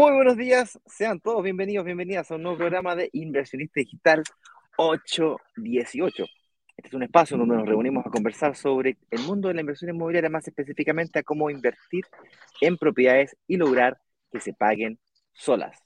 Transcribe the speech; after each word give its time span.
Muy 0.00 0.12
buenos 0.12 0.36
días, 0.36 0.78
sean 0.86 1.18
todos 1.18 1.42
bienvenidos, 1.42 1.84
bienvenidas 1.84 2.30
a 2.30 2.36
un 2.36 2.44
nuevo 2.44 2.56
programa 2.56 2.94
de 2.94 3.10
Inversionista 3.14 3.80
Digital 3.80 4.22
818. 4.76 6.24
Este 6.76 6.88
es 6.88 6.94
un 6.94 7.02
espacio 7.02 7.36
donde 7.36 7.56
nos 7.56 7.66
reunimos 7.66 8.06
a 8.06 8.10
conversar 8.10 8.54
sobre 8.54 8.96
el 9.10 9.22
mundo 9.22 9.48
de 9.48 9.54
la 9.54 9.60
inversión 9.62 9.92
inmobiliaria, 9.92 10.30
más 10.30 10.46
específicamente 10.46 11.18
a 11.18 11.24
cómo 11.24 11.50
invertir 11.50 12.04
en 12.60 12.76
propiedades 12.76 13.36
y 13.48 13.56
lograr 13.56 13.98
que 14.30 14.38
se 14.38 14.52
paguen 14.52 15.00
solas. 15.32 15.76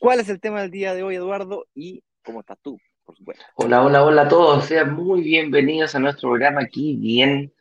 ¿Cuál 0.00 0.18
es 0.18 0.28
el 0.28 0.40
tema 0.40 0.62
del 0.62 0.72
día 0.72 0.92
de 0.92 1.04
hoy, 1.04 1.14
Eduardo? 1.14 1.66
¿Y 1.72 2.02
cómo 2.24 2.40
estás 2.40 2.58
tú, 2.60 2.80
por 3.04 3.16
supuesto? 3.16 3.44
Hola, 3.54 3.84
hola, 3.84 4.04
hola 4.04 4.22
a 4.22 4.28
todos. 4.28 4.64
Sean 4.64 4.92
muy 4.96 5.22
bienvenidos 5.22 5.94
a 5.94 6.00
nuestro 6.00 6.30
programa 6.30 6.62
aquí, 6.62 6.96
bien 6.96 7.52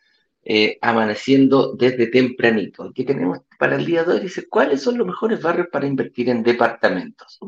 eh, 0.43 0.77
amaneciendo 0.81 1.75
desde 1.75 2.07
tempranito. 2.07 2.91
¿Qué 2.93 3.03
tenemos 3.03 3.39
para 3.57 3.75
el 3.75 3.85
día 3.85 4.03
de? 4.03 4.19
Dice, 4.19 4.47
¿cuáles 4.47 4.81
son 4.81 4.97
los 4.97 5.05
mejores 5.05 5.41
barrios 5.41 5.67
para 5.71 5.87
invertir 5.87 6.29
en 6.29 6.43
departamentos? 6.43 7.39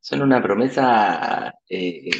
son 0.00 0.22
una 0.22 0.40
promesa 0.40 1.52
eh, 1.68 2.10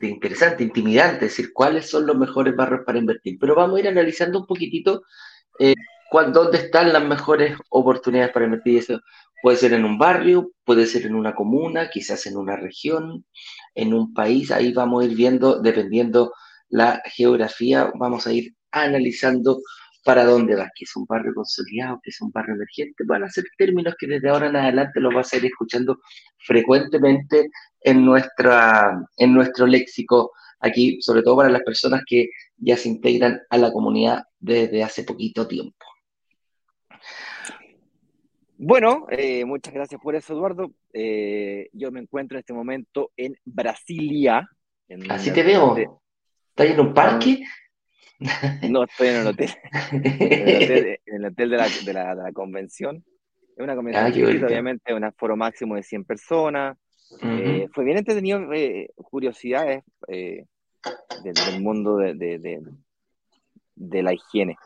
interesante, 0.00 0.64
intimidante, 0.64 1.26
decir, 1.26 1.52
cuáles 1.52 1.90
son 1.90 2.06
los 2.06 2.16
mejores 2.16 2.56
barrios 2.56 2.80
para 2.86 2.98
invertir. 2.98 3.36
Pero 3.38 3.54
vamos 3.54 3.76
a 3.76 3.80
ir 3.80 3.88
analizando 3.88 4.40
un 4.40 4.46
poquitito 4.46 5.02
eh, 5.58 5.74
dónde 6.32 6.58
están 6.58 6.92
las 6.92 7.04
mejores 7.04 7.56
oportunidades 7.68 8.32
para 8.32 8.46
invertir. 8.46 8.78
Eso 8.78 9.00
puede 9.42 9.58
ser 9.58 9.74
en 9.74 9.84
un 9.84 9.98
barrio, 9.98 10.52
puede 10.64 10.86
ser 10.86 11.06
en 11.06 11.14
una 11.14 11.34
comuna, 11.34 11.90
quizás 11.90 12.26
en 12.26 12.38
una 12.38 12.56
región, 12.56 13.26
en 13.74 13.92
un 13.92 14.14
país. 14.14 14.50
Ahí 14.50 14.72
vamos 14.72 15.02
a 15.02 15.06
ir 15.06 15.16
viendo, 15.16 15.60
dependiendo 15.60 16.32
la 16.68 17.02
geografía, 17.04 17.92
vamos 17.94 18.26
a 18.26 18.32
ir 18.32 18.54
analizando 18.72 19.60
para 20.04 20.24
dónde 20.24 20.56
va, 20.56 20.70
que 20.74 20.84
es 20.84 20.96
un 20.96 21.06
barrio 21.06 21.32
consolidado, 21.34 22.00
que 22.02 22.10
es 22.10 22.20
un 22.20 22.30
barrio 22.32 22.54
emergente, 22.54 23.04
van 23.06 23.22
a 23.22 23.30
ser 23.30 23.44
términos 23.56 23.94
que 23.98 24.06
desde 24.06 24.28
ahora 24.28 24.48
en 24.48 24.56
adelante 24.56 25.00
los 25.00 25.14
vas 25.14 25.32
a 25.32 25.36
ir 25.36 25.46
escuchando 25.46 26.00
frecuentemente 26.38 27.50
en, 27.80 28.04
nuestra, 28.04 29.06
en 29.16 29.34
nuestro 29.34 29.66
léxico 29.66 30.32
aquí, 30.58 31.00
sobre 31.00 31.22
todo 31.22 31.36
para 31.36 31.50
las 31.50 31.62
personas 31.62 32.02
que 32.06 32.30
ya 32.56 32.76
se 32.76 32.88
integran 32.88 33.40
a 33.50 33.58
la 33.58 33.72
comunidad 33.72 34.24
desde 34.38 34.82
hace 34.82 35.04
poquito 35.04 35.46
tiempo. 35.46 35.86
Bueno, 38.64 39.06
eh, 39.10 39.44
muchas 39.44 39.74
gracias 39.74 40.00
por 40.00 40.14
eso, 40.14 40.34
Eduardo. 40.34 40.72
Eh, 40.92 41.68
yo 41.72 41.90
me 41.90 42.00
encuentro 42.00 42.36
en 42.36 42.40
este 42.40 42.52
momento 42.52 43.10
en 43.16 43.34
Brasilia. 43.44 44.48
Así 45.08 45.32
te 45.32 45.42
veo. 45.42 45.76
¿Estás 46.50 46.66
en 46.66 46.80
un 46.80 46.94
parque? 46.94 47.42
No, 48.70 48.84
estoy 48.84 49.08
en 49.08 49.16
el 49.16 49.26
hotel. 49.26 49.50
en 49.92 50.98
el 51.06 51.24
hotel, 51.24 51.50
de, 51.50 51.56
la, 51.56 51.68
de, 51.68 51.92
la, 51.92 52.14
de, 52.14 52.22
la, 52.22 52.32
convención. 52.32 53.04
Es 53.56 53.62
una 53.62 53.74
convención 53.74 54.04
ah, 54.06 54.46
obviamente, 54.46 54.94
un 54.94 55.04
aforo 55.04 55.36
máximo 55.36 55.74
de 55.74 55.82
100 55.82 56.04
personas. 56.04 56.76
eh, 57.22 57.68
fue 57.72 57.84
bien 57.84 57.98
entretenido, 57.98 58.52
eh, 58.52 58.88
curiosidades 58.96 59.84
eh, 60.08 60.46
del, 61.22 61.60
mundo 61.60 61.96
de, 61.96 62.14
de, 62.14 62.60
de, 63.74 64.02
la 64.02 64.14
higiene. 64.14 64.56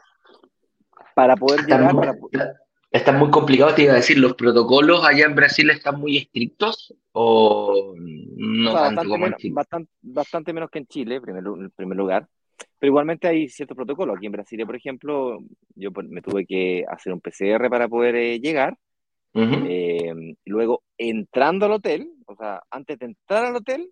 Para 1.14 1.36
poder 1.36 1.60
está 1.60 1.78
llegar. 1.78 1.94
Muy, 1.94 2.06
para... 2.30 2.54
Está 2.90 3.12
muy 3.12 3.30
complicado, 3.30 3.74
te 3.74 3.82
iba 3.82 3.92
a 3.92 3.96
decir, 3.96 4.18
¿los 4.18 4.34
protocolos 4.34 5.04
allá 5.04 5.26
en 5.26 5.34
Brasil 5.34 5.68
están 5.70 6.00
muy 6.00 6.16
estrictos 6.16 6.94
o 7.12 7.94
no 7.96 8.70
o 8.70 8.72
sea, 8.72 8.84
tanto 8.84 8.96
bastante, 8.96 9.08
como 9.08 9.14
en 9.16 9.22
menos, 9.22 9.40
Chile? 9.40 9.54
bastante, 9.54 9.92
bastante 10.02 10.52
menos 10.52 10.70
que 10.70 10.78
en 10.78 10.86
Chile, 10.86 11.20
primer, 11.20 11.44
en 11.44 11.70
primer 11.72 11.96
lugar. 11.98 12.28
Pero 12.78 12.90
igualmente 12.90 13.28
hay 13.28 13.48
cierto 13.48 13.74
protocolo. 13.74 14.14
Aquí 14.14 14.26
en 14.26 14.32
Brasil, 14.32 14.64
por 14.66 14.76
ejemplo, 14.76 15.38
yo 15.74 15.90
me 16.08 16.22
tuve 16.22 16.44
que 16.46 16.84
hacer 16.88 17.12
un 17.12 17.20
PCR 17.20 17.70
para 17.70 17.88
poder 17.88 18.16
eh, 18.16 18.40
llegar. 18.40 18.76
Uh 19.32 19.40
-huh. 19.40 19.66
eh, 19.68 20.36
luego, 20.46 20.82
entrando 20.96 21.66
al 21.66 21.72
hotel, 21.72 22.10
o 22.26 22.34
sea, 22.36 22.62
antes 22.70 22.98
de 22.98 23.06
entrar 23.06 23.46
al 23.46 23.56
hotel, 23.56 23.90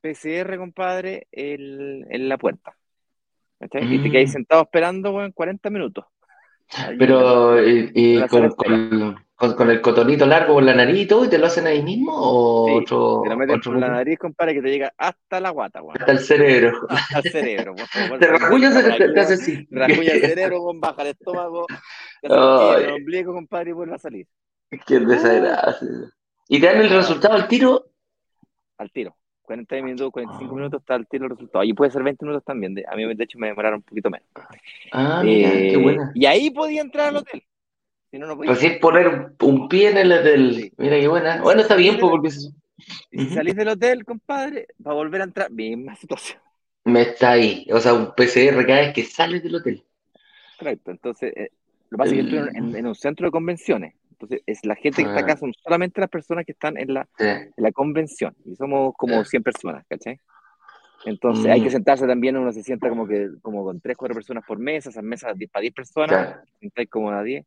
PCR, 0.00 0.56
compadre, 0.58 1.26
el, 1.32 2.06
en 2.10 2.28
la 2.28 2.38
puerta. 2.38 2.76
Mm. 3.60 3.92
Y 3.92 4.02
te 4.02 4.10
quedas 4.10 4.32
sentado 4.32 4.62
esperando, 4.62 5.12
bueno, 5.12 5.32
40 5.32 5.70
minutos. 5.70 6.04
Pero, 6.98 7.66
¿y, 7.66 7.90
y 7.94 8.26
con, 8.28 8.50
con, 8.50 9.26
con, 9.38 9.54
con, 9.54 9.70
el 9.70 9.80
cotonito 9.80 10.26
largo 10.26 10.54
por 10.54 10.64
la 10.64 10.74
nariz 10.74 10.98
y 10.98 11.06
todo, 11.06 11.24
y 11.24 11.28
te 11.28 11.38
lo 11.38 11.46
hacen 11.46 11.68
ahí 11.68 11.80
mismo? 11.80 12.12
¿O 12.12 12.66
sí, 12.66 12.74
otro, 12.74 13.20
te 13.22 13.30
lo 13.30 13.36
meten 13.36 13.60
por 13.60 13.78
la 13.78 13.88
nariz, 13.88 14.18
compadre, 14.18 14.54
que 14.54 14.62
te 14.62 14.68
llega 14.68 14.92
hasta 14.98 15.40
la 15.40 15.50
guata, 15.50 15.80
weón. 15.80 15.96
Hasta 15.96 16.10
el 16.10 16.18
cerebro. 16.18 16.72
Hasta 16.88 17.20
el 17.20 17.30
cerebro, 17.30 17.76
por 17.76 17.86
favor. 17.86 18.18
Te 18.18 18.26
rasguñas 18.26 18.98
te, 18.98 19.12
te 19.12 19.20
hace 19.20 19.34
así. 19.34 19.68
Rasguña 19.70 20.12
el 20.12 20.20
cerebro, 20.22 20.58
con 20.64 20.80
baja 20.80 21.02
el 21.02 21.08
estómago, 21.08 21.66
te 22.20 22.26
el 22.26 22.92
ombligo, 22.94 23.32
compadre, 23.32 23.70
y 23.70 23.74
vuelve 23.74 23.94
a 23.94 23.98
salir. 23.98 24.26
Qué 24.84 24.98
desagradable. 24.98 26.08
¿Y 26.48 26.60
te 26.60 26.66
dan 26.66 26.80
el 26.80 26.90
resultado 26.90 27.34
al 27.34 27.46
tiro? 27.46 27.84
Al 28.76 28.90
tiro. 28.90 29.14
40 29.42 29.82
minutos, 29.82 30.10
45 30.10 30.54
minutos 30.54 30.80
está 30.80 30.96
el 30.96 31.06
tiro 31.06 31.26
el 31.26 31.30
resultado. 31.30 31.62
Y 31.62 31.74
puede 31.74 31.92
ser 31.92 32.02
20 32.02 32.24
minutos 32.24 32.44
también. 32.44 32.74
A 32.90 32.96
mí, 32.96 33.14
de 33.14 33.24
hecho, 33.24 33.38
me 33.38 33.46
demoraron 33.46 33.78
un 33.78 33.82
poquito 33.82 34.10
menos. 34.10 34.26
Ah, 34.90 35.22
mira, 35.24 35.48
Eh, 35.48 35.68
qué 35.70 35.76
buena. 35.76 36.10
Y 36.14 36.26
ahí 36.26 36.50
podía 36.50 36.82
entrar 36.82 37.08
al 37.08 37.18
hotel. 37.18 37.44
Si 38.10 38.18
no, 38.18 38.26
no 38.26 38.36
podía. 38.36 38.52
Recién 38.52 38.80
poner 38.80 39.32
un 39.40 39.68
pie 39.68 39.90
en 39.90 39.98
el 39.98 40.12
hotel. 40.12 40.54
Sí. 40.54 40.72
Mira 40.78 40.98
qué 40.98 41.08
buena. 41.08 41.42
Bueno, 41.42 41.60
está 41.62 41.76
bien, 41.76 41.98
pues, 41.98 42.10
porque 42.10 42.28
Y 43.10 43.26
si 43.28 43.34
salís 43.34 43.54
del 43.54 43.68
hotel, 43.68 44.04
compadre, 44.04 44.68
para 44.82 44.94
volver 44.94 45.20
a 45.20 45.24
entrar, 45.24 45.50
misma 45.50 45.94
situación. 45.96 46.38
me 46.84 47.02
está 47.02 47.32
ahí. 47.32 47.66
O 47.70 47.80
sea, 47.80 47.92
un 47.92 48.14
PCR 48.14 48.64
cada 48.66 48.80
vez 48.80 48.94
que 48.94 49.04
sales 49.04 49.42
del 49.42 49.56
hotel. 49.56 49.84
Correcto. 50.58 50.90
Entonces, 50.90 51.32
eh, 51.36 51.50
lo 51.90 51.96
que 51.96 51.98
pasa 51.98 52.10
es 52.10 52.16
que 52.24 52.30
yo 52.32 52.44
estoy 52.44 52.56
en, 52.58 52.76
en 52.76 52.86
un 52.86 52.94
centro 52.94 53.26
de 53.26 53.30
convenciones. 53.30 53.94
Entonces, 54.12 54.40
es 54.46 54.64
la 54.64 54.74
gente 54.74 55.02
que 55.02 55.08
está 55.08 55.20
Ah. 55.20 55.22
acá 55.24 55.36
son 55.36 55.52
solamente 55.62 56.00
las 56.00 56.08
personas 56.10 56.44
que 56.46 56.52
están 56.52 56.76
en 56.78 56.94
la, 56.94 57.06
Sí. 57.18 57.24
en 57.26 57.52
la 57.56 57.72
convención. 57.72 58.34
Y 58.46 58.56
somos 58.56 58.94
como 58.96 59.16
Ya. 59.16 59.24
100 59.24 59.42
personas, 59.42 59.84
¿cachai? 59.88 60.18
Entonces, 61.04 61.46
hay 61.46 61.60
que 61.60 61.68
Mm. 61.68 61.72
sentarse 61.72 62.06
también, 62.06 62.36
uno 62.36 62.52
se 62.52 62.62
sienta 62.62 62.88
como 62.88 63.06
que 63.06 63.28
como 63.42 63.62
con 63.64 63.80
3, 63.80 63.96
4 63.96 64.14
personas 64.14 64.44
por 64.46 64.58
mesa, 64.58 64.90
esas 64.90 65.04
mesas 65.04 65.32
para 65.52 65.60
10 65.60 65.72
personas, 65.74 66.08
Claro, 66.26 66.40
sentáis 66.60 66.88
como 66.88 67.10
a 67.10 67.22
10. 67.22 67.44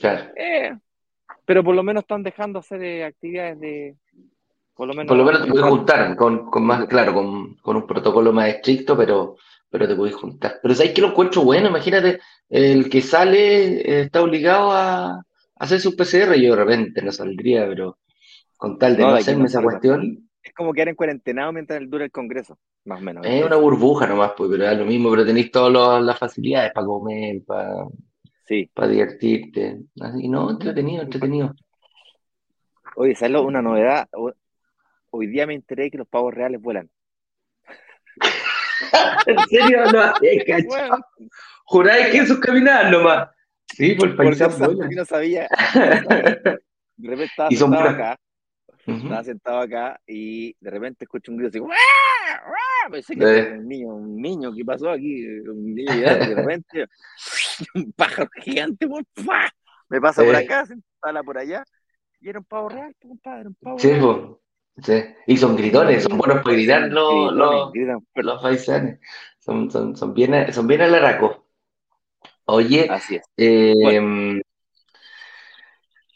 Claro. 0.00 0.32
Eh, 0.36 0.76
pero 1.44 1.64
por 1.64 1.74
lo 1.74 1.82
menos 1.82 2.02
están 2.02 2.22
dejando 2.22 2.60
hacer 2.60 2.82
eh, 2.82 3.04
actividades 3.04 3.58
de. 3.60 3.96
Por 4.74 4.88
lo 4.88 4.94
menos. 4.94 5.08
Por 5.08 5.16
lo 5.16 5.24
menos 5.24 5.42
te 5.42 5.50
puedes 5.50 5.66
juntar 5.66 6.16
con, 6.16 6.50
con 6.50 6.64
más, 6.64 6.86
claro, 6.86 7.12
con, 7.14 7.56
con 7.56 7.76
un 7.76 7.86
protocolo 7.86 8.32
más 8.32 8.48
estricto, 8.48 8.96
pero, 8.96 9.36
pero 9.68 9.86
te 9.86 9.96
puedes 9.96 10.14
juntar. 10.14 10.58
Pero 10.62 10.74
¿sabes 10.74 10.92
que 10.92 11.00
lo 11.00 11.08
encuentro 11.08 11.42
bueno? 11.42 11.68
Imagínate, 11.68 12.20
el 12.48 12.88
que 12.88 13.02
sale 13.02 13.80
eh, 13.80 14.00
está 14.02 14.22
obligado 14.22 14.72
a, 14.72 15.22
hacer 15.56 15.80
su 15.80 15.96
PCR. 15.96 16.34
Yo 16.36 16.54
de 16.54 16.64
repente 16.64 17.02
no 17.02 17.12
saldría, 17.12 17.66
pero 17.66 17.98
con 18.56 18.78
tal 18.78 18.96
de 18.96 19.02
No, 19.02 19.10
hacerme 19.10 19.40
no 19.40 19.46
esa 19.46 19.62
cuestión, 19.62 20.28
Es 20.42 20.52
como 20.54 20.72
quedar 20.72 20.88
en 20.88 20.94
cuarentenado 20.94 21.52
mientras 21.52 21.80
dura 21.88 22.04
el 22.04 22.10
congreso, 22.10 22.58
más 22.84 23.00
o 23.00 23.04
menos. 23.04 23.26
es 23.26 23.44
una 23.44 23.56
burbuja 23.56 24.06
nomás, 24.06 24.32
pues, 24.36 24.50
pero 24.50 24.66
es 24.66 24.78
lo 24.78 24.84
mismo, 24.84 25.10
pero 25.10 25.26
tenéis 25.26 25.50
todas 25.50 26.02
las 26.02 26.18
facilidades 26.18 26.72
para 26.72 26.86
comer, 26.86 27.42
para, 27.46 27.86
Sí. 28.50 28.68
para 28.74 28.88
divertirte. 28.88 29.78
Así, 30.00 30.28
no, 30.28 30.50
entretenido, 30.50 31.04
entretenido. 31.04 31.54
Oye, 32.96 33.14
¿sabes 33.14 33.30
lo- 33.32 33.44
una 33.44 33.62
novedad? 33.62 34.08
Ho- 34.12 34.34
Hoy 35.12 35.26
día 35.28 35.46
me 35.46 35.54
enteré 35.54 35.88
que 35.90 35.98
los 35.98 36.08
pavos 36.08 36.34
reales 36.34 36.60
vuelan. 36.60 36.90
¿En 39.26 39.38
serio? 39.48 39.84
No, 39.92 40.12
eh. 40.22 40.64
Bueno, 40.66 40.96
Juráis 41.64 42.06
que 42.08 42.18
eso 42.18 42.34
es 42.34 42.40
caminar 42.40 42.90
nomás. 42.90 43.28
Sí, 43.66 43.94
por 43.94 44.08
el 44.08 44.16
no, 44.16 44.66
vuela. 44.66 44.82
porque 44.82 44.96
no 44.96 45.04
sabía. 45.04 45.48
De 45.74 47.08
repente 47.08 47.24
estaba 47.24 47.48
Y 47.52 47.56
son 47.56 47.70
buenas. 47.70 48.16
Estaba 48.86 49.24
sentado 49.24 49.58
acá 49.60 50.00
y 50.06 50.54
de 50.60 50.70
repente 50.70 51.04
escucho 51.04 51.32
un 51.32 51.38
grito 51.38 51.50
así, 51.50 51.58
¡guau! 51.58 51.70
¡guau! 51.70 52.92
Pensé 52.92 53.14
que 53.14 53.22
era 53.24 53.54
un 53.58 53.68
niño, 53.68 53.88
un 53.88 54.16
niño, 54.16 54.52
¿qué 54.54 54.64
pasó 54.64 54.90
aquí? 54.90 55.26
Un 55.26 55.74
niño 55.74 55.92
y 55.94 56.00
de 56.00 56.34
repente 56.34 56.86
un 57.74 57.92
pájaro 57.92 58.30
gigante, 58.42 58.86
¡fua! 59.14 59.48
me 59.88 60.00
pasa 60.00 60.24
por 60.24 60.34
acá, 60.36 60.66
se 60.66 60.74
instala 60.74 61.22
por 61.22 61.36
allá, 61.38 61.64
y 62.20 62.28
era 62.28 62.38
un 62.38 62.44
pavo 62.44 62.68
real, 62.68 62.94
pues, 63.00 63.08
compadre, 63.10 63.48
un 63.48 63.54
pavo 63.56 63.78
Sí, 63.78 63.88
real. 63.88 64.00
po. 64.00 64.40
Sí. 64.82 65.02
Y 65.26 65.36
son 65.36 65.56
gritones, 65.56 66.04
son 66.04 66.16
buenos 66.16 66.42
para 66.42 66.54
gritar 66.56 66.82
los, 66.90 67.32
los, 67.34 67.72
los 68.14 68.42
paisanes. 68.42 68.98
Son, 69.38 69.70
son, 69.70 69.96
son 69.96 70.14
bien, 70.14 70.52
son 70.52 70.66
bien 70.66 70.80
alaracos. 70.82 71.38
Oye, 72.46 72.86
Así 72.88 73.16
es. 73.16 73.22
eh, 73.36 74.40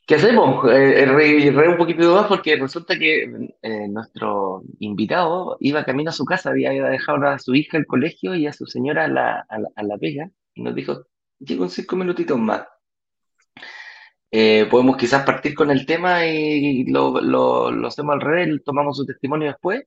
¿qué 0.07 0.17
hacemos? 0.17 0.71
Eh, 0.71 1.03
eh, 1.03 1.07
re, 1.07 1.51
re 1.51 1.69
un 1.69 1.77
poquito 1.77 2.15
más 2.15 2.27
porque 2.27 2.57
resulta 2.57 2.99
que 2.99 3.23
eh, 3.63 3.89
nuestro 3.89 4.63
invitado 4.79 5.57
iba 5.61 5.85
camino 5.85 6.11
a 6.11 6.13
su 6.13 6.25
casa, 6.25 6.51
había 6.51 6.73
ido 6.75 6.87
a 6.87 7.39
su 7.39 7.55
hija 7.55 7.79
al 7.79 7.87
colegio 7.87 8.35
y 8.35 8.47
a 8.47 8.53
su 8.53 8.67
señora 8.67 9.05
a 9.05 9.09
la, 9.09 9.47
a 9.49 9.59
la, 9.59 9.69
a 9.75 9.83
la 9.83 9.99
pega 9.99 10.31
y 10.55 10.63
nos 10.63 10.75
dijo, 10.75 11.07
llego 11.39 11.65
en 11.65 11.71
cinco 11.71 11.97
minutitos 11.97 12.39
más. 12.39 12.67
Eh, 14.31 14.67
podemos 14.69 14.97
quizás 14.97 15.25
partir 15.25 15.55
con 15.55 15.71
el 15.71 15.87
tema 15.87 16.27
y 16.27 16.85
lo, 16.87 17.21
lo, 17.21 17.71
lo 17.71 17.87
hacemos 17.87 18.15
al 18.15 18.21
revés, 18.21 18.65
tomamos 18.65 18.97
su 18.97 19.07
testimonio 19.07 19.49
después. 19.49 19.85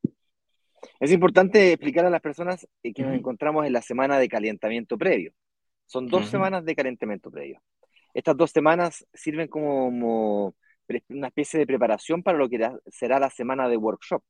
Es 1.00 1.12
importante 1.12 1.74
explicar 1.74 2.06
a 2.06 2.10
las 2.10 2.22
personas 2.22 2.68
que 2.82 3.04
nos 3.04 3.14
encontramos 3.14 3.66
en 3.66 3.74
la 3.74 3.82
semana 3.82 4.18
de 4.18 4.30
calentamiento 4.30 4.98
previo. 4.98 5.34
Son 5.86 6.08
dos 6.08 6.28
semanas 6.28 6.66
de 6.66 6.76
calentamiento 6.76 7.30
previo. 7.30 7.62
Estas 8.18 8.36
dos 8.36 8.50
semanas 8.50 9.06
sirven 9.14 9.48
como, 9.48 9.90
una 9.90 11.28
especie 11.28 11.60
de 11.60 11.68
preparación 11.68 12.24
para 12.24 12.40
lo 12.40 12.50
que 12.50 12.68
será 12.88 13.20
la 13.20 13.30
semana 13.30 13.70
de 13.70 13.78
workshop. 13.78 14.24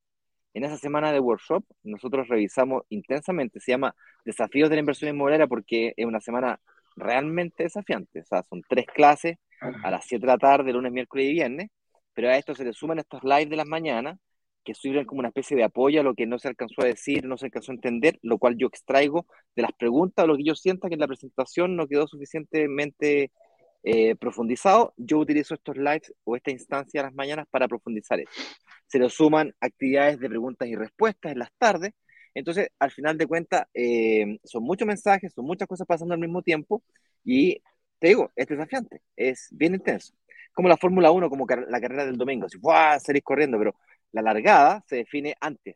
En 0.54 0.66
esa 0.66 0.78
semana 0.78 1.14
de 1.14 1.22
workshop 1.22 1.64
nosotros 1.84 2.28
revisamos 2.28 2.84
intensamente, 2.90 3.62
se 3.62 3.72
llama 3.72 3.96
Desafíos 4.26 4.70
de 4.70 4.76
la 4.76 4.82
Inversión 4.82 5.12
Inmobiliaria 5.12 5.48
porque 5.48 5.94
es 5.96 6.06
una 6.06 6.20
semana 6.20 6.60
realmente 6.98 7.64
desafiante. 7.64 8.20
O 8.20 8.26
sea, 8.26 8.44
son 8.44 8.62
tres 8.68 8.88
clases 8.88 9.38
a 9.62 9.90
las 9.90 10.04
7 10.04 10.20
de 10.20 10.34
la 10.34 10.38
tarde, 10.38 10.74
lunes, 10.74 10.92
miércoles 10.92 11.28
y 11.28 11.32
viernes, 11.32 11.70
pero 12.14 12.28
a 12.28 12.36
esto 12.36 12.54
se 12.56 12.66
le 12.66 12.74
suman 12.74 13.00
estos 13.00 13.24
lives 13.24 13.50
de 13.50 13.56
las 13.56 13.68
mañanas 13.68 14.20
que 14.66 14.74
sirven 14.74 15.06
como 15.06 15.20
una 15.20 15.30
especie 15.30 15.56
de 15.56 15.64
apoyo 15.64 16.02
a 16.02 16.04
lo 16.04 16.14
que 16.14 16.26
no 16.26 16.40
se 16.40 16.50
alcanzó 16.50 16.82
a 16.82 16.88
decir, 16.88 17.24
no 17.24 17.38
se 17.38 17.46
alcanzó 17.46 17.72
a 17.72 17.76
entender, 17.76 18.20
lo 18.22 18.38
cual 18.38 18.58
yo 18.58 18.68
extraigo 18.68 19.28
de 19.56 19.62
las 19.62 19.72
preguntas 19.72 20.26
o 20.26 20.28
lo 20.28 20.36
que 20.36 20.44
yo 20.44 20.56
sienta 20.56 20.90
que 20.90 20.96
en 20.96 21.00
la 21.00 21.08
presentación 21.08 21.78
no 21.78 21.88
quedó 21.88 22.06
suficientemente 22.06 23.32
eh, 23.90 24.18
profundizado. 24.18 24.94
Yo 24.98 25.18
utilizo 25.18 25.54
estos 25.54 25.78
lives 25.78 26.14
o 26.26 26.36
esta 26.36 26.52
instancia 26.52 27.00
a 27.00 27.04
las 27.06 27.14
mañanas 27.14 27.48
para 27.50 27.70
profundizar 27.70 28.20
eso. 28.20 28.30
Se 28.86 29.00
le 29.00 29.10
suman 29.10 29.56
actividades 29.62 30.20
de 30.20 30.28
preguntas 30.28 30.68
y 30.68 30.76
respuestas 30.76 31.32
en 31.32 31.40
las 31.40 31.50
tardes. 31.58 31.94
Entonces, 32.34 32.68
al 32.80 32.92
final 32.92 33.18
de 33.18 33.28
cuentas, 33.28 33.66
eh, 33.74 34.40
son 34.44 34.64
muchos 34.64 34.86
mensajes, 34.86 35.32
son 35.34 35.46
muchas 35.46 35.70
cosas 35.70 35.88
pasando 35.88 36.14
al 36.14 36.20
mismo 36.20 36.42
tiempo 36.42 36.84
y 37.24 37.62
te 37.98 38.10
digo, 38.10 38.30
es 38.36 38.48
desafiante, 38.48 39.04
es 39.16 39.48
bien 39.52 39.76
intenso. 39.76 40.14
Como 40.54 40.68
la 40.68 40.76
Fórmula 40.76 41.12
1, 41.12 41.30
como 41.30 41.48
la 41.48 41.80
carrera 41.80 42.06
del 42.06 42.18
domingo, 42.18 42.50
si 42.50 42.60
salís 43.00 43.24
corriendo, 43.24 43.58
pero 43.58 43.74
la 44.12 44.22
largada 44.22 44.84
se 44.86 44.98
define 44.98 45.34
antes. 45.40 45.76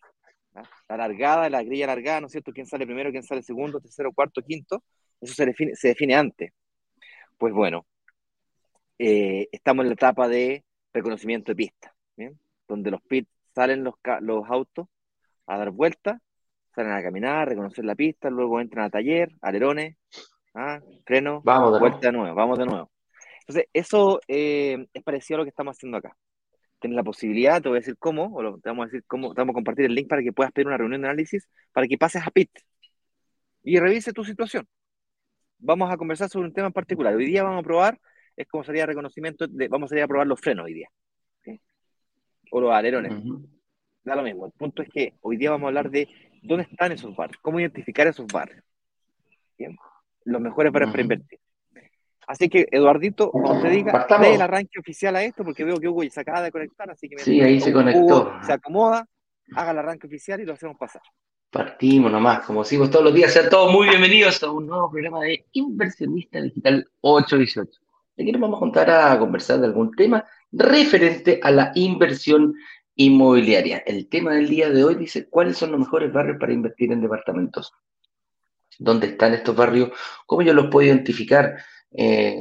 La 0.90 0.98
largada, 0.98 1.50
la 1.50 1.64
grilla 1.64 1.88
largada, 1.88 2.20
¿no 2.20 2.28
es 2.28 2.34
cierto? 2.34 2.52
¿Quién 2.52 2.68
sale 2.68 2.86
primero, 2.86 3.10
quién 3.12 3.24
sale 3.24 3.42
segundo, 3.42 3.80
tercero, 3.80 4.12
cuarto, 4.12 4.42
quinto? 4.42 4.84
Eso 5.22 5.34
se 5.34 5.46
define, 5.46 5.76
se 5.76 5.88
define 5.90 6.16
antes. 6.16 6.52
Pues 7.38 7.54
bueno, 7.54 7.86
eh, 9.04 9.50
estamos 9.52 9.84
en 9.84 9.90
la 9.90 9.94
etapa 9.94 10.28
de 10.28 10.64
reconocimiento 10.94 11.52
de 11.52 11.56
pista, 11.56 11.96
donde 12.68 12.92
los 12.92 13.02
pits 13.02 13.30
salen 13.56 13.84
los, 13.84 13.96
los 14.22 14.48
autos 14.48 14.88
a 15.48 15.58
dar 15.58 15.72
vueltas, 15.72 16.22
salen 16.76 16.92
a 16.92 17.02
caminar, 17.02 17.50
reconocer 17.50 17.84
la 17.84 17.96
pista, 17.96 18.30
luego 18.30 18.62
entran 18.62 18.86
a 18.86 18.90
taller, 18.92 19.32
alerones, 19.42 19.98
¿ah? 20.54 20.80
freno, 21.04 21.42
vamos 21.44 21.80
vuelta 21.80 22.08
de 22.08 22.12
nuevo, 22.12 22.36
vamos 22.36 22.60
de 22.60 22.66
nuevo. 22.66 22.92
Entonces, 23.40 23.66
eso 23.74 24.20
eh, 24.28 24.86
es 24.94 25.04
parecido 25.04 25.38
a 25.38 25.40
lo 25.40 25.46
que 25.46 25.50
estamos 25.50 25.76
haciendo 25.76 25.98
acá 25.98 26.16
tienes 26.80 26.96
la 26.96 27.04
posibilidad, 27.04 27.62
te 27.62 27.70
voy 27.70 27.78
a 27.78 27.82
decir 27.82 27.96
cómo, 27.98 28.36
o 28.36 28.60
te 28.60 28.70
vamos 28.70 28.84
a 28.84 28.86
decir 28.88 29.04
cómo, 29.06 29.34
te 29.34 29.42
vamos 29.42 29.54
a 29.54 29.56
compartir 29.56 29.86
el 29.86 29.94
link 29.94 30.08
para 30.08 30.24
que 30.24 30.34
puedas 30.34 30.52
pedir 30.52 30.68
una 30.68 30.78
reunión 30.78 31.02
de 31.02 31.08
análisis, 31.08 31.48
para 31.72 31.88
que 31.88 31.98
pases 31.98 32.24
a 32.26 32.32
PIT 32.32 32.50
y 33.64 33.80
revise 33.80 34.14
tu 34.14 34.24
situación. 34.24 34.68
Vamos 35.60 35.92
a 35.92 35.98
conversar 35.98 36.28
sobre 36.28 36.48
un 36.48 36.54
tema 36.54 36.68
en 36.68 36.74
particular. 36.74 37.14
Hoy 37.16 37.28
día 37.28 37.44
vamos 37.44 37.60
a 37.60 37.64
probar, 37.64 38.00
es 38.36 38.48
como 38.48 38.64
sería 38.64 38.86
reconocimiento, 38.86 39.48
de, 39.48 39.68
vamos 39.68 39.92
a 39.92 39.96
ir 39.96 40.04
a 40.04 40.08
probar 40.08 40.28
los 40.28 40.40
frenos 40.40 40.66
hoy 40.66 40.74
día. 40.74 40.90
O 42.52 42.60
los 42.60 42.72
alerones. 42.72 43.14
Da 44.04 44.16
lo 44.16 44.24
mismo. 44.24 44.46
El 44.48 44.52
punto 44.52 44.82
es 44.82 44.90
que 44.90 45.14
hoy 45.22 45.38
día 45.38 45.52
vamos 45.52 45.66
a 45.66 45.70
hablar 45.70 45.90
de 45.90 46.08
dónde 46.42 46.64
están 46.70 46.92
esos 46.92 47.16
barrios, 47.16 47.40
cómo 47.42 47.60
identificar 47.60 48.08
esos 48.08 48.28
barrios. 48.28 48.64
Los 50.26 50.42
mejores 50.42 50.72
para 50.72 50.86
invertir. 50.86 51.40
Así 52.28 52.48
que, 52.50 52.68
Eduardito, 52.72 53.32
cuando 53.32 53.62
te 53.62 53.70
diga, 53.70 54.08
dé 54.22 54.36
el 54.36 54.42
arranque 54.42 54.80
oficial 54.80 55.16
a 55.16 55.24
esto, 55.24 55.44
porque 55.44 55.64
veo 55.64 55.78
que 55.80 55.88
Hugo 55.88 56.04
se 56.10 56.22
acaba 56.22 56.42
de 56.42 56.52
conectar, 56.52 56.90
así 56.90 57.10
que 57.10 57.18
Sí, 57.20 57.42
ahí 57.42 57.60
se 57.60 57.74
conectó. 57.74 58.34
se 58.44 58.54
acomoda, 58.54 59.06
haga 59.56 59.72
el 59.72 59.80
arranque 59.80 60.08
oficial 60.08 60.40
y 60.40 60.46
lo 60.46 60.54
hacemos 60.54 60.78
pasar. 60.78 61.02
Partimos 61.50 62.10
nomás, 62.10 62.46
como 62.46 62.64
decimos 62.64 62.90
todos 62.90 63.04
los 63.04 63.14
días, 63.14 63.34
sean 63.34 63.50
todos 63.50 63.74
muy 63.74 63.90
bienvenidos 63.90 64.42
a 64.44 64.50
un 64.52 64.68
nuevo 64.68 64.90
programa 64.90 65.22
de 65.22 65.46
Inversionista 65.52 66.40
Digital 66.40 66.88
818. 67.02 67.81
Aquí 68.22 68.32
nos 68.32 68.42
vamos 68.42 68.58
a 68.58 68.60
juntar 68.60 68.90
a 68.90 69.18
conversar 69.18 69.60
de 69.60 69.68
algún 69.68 69.92
tema 69.96 70.24
referente 70.52 71.40
a 71.42 71.50
la 71.50 71.72
inversión 71.74 72.54
inmobiliaria. 72.96 73.80
El 73.80 74.08
tema 74.10 74.34
del 74.36 74.48
día 74.48 74.70
de 74.70 74.84
hoy 74.84 74.96
dice, 74.96 75.28
¿cuáles 75.28 75.58
son 75.58 75.72
los 75.72 75.80
mejores 75.80 76.14
barrios 76.14 76.38
para 76.40 76.54
invertir 76.54 76.92
en 76.92 77.02
departamentos? 77.02 77.74
¿Dónde 78.78 79.08
están 79.08 79.34
estos 79.34 79.56
barrios? 79.56 79.90
¿Cómo 80.28 80.44
yo 80.44 80.54
los 80.54 80.68
puedo 80.68 80.88
identificar? 80.88 81.58
Eh, 81.92 82.38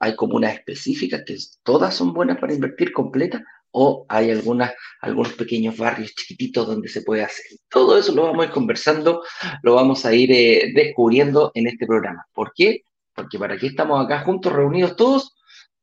hay 0.00 0.16
comunas 0.16 0.54
específicas 0.54 1.22
que 1.24 1.36
todas 1.62 1.94
son 1.94 2.12
buenas 2.12 2.38
para 2.38 2.52
invertir 2.52 2.92
completa 2.92 3.44
o 3.70 4.06
hay 4.08 4.32
algunas, 4.32 4.72
algunos 5.00 5.34
pequeños 5.34 5.76
barrios 5.76 6.12
chiquititos 6.14 6.66
donde 6.66 6.88
se 6.88 7.02
puede 7.02 7.22
hacer. 7.22 7.46
Todo 7.68 7.98
eso 7.98 8.12
lo 8.12 8.24
vamos 8.24 8.44
a 8.44 8.48
ir 8.48 8.52
conversando, 8.52 9.22
lo 9.62 9.74
vamos 9.74 10.04
a 10.04 10.12
ir 10.12 10.32
eh, 10.32 10.72
descubriendo 10.74 11.52
en 11.54 11.68
este 11.68 11.86
programa. 11.86 12.26
¿Por 12.32 12.52
qué? 12.52 12.82
Porque 13.14 13.38
para 13.38 13.56
qué 13.56 13.68
estamos 13.68 14.04
acá 14.04 14.20
juntos, 14.20 14.52
reunidos 14.52 14.96
todos, 14.96 15.34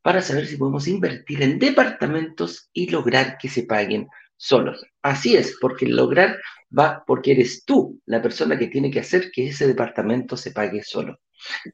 para 0.01 0.21
saber 0.21 0.47
si 0.47 0.57
podemos 0.57 0.87
invertir 0.87 1.43
en 1.43 1.59
departamentos 1.59 2.69
y 2.73 2.89
lograr 2.89 3.37
que 3.37 3.49
se 3.49 3.63
paguen 3.63 4.07
solos. 4.35 4.83
Así 5.01 5.35
es, 5.35 5.57
porque 5.61 5.85
lograr 5.85 6.37
va 6.77 7.03
porque 7.05 7.31
eres 7.31 7.63
tú 7.65 8.01
la 8.05 8.21
persona 8.21 8.57
que 8.57 8.67
tiene 8.67 8.89
que 8.89 9.01
hacer 9.01 9.31
que 9.31 9.47
ese 9.47 9.67
departamento 9.67 10.35
se 10.37 10.51
pague 10.51 10.83
solo. 10.83 11.19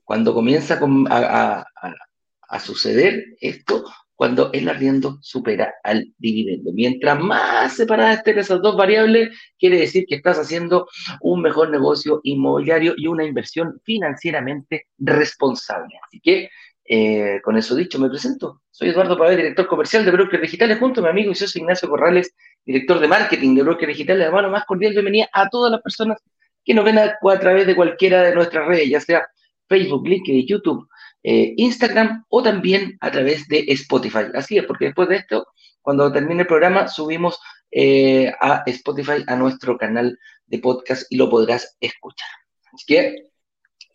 Cuando 0.03 0.33
comienza 0.33 0.79
a, 1.09 2.59
suceder 2.59 3.25
esto, 3.39 3.85
cuando 4.17 4.51
el 4.51 4.67
arriendo 4.67 5.19
supera 5.21 5.75
al 5.83 6.11
dividendo. 6.17 6.71
Mientras 6.73 7.19
más 7.19 7.75
separadas 7.77 8.17
estén 8.17 8.39
esas 8.39 8.61
dos 8.63 8.75
variables, 8.75 9.29
quiere 9.59 9.77
decir 9.77 10.05
que 10.09 10.15
estás 10.15 10.39
haciendo 10.39 10.87
un 11.21 11.43
mejor 11.43 11.69
negocio 11.69 12.19
inmobiliario 12.23 12.95
y 12.97 13.05
una 13.05 13.23
inversión 13.23 13.79
financieramente 13.85 14.87
responsable. 14.97 15.99
Así 16.07 16.19
que, 16.19 16.49
eh, 16.89 17.39
con 17.43 17.57
eso 17.57 17.75
dicho, 17.75 17.99
me 17.99 18.09
presento. 18.09 18.63
Soy 18.71 18.89
Eduardo 18.89 19.19
Pavé, 19.19 19.35
director 19.35 19.67
comercial 19.67 20.03
de 20.03 20.09
Brokers 20.09 20.41
Digitales, 20.41 20.79
junto 20.79 20.99
a 20.99 21.03
mi 21.03 21.09
amigo 21.11 21.31
y 21.31 21.35
socio 21.35 21.61
Ignacio 21.61 21.87
Corrales, 21.87 22.33
director 22.65 22.99
de 22.99 23.07
marketing 23.07 23.55
de 23.55 23.61
Brokers 23.61 23.89
Digitales. 23.89 24.25
Hermano, 24.25 24.49
más 24.49 24.65
cordial 24.65 24.93
bienvenida 24.93 25.29
a 25.31 25.47
todas 25.47 25.71
las 25.71 25.81
personas 25.83 26.17
que 26.65 26.73
nos 26.73 26.83
ven 26.83 26.97
a, 26.97 27.03
a 27.21 27.39
través 27.39 27.67
de 27.67 27.75
cualquiera 27.75 28.23
de 28.23 28.33
nuestras 28.33 28.65
redes, 28.65 28.89
ya 28.89 28.99
sea 28.99 29.27
Facebook, 29.69 30.07
LinkedIn, 30.07 30.47
YouTube, 30.47 30.87
eh, 31.29 31.55
Instagram 31.57 32.23
o 32.29 32.41
también 32.41 32.97
a 33.01 33.11
través 33.11 33.49
de 33.49 33.65
Spotify. 33.67 34.31
Así 34.33 34.57
es, 34.57 34.65
porque 34.65 34.85
después 34.85 35.09
de 35.09 35.17
esto, 35.17 35.45
cuando 35.81 36.09
termine 36.09 36.43
el 36.43 36.47
programa, 36.47 36.87
subimos 36.87 37.37
eh, 37.69 38.31
a 38.39 38.63
Spotify 38.65 39.25
a 39.27 39.35
nuestro 39.35 39.77
canal 39.77 40.17
de 40.45 40.59
podcast 40.59 41.05
y 41.09 41.17
lo 41.17 41.29
podrás 41.29 41.75
escuchar. 41.81 42.29
Así 42.73 42.85
que, 42.87 43.25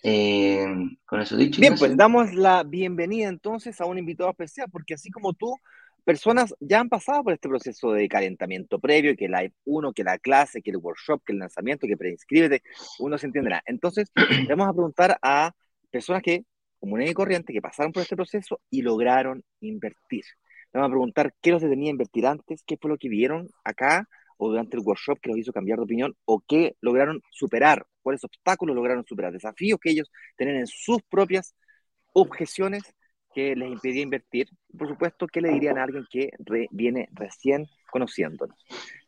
eh, 0.02 0.66
con 1.06 1.22
eso 1.22 1.34
dicho. 1.38 1.58
Bien, 1.58 1.74
pues 1.78 1.96
damos 1.96 2.34
la 2.34 2.64
bienvenida 2.64 3.30
entonces 3.30 3.80
a 3.80 3.86
un 3.86 3.96
invitado 3.96 4.28
especial, 4.28 4.68
porque 4.70 4.92
así 4.92 5.10
como 5.10 5.32
tú, 5.32 5.56
personas 6.04 6.54
ya 6.60 6.80
han 6.80 6.90
pasado 6.90 7.24
por 7.24 7.32
este 7.32 7.48
proceso 7.48 7.92
de 7.92 8.08
calentamiento 8.08 8.78
previo, 8.78 9.16
que 9.16 9.28
Live 9.28 9.54
1, 9.64 9.94
que 9.94 10.04
la 10.04 10.18
clase, 10.18 10.60
que 10.60 10.70
el 10.70 10.76
workshop, 10.76 11.22
que 11.24 11.32
el 11.32 11.38
lanzamiento, 11.38 11.86
que 11.86 11.96
preinscríbete, 11.96 12.62
uno 12.98 13.16
se 13.16 13.24
entenderá. 13.24 13.62
Entonces, 13.64 14.12
vamos 14.50 14.68
a 14.68 14.72
preguntar 14.72 15.18
a 15.22 15.52
personas 15.90 16.20
que, 16.20 16.44
comunes 16.82 17.08
y 17.08 17.14
corriente, 17.14 17.52
que 17.52 17.62
pasaron 17.62 17.92
por 17.92 18.02
este 18.02 18.16
proceso 18.16 18.60
y 18.68 18.82
lograron 18.82 19.44
invertir. 19.60 20.24
Vamos 20.72 20.88
a 20.88 20.90
preguntar 20.90 21.32
qué 21.40 21.52
los 21.52 21.62
detenía 21.62 21.90
a 21.90 21.92
invertir 21.92 22.26
antes, 22.26 22.64
qué 22.66 22.76
fue 22.76 22.90
lo 22.90 22.98
que 22.98 23.08
vieron 23.08 23.48
acá 23.62 24.08
o 24.36 24.48
durante 24.48 24.76
el 24.76 24.82
workshop 24.84 25.20
que 25.20 25.28
los 25.28 25.38
hizo 25.38 25.52
cambiar 25.52 25.78
de 25.78 25.84
opinión 25.84 26.16
o 26.24 26.40
qué 26.40 26.74
lograron 26.80 27.22
superar, 27.30 27.86
cuáles 28.02 28.24
obstáculos 28.24 28.74
lograron 28.74 29.04
superar, 29.06 29.32
desafíos 29.32 29.78
que 29.80 29.90
ellos 29.90 30.10
tienen 30.36 30.56
en 30.56 30.66
sus 30.66 31.00
propias 31.02 31.54
objeciones 32.14 32.82
que 33.32 33.54
les 33.54 33.70
impedía 33.70 34.02
invertir. 34.02 34.48
Por 34.76 34.88
supuesto, 34.88 35.28
¿qué 35.28 35.40
le 35.40 35.50
dirían 35.50 35.78
a 35.78 35.84
alguien 35.84 36.04
que 36.10 36.30
viene 36.72 37.08
recién 37.12 37.68
conociéndonos? 37.92 38.58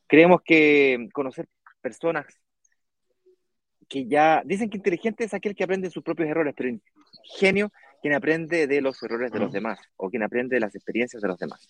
Creemos 0.07 0.43
que 0.45 1.09
conocer 1.13 1.49
personas 1.81 2.25
que 3.89 4.07
ya 4.07 4.43
dicen 4.45 4.71
que 4.71 4.77
inteligente 4.77 5.25
es 5.25 5.35
aquel 5.35 5.57
que 5.57 5.65
aprende 5.65 5.91
sus 5.91 6.05
propios 6.05 6.29
errores, 6.29 6.55
pero 6.57 6.71
genio 7.25 7.73
quien 8.01 8.15
aprende 8.15 8.67
de 8.67 8.81
los 8.81 9.03
errores 9.03 9.33
de 9.33 9.39
los 9.39 9.53
demás 9.53 9.79
o 9.97 10.11
quien 10.11 10.23
aprende 10.23 10.57
de 10.57 10.61
las 10.61 10.75
experiencias 10.75 11.23
de 11.23 11.29
los 11.29 11.39
demás. 11.39 11.67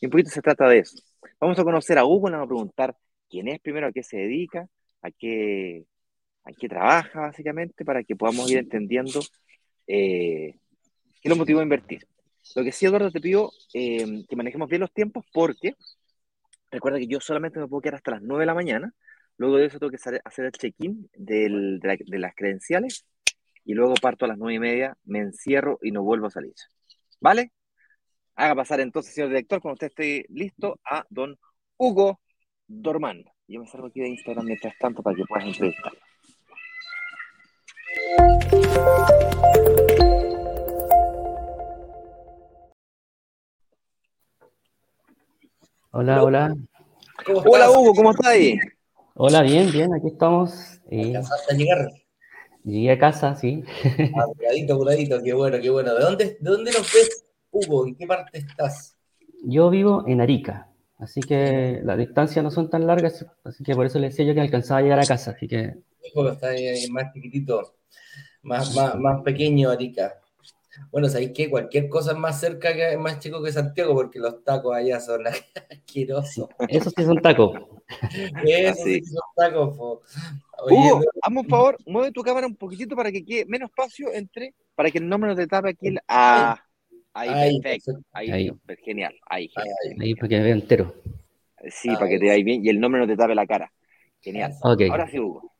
Y 0.00 0.06
un 0.06 0.10
poquito 0.10 0.30
se 0.30 0.42
trata 0.42 0.68
de 0.68 0.80
eso. 0.80 0.98
Vamos 1.40 1.58
a 1.58 1.64
conocer 1.64 1.98
a 1.98 2.04
Hugo, 2.04 2.28
le 2.28 2.36
vamos 2.36 2.46
a 2.46 2.48
preguntar 2.48 2.96
quién 3.28 3.48
es 3.48 3.58
primero, 3.60 3.86
a 3.86 3.92
qué 3.92 4.02
se 4.02 4.18
dedica, 4.18 4.68
a 5.02 5.10
qué, 5.10 5.84
a 6.44 6.52
qué 6.52 6.68
trabaja 6.68 7.20
básicamente, 7.20 7.84
para 7.84 8.04
que 8.04 8.16
podamos 8.16 8.50
ir 8.50 8.58
entendiendo 8.58 9.20
eh, 9.86 10.58
qué 11.22 11.28
lo 11.28 11.36
motivó 11.36 11.60
a 11.60 11.64
invertir. 11.64 12.06
Lo 12.54 12.62
que 12.62 12.72
sí, 12.72 12.86
Eduardo, 12.86 13.10
te 13.10 13.20
pido 13.20 13.50
eh, 13.74 14.24
que 14.28 14.36
manejemos 14.36 14.68
bien 14.68 14.80
los 14.80 14.92
tiempos 14.92 15.24
porque 15.32 15.74
recuerda 16.70 16.98
que 16.98 17.06
yo 17.06 17.20
solamente 17.20 17.58
me 17.58 17.66
puedo 17.66 17.80
quedar 17.80 17.96
hasta 17.96 18.12
las 18.12 18.22
9 18.22 18.42
de 18.42 18.46
la 18.46 18.54
mañana 18.54 18.94
Luego 19.38 19.56
de 19.56 19.66
eso 19.66 19.78
tengo 19.78 19.92
que 19.92 19.96
hacer 19.96 20.44
el 20.44 20.52
check-in 20.52 21.08
de, 21.16 21.48
las 22.18 22.34
credenciales 22.34 23.06
y 23.68 23.74
luego 23.74 23.92
parto 24.00 24.24
a 24.24 24.28
las 24.28 24.38
nueve 24.38 24.54
y 24.54 24.58
media, 24.60 24.96
me 25.04 25.18
encierro 25.18 25.78
y 25.82 25.90
no 25.90 26.02
vuelvo 26.02 26.28
a 26.28 26.30
salir. 26.30 26.54
¿Vale? 27.20 27.52
Haga 28.34 28.54
pasar 28.54 28.80
entonces, 28.80 29.12
señor 29.12 29.28
director, 29.28 29.60
cuando 29.60 29.74
usted 29.74 29.88
esté 29.88 30.24
listo, 30.30 30.80
a 30.90 31.04
don 31.10 31.38
Hugo 31.76 32.18
Dorman. 32.66 33.22
Yo 33.46 33.60
me 33.60 33.66
salgo 33.66 33.88
aquí 33.88 34.00
de 34.00 34.08
Instagram 34.08 34.46
mientras 34.46 34.72
tanto 34.78 35.02
para 35.02 35.16
que 35.16 35.24
puedas 35.26 35.44
entrevistarlo. 35.44 35.98
Hola, 45.90 46.22
hola. 46.22 46.56
Hola 47.26 47.70
Hugo, 47.70 47.92
¿cómo 47.94 48.12
estás 48.12 48.28
ahí? 48.28 48.56
Hola, 49.12 49.42
bien, 49.42 49.70
bien, 49.70 49.92
aquí 49.92 50.06
estamos. 50.06 50.80
Y... 50.90 51.08
¿Alcanzaste 51.08 51.54
llegar? 51.54 51.90
Llegué 52.64 52.92
a 52.92 52.98
casa, 52.98 53.34
sí. 53.34 53.62
Apuradito, 54.20 54.74
apuradito, 54.74 55.22
qué 55.22 55.32
bueno, 55.32 55.58
qué 55.60 55.70
bueno. 55.70 55.94
¿De 55.94 56.00
dónde, 56.00 56.24
¿De 56.40 56.50
dónde 56.50 56.72
nos 56.72 56.92
ves, 56.92 57.24
Hugo? 57.50 57.86
¿En 57.86 57.94
qué 57.94 58.06
parte 58.06 58.38
estás? 58.38 58.96
Yo 59.44 59.70
vivo 59.70 60.04
en 60.06 60.20
Arica, 60.20 60.68
así 60.98 61.20
que 61.20 61.80
las 61.84 61.98
distancias 61.98 62.42
no 62.42 62.50
son 62.50 62.68
tan 62.68 62.86
largas, 62.86 63.24
así 63.44 63.62
que 63.62 63.74
por 63.74 63.86
eso 63.86 63.98
le 63.98 64.08
decía 64.08 64.24
yo 64.24 64.34
que 64.34 64.40
alcanzaba 64.40 64.80
a 64.80 64.82
llegar 64.82 65.00
a 65.00 65.06
casa, 65.06 65.32
así 65.32 65.46
que... 65.46 65.74
Hijo, 66.04 66.28
está 66.28 66.48
ahí, 66.48 66.88
más 66.90 67.12
chiquitito, 67.12 67.74
más, 68.42 68.74
más, 68.74 68.96
más 68.96 69.22
pequeño 69.22 69.70
Arica. 69.70 70.20
Bueno, 70.90 71.08
¿sabéis 71.08 71.32
qué? 71.34 71.50
Cualquier 71.50 71.88
cosa 71.88 72.12
es 72.12 72.18
más 72.18 72.40
cerca, 72.40 72.74
que 72.74 72.96
más 72.96 73.18
chico 73.18 73.42
que 73.42 73.52
Santiago, 73.52 73.94
porque 73.94 74.18
los 74.18 74.42
tacos 74.44 74.74
allá 74.74 75.00
son 75.00 75.26
asquerosos. 75.70 76.48
Esos 76.68 76.92
sí 76.96 77.04
son 77.04 77.20
tacos. 77.20 77.58
Eso 78.44 78.84
sí 78.84 79.02
son 79.04 79.20
tacos, 79.36 79.76
po. 79.76 80.02
Hugo, 80.60 81.00
hazme 81.22 81.40
un 81.40 81.46
favor, 81.48 81.76
mueve 81.86 82.12
tu 82.12 82.22
cámara 82.22 82.46
un 82.46 82.56
poquitito 82.56 82.96
para 82.96 83.12
que 83.12 83.24
quede 83.24 83.44
menos 83.46 83.70
espacio 83.70 84.12
entre, 84.12 84.54
para 84.74 84.90
que 84.90 84.98
el 84.98 85.08
nombre 85.08 85.30
no 85.30 85.36
te 85.36 85.46
tape 85.46 85.70
aquí. 85.70 85.88
el- 85.88 86.00
Ah, 86.08 86.60
ahí, 87.12 87.28
Ahí, 87.30 87.60
perfecto. 87.60 88.00
Ahí, 88.12 88.30
Ahí. 88.30 88.50
genial. 88.84 89.14
Ahí, 89.28 89.48
genial. 89.48 89.76
Ahí 90.00 90.14
para 90.14 90.28
que 90.28 90.36
me 90.38 90.42
vea 90.44 90.52
entero. 90.54 90.94
Sí, 91.70 91.90
Ahí. 91.90 91.94
para 91.96 92.08
que 92.08 92.18
te 92.18 92.24
veáis 92.24 92.44
bien 92.44 92.64
y 92.64 92.68
el 92.68 92.80
nombre 92.80 93.00
no 93.00 93.06
te 93.06 93.16
tape 93.16 93.34
la 93.34 93.46
cara. 93.46 93.72
Genial. 94.20 94.52
Ok. 94.62 94.82
Ahora 94.90 95.08
sí, 95.08 95.18
Hugo. 95.18 95.52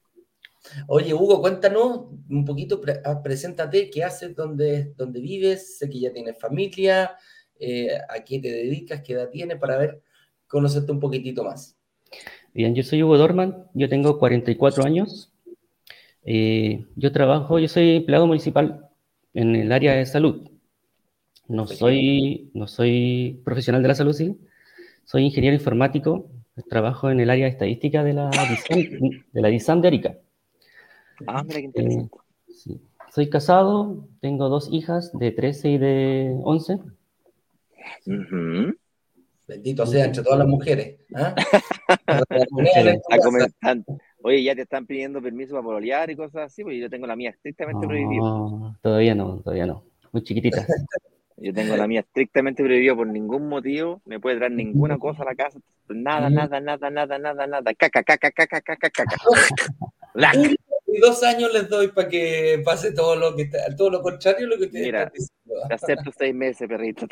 Oye, 0.89 1.15
Hugo, 1.15 1.41
cuéntanos 1.41 2.09
un 2.29 2.45
poquito, 2.45 2.81
pre- 2.81 3.01
ah, 3.05 3.23
preséntate, 3.23 3.89
qué 3.91 4.03
haces, 4.05 4.35
dónde, 4.35 4.93
dónde 4.97 5.21
vives, 5.21 5.79
sé 5.79 5.89
que 5.89 6.01
ya 6.01 6.13
tienes 6.13 6.39
familia, 6.39 7.17
eh, 7.59 7.97
a 8.09 8.23
qué 8.25 8.41
te 8.41 8.51
dedicas, 8.51 9.01
qué 9.03 9.13
edad 9.15 9.31
tienes, 9.31 9.59
para 9.59 9.79
ver, 9.79 10.03
conocerte 10.49 10.91
un 10.93 11.01
poquitito 11.01 11.45
más. 11.45 11.78
Bien, 12.59 12.75
yo 12.75 12.83
soy 12.83 13.05
Hugo 13.05 13.17
Dorman, 13.17 13.69
yo 13.73 13.89
tengo 13.89 14.19
44 14.19 14.83
años. 14.83 15.33
Eh, 16.25 16.85
yo 16.97 17.13
trabajo, 17.13 17.61
yo 17.61 17.69
soy 17.69 17.99
empleado 17.99 18.27
municipal 18.27 18.89
en 19.33 19.55
el 19.55 19.71
área 19.71 19.93
de 19.95 20.05
salud. 20.05 20.51
No 21.47 21.69
soy, 21.69 22.51
no 22.55 22.67
soy 22.67 23.41
profesional 23.45 23.81
de 23.81 23.87
la 23.87 23.95
salud, 23.95 24.13
sí. 24.13 24.37
Soy 25.05 25.23
ingeniero 25.23 25.55
informático, 25.55 26.33
trabajo 26.69 27.11
en 27.13 27.21
el 27.21 27.31
área 27.31 27.45
de 27.45 27.53
estadística 27.53 28.03
de 28.03 28.15
la 28.15 28.33
DISAN, 28.33 29.23
de 29.33 29.41
la 29.41 29.49
DISAN 29.51 29.81
de 29.81 29.87
Arica. 29.87 30.19
Ah, 31.29 31.45
mira 31.45 31.61
qué 31.61 31.67
Eh, 31.67 31.71
interesante. 31.77 32.17
sí. 32.49 32.81
Soy 33.15 33.31
casado, 33.31 34.09
tengo 34.21 34.49
dos 34.49 34.69
hijas 34.73 35.17
de 35.17 35.31
13 35.31 35.71
y 35.71 35.79
de 35.79 36.37
11. 36.43 36.81
Ujú. 38.07 38.75
Bendito 39.49 39.87
sea 39.87 40.05
entre 40.05 40.23
todas 40.23 40.39
las 40.41 40.47
mujeres. 40.49 40.99
¿ah? 41.17 41.35
Oye, 44.23 44.43
ya 44.43 44.55
te 44.55 44.63
están 44.63 44.87
pidiendo 44.87 45.23
permiso 45.23 45.53
para 45.53 45.65
pololear 45.65 46.11
y 46.11 46.17
cosas 46.17 46.53
así, 46.53 46.63
porque 46.63 46.79
yo 46.79 46.91
tengo 46.91 47.07
la 47.07 47.17
mía 47.17 47.31
estrictamente 47.31 47.87
prohibida. 47.87 48.21
Todavía 48.83 49.15
no, 49.15 49.41
todavía 49.41 49.65
no. 49.67 49.85
Muy 50.13 50.23
chiquititas. 50.23 50.67
Yo 51.41 51.55
tengo 51.55 51.77
la 51.77 51.87
mía 51.87 52.01
estrictamente 52.01 52.65
prohibida 52.65 52.97
por 52.97 53.07
ningún 53.07 53.49
motivo, 53.49 54.03
me 54.07 54.19
puede 54.19 54.39
traer 54.39 54.51
ninguna 54.51 54.99
cosa 54.99 55.23
a 55.23 55.27
la 55.27 55.37
casa, 55.37 55.61
nada, 55.89 56.29
nada, 56.29 56.59
nada, 56.59 56.91
nada, 56.91 57.17
nada, 57.17 57.47
nada, 57.47 57.75
caca, 57.75 58.03
caca, 58.03 58.33
caca, 58.33 58.61
caca, 58.61 58.91
caca. 58.91 59.05
Y 60.89 60.99
dos 60.99 61.23
años 61.23 61.53
les 61.53 61.69
doy 61.69 61.87
para 61.93 62.09
que 62.09 62.61
pase 62.65 62.91
todo 62.91 63.15
lo 63.15 63.37
que 63.37 63.43
está- 63.43 63.73
todo 63.77 63.89
lo 63.89 64.03
contrario 64.03 64.47
a 64.47 64.49
lo 64.51 64.57
que 64.59 64.65
ustedes 64.65 64.87
Mira, 64.87 65.03
están 65.05 65.13
diciendo. 65.13 65.69
Te 65.69 65.75
acepto 65.75 66.11
seis 66.19 66.35
meses, 66.35 66.67
perrito. 66.69 67.07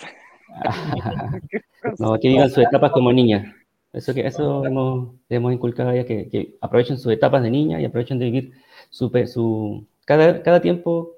No, 1.98 2.18
que 2.18 2.28
vivan 2.28 2.50
sus 2.50 2.64
etapas 2.64 2.90
como 2.90 3.12
niñas. 3.12 3.54
Eso, 3.92 4.12
que, 4.12 4.26
eso 4.26 4.66
hemos, 4.66 5.14
hemos 5.28 5.52
inculcado 5.52 5.94
ya 5.94 6.04
que, 6.04 6.28
que 6.28 6.56
aprovechen 6.60 6.98
sus 6.98 7.12
etapas 7.12 7.42
de 7.42 7.50
niña 7.50 7.80
y 7.80 7.84
aprovechen 7.84 8.18
de 8.18 8.24
vivir 8.26 8.52
su, 8.90 9.10
su, 9.26 9.86
cada, 10.04 10.42
cada 10.42 10.60
tiempo 10.60 11.14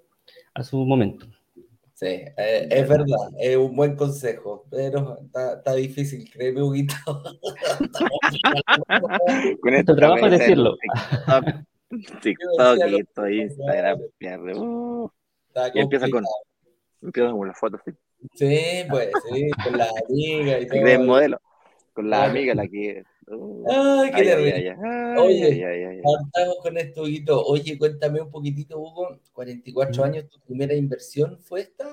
a 0.54 0.62
su 0.62 0.84
momento. 0.84 1.26
Sí, 1.94 2.06
eh, 2.06 2.68
es 2.70 2.88
verdad, 2.88 3.30
es 3.40 3.56
un 3.56 3.74
buen 3.74 3.96
consejo, 3.96 4.64
pero 4.70 5.18
está, 5.20 5.54
está 5.54 5.74
difícil, 5.74 6.30
créeme, 6.30 6.62
Huguito. 6.62 6.94
Con 9.60 9.72
Nuestro 9.72 9.96
trabajo 9.96 10.26
es 10.26 10.38
decirlo. 10.38 10.76
TikTok, 11.88 12.20
TikTok, 12.22 12.78
esto, 13.00 13.28
Instagram, 13.28 13.98
pierde. 14.16 14.54
Uh, 14.54 15.10
y 15.74 15.80
empieza 15.80 16.08
con, 16.08 16.24
empieza 17.02 17.32
con 17.32 17.48
las 17.48 17.58
fotos, 17.58 17.80
¿sí? 17.84 17.90
Sí, 18.34 18.84
pues, 18.90 19.08
sí, 19.30 19.48
con 19.62 19.76
la 19.76 19.88
amiga 20.08 20.58
y 20.60 20.66
todo. 20.66 21.04
modelo, 21.04 21.40
con 21.92 22.10
la 22.10 22.16
Claro. 22.18 22.30
amiga, 22.32 22.54
la 22.54 22.66
que. 22.68 23.04
uh, 23.28 23.64
Ay, 23.70 24.10
qué 24.10 24.16
ay, 24.16 24.26
terrible. 24.26 24.76
ay, 24.82 25.18
Oye. 25.18 26.00
Partamos 26.02 26.56
con 26.62 26.78
esto, 26.78 27.02
Huguito. 27.02 27.44
Oye, 27.46 27.78
cuéntame 27.78 28.20
un 28.20 28.30
poquitito, 28.30 28.78
Hugo. 28.78 29.20
44 29.32 30.02
Mm. 30.02 30.06
años, 30.06 30.28
¿tu 30.28 30.40
primera 30.40 30.74
inversión 30.74 31.38
fue 31.40 31.60
esta? 31.60 31.84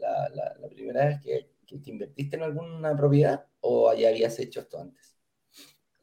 ¿La, 0.00 0.28
la- 0.34 0.56
la 0.60 0.68
primera 0.68 1.06
vez 1.06 1.20
que, 1.22 1.48
que 1.66 1.78
te 1.78 1.90
invertiste 1.90 2.36
en 2.36 2.42
alguna 2.44 2.96
propiedad? 2.96 3.44
¿O 3.60 3.92
ya 3.94 4.08
habías 4.08 4.38
hecho 4.38 4.60
esto 4.60 4.80
antes? 4.80 5.16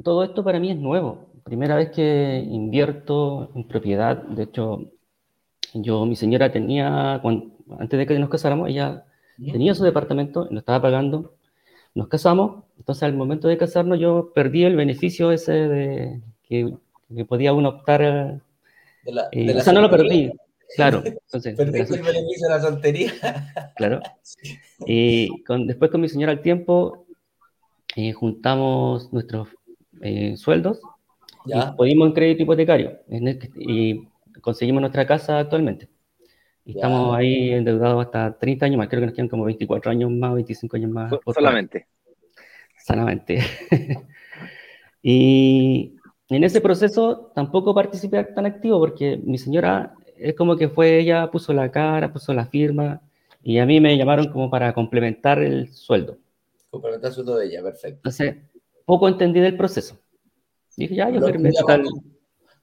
Todo 0.03 0.24
esto 0.24 0.44
para 0.44 0.60
mí 0.60 0.72
es 0.72 0.77
nuevo. 0.77 1.27
Primera 1.44 1.75
vez 1.75 1.89
que 1.91 2.38
invierto 2.50 3.51
en 3.55 3.67
propiedad. 3.67 4.17
De 4.24 4.44
hecho, 4.44 4.91
yo, 5.74 6.05
mi 6.05 6.15
señora 6.15 6.51
tenía, 6.51 7.15
antes 7.15 7.98
de 8.00 8.05
que 8.05 8.20
nos 8.20 8.29
casáramos, 8.29 8.70
ella. 8.70 9.05
Tenía 9.38 9.74
su 9.75 9.84
departamento, 9.84 10.48
lo 10.50 10.60
estaba 10.60 10.82
pagando. 10.82 11.36
Nos 11.94 12.08
casamos, 12.10 12.63
entonces 12.77 13.04
al 13.04 13.13
momento 13.15 13.48
de 13.48 13.58
casarnos 13.58 14.00
yo 14.00 14.32
perdí 14.34 14.63
el 14.65 14.75
beneficio 14.75 15.32
ese 15.32 15.54
de 15.54 16.22
que, 16.44 16.74
que 17.15 17.25
podía 17.25 17.54
uno 17.54 17.70
optar. 17.70 18.04
a- 18.04 18.42
De 19.04 19.12
la, 19.13 19.27
eh, 19.32 19.46
de 19.48 19.54
la 19.54 19.62
o 19.62 19.63
sea, 19.63 19.74
no 19.74 19.82
lo 19.82 19.89
perdí, 19.89 20.32
claro. 20.75 21.01
Entonces, 21.06 21.56
Perdiste 21.56 21.96
el 21.96 22.01
beneficio 22.01 22.48
de 22.50 22.54
la 22.54 22.62
soltería. 22.62 23.12
claro. 23.75 24.00
Y 24.86 25.42
con, 25.44 25.68
después 25.68 25.89
con 25.89 26.01
mi 26.01 26.10
señora 26.10 26.34
al 26.34 26.42
tiempo 26.42 27.06
eh, 27.96 28.12
juntamos 28.12 29.12
nuestros 29.13 29.48
eh, 30.01 30.36
sueldos 30.36 30.82
Ya. 31.46 31.72
y 31.74 31.77
pudimos 31.77 32.08
en 32.10 32.13
crédito 32.13 32.44
hipotecario 32.44 33.00
en 33.08 33.27
el 33.30 33.39
que- 33.39 33.51
y 33.56 34.08
conseguimos 34.42 34.82
nuestra 34.82 35.08
casa 35.08 35.39
actualmente. 35.39 35.88
Y 36.65 36.74
Ya. 36.74 36.79
estamos 36.79 37.15
ahí 37.15 37.51
endeudados 37.51 38.05
hasta 38.05 38.38
30 38.38 38.65
años 38.65 38.77
más, 38.79 38.88
creo 38.89 39.01
que 39.01 39.05
nos 39.05 39.15
quedan 39.15 39.29
como 39.29 39.45
24 39.45 39.91
años 39.91 40.12
más, 40.12 40.34
25 40.34 40.75
años 40.77 40.91
más. 40.91 41.13
Solamente. 41.34 41.88
Sanamente. 42.77 43.39
y 45.01 45.95
en 46.29 46.43
ese 46.43 46.62
proceso 46.62 47.31
tampoco 47.36 47.74
participé 47.74 48.24
tan 48.24 48.48
activo 48.48 48.79
porque 48.79 49.17
mi 49.24 49.38
señora 49.38 49.93
es 50.17 50.34
como 50.34 50.57
que 50.57 50.69
fue, 50.69 51.00
ella 51.00 51.29
puso 51.29 51.53
la 51.53 51.69
cara, 51.69 52.12
puso 52.12 52.34
la 52.34 52.45
firma 52.45 53.01
y 53.43 53.60
a 53.60 53.65
mí 53.65 53.79
me 53.79 53.95
llamaron 53.95 54.31
como 54.31 54.50
para 54.50 54.74
complementar 54.74 55.39
el 55.39 55.72
sueldo. 55.72 56.17
Complementar 56.72 57.12
sueldo 57.12 57.38
de 57.38 57.45
ella, 57.45 57.62
perfecto. 57.62 57.98
Entonces, 57.98 58.38
poco 58.86 59.07
entendí 59.07 59.39
del 59.39 59.55
proceso. 59.55 60.00
Dije, 60.75 60.95
ya, 60.95 61.10
yo 61.10 61.22
firmé 61.22 61.51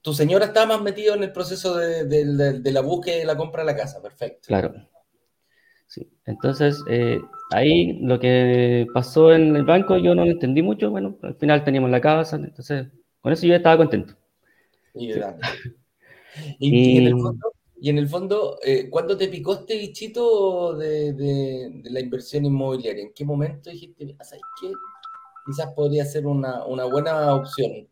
Tu 0.03 0.13
señora 0.13 0.45
estaba 0.45 0.75
más 0.75 0.81
metido 0.83 1.15
en 1.15 1.23
el 1.23 1.31
proceso 1.31 1.75
de, 1.75 2.03
de- 2.05 2.25
de- 2.25 2.59
de 2.59 2.71
la 2.71 2.81
búsqueda 2.81 3.15
y 3.15 3.19
de 3.19 3.25
la 3.25 3.37
compra 3.37 3.63
de 3.63 3.67
la 3.71 3.75
casa, 3.75 4.01
perfecto. 4.01 4.47
Claro. 4.47 4.73
Sí. 5.87 6.11
Entonces, 6.25 6.83
eh, 6.89 7.19
ahí 7.51 7.99
lo 8.01 8.19
que 8.19 8.85
pasó 8.93 9.31
en 9.33 9.55
el 9.55 9.63
banco 9.63 9.97
yo 9.97 10.13
no 10.13 10.25
lo 10.25 10.31
entendí 10.31 10.61
mucho. 10.61 10.89
Bueno, 10.91 11.17
al 11.21 11.35
final 11.35 11.63
teníamos 11.63 11.89
la 11.89 12.01
casa, 12.01 12.35
entonces 12.35 12.87
con 13.21 13.31
eso 13.31 13.47
yo 13.47 13.55
estaba 13.55 13.77
contento. 13.77 14.13
Y. 14.93 15.11
Y- 16.59 16.93
y 16.93 16.97
en 16.97 17.07
el 17.07 17.13
fondo, 17.19 17.53
y 17.79 17.89
en 17.91 17.97
el 17.99 18.07
fondo, 18.07 18.57
eh, 18.63 18.89
¿cuándo 18.89 19.15
te 19.15 19.27
picó 19.27 19.53
este 19.53 19.77
bichito 19.77 20.73
de, 20.75 21.81
la 21.83 21.99
inversión 21.99 22.45
inmobiliaria? 22.45 23.03
¿En 23.03 23.13
qué 23.13 23.23
momento 23.23 23.69
dijiste, 23.69 24.03
"Mira, 24.05 24.23
¿sabes 24.23 24.41
qué? 24.59 24.71
Quizás 25.45 25.71
podría 25.75 26.05
ser 26.05 26.25
una, 26.25 26.65
una 26.65 26.85
buena 26.85 27.35
opción. 27.35 27.87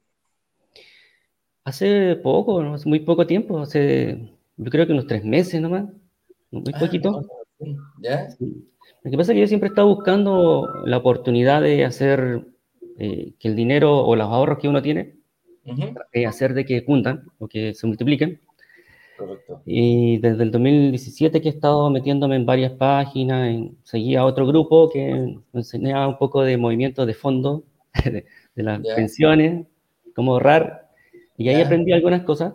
Hace 1.63 2.15
poco, 2.17 2.61
¿no? 2.63 2.73
hace 2.75 2.89
muy 2.89 2.99
poco 3.01 3.25
tiempo, 3.27 3.59
hace 3.59 4.31
yo 4.57 4.69
creo 4.71 4.85
que 4.85 4.93
unos 4.93 5.07
tres 5.07 5.23
meses 5.23 5.61
nomás, 5.61 5.85
muy 6.51 6.73
Ah, 6.73 6.79
poquito. 6.79 7.21
¿Ya? 8.01 8.35
Lo 9.03 9.11
que 9.11 9.17
pasa 9.17 9.31
es 9.31 9.35
que 9.35 9.41
yo 9.41 9.47
siempre 9.47 9.67
he 9.67 9.71
estado 9.71 9.87
buscando 9.87 10.67
la 10.85 10.97
oportunidad 10.97 11.61
de 11.61 11.85
hacer 11.85 12.45
eh, 12.97 13.33
que 13.39 13.47
el 13.47 13.55
dinero 13.55 13.97
o 13.99 14.15
los 14.15 14.27
ahorros 14.27 14.59
que 14.59 14.67
uno 14.67 14.81
tiene, 14.81 15.15
Ujú, 15.65 15.95
eh, 16.13 16.25
hacer 16.27 16.53
de 16.53 16.65
que 16.65 16.85
cundan 16.85 17.25
o 17.39 17.47
que 17.47 17.73
se 17.73 17.87
multipliquen. 17.87 18.41
Correcto. 19.15 19.63
Y 19.65 20.17
desde 20.19 20.43
el 20.43 20.51
2017 20.51 21.39
que 21.41 21.49
he 21.49 21.51
estado 21.51 21.89
metiéndome 21.91 22.35
en 22.35 22.45
varias 22.45 22.71
páginas, 22.73 23.47
en- 23.49 23.77
seguía 23.83 24.21
a 24.21 24.25
otro 24.25 24.45
grupo 24.47 24.89
que 24.89 25.37
me 25.53 25.59
enseñaba 25.59 26.07
un 26.07 26.17
poco 26.17 26.41
de 26.43 26.57
movimiento 26.57 27.05
de 27.05 27.13
fondo, 27.13 27.63
de, 28.05 28.25
de 28.55 28.63
las 28.63 28.81
pensiones, 28.95 29.67
cómo 30.15 30.33
ahorrar, 30.33 30.89
y 31.41 31.49
ahí 31.49 31.61
aprendí 31.61 31.91
algunas 31.91 32.23
cosas. 32.23 32.53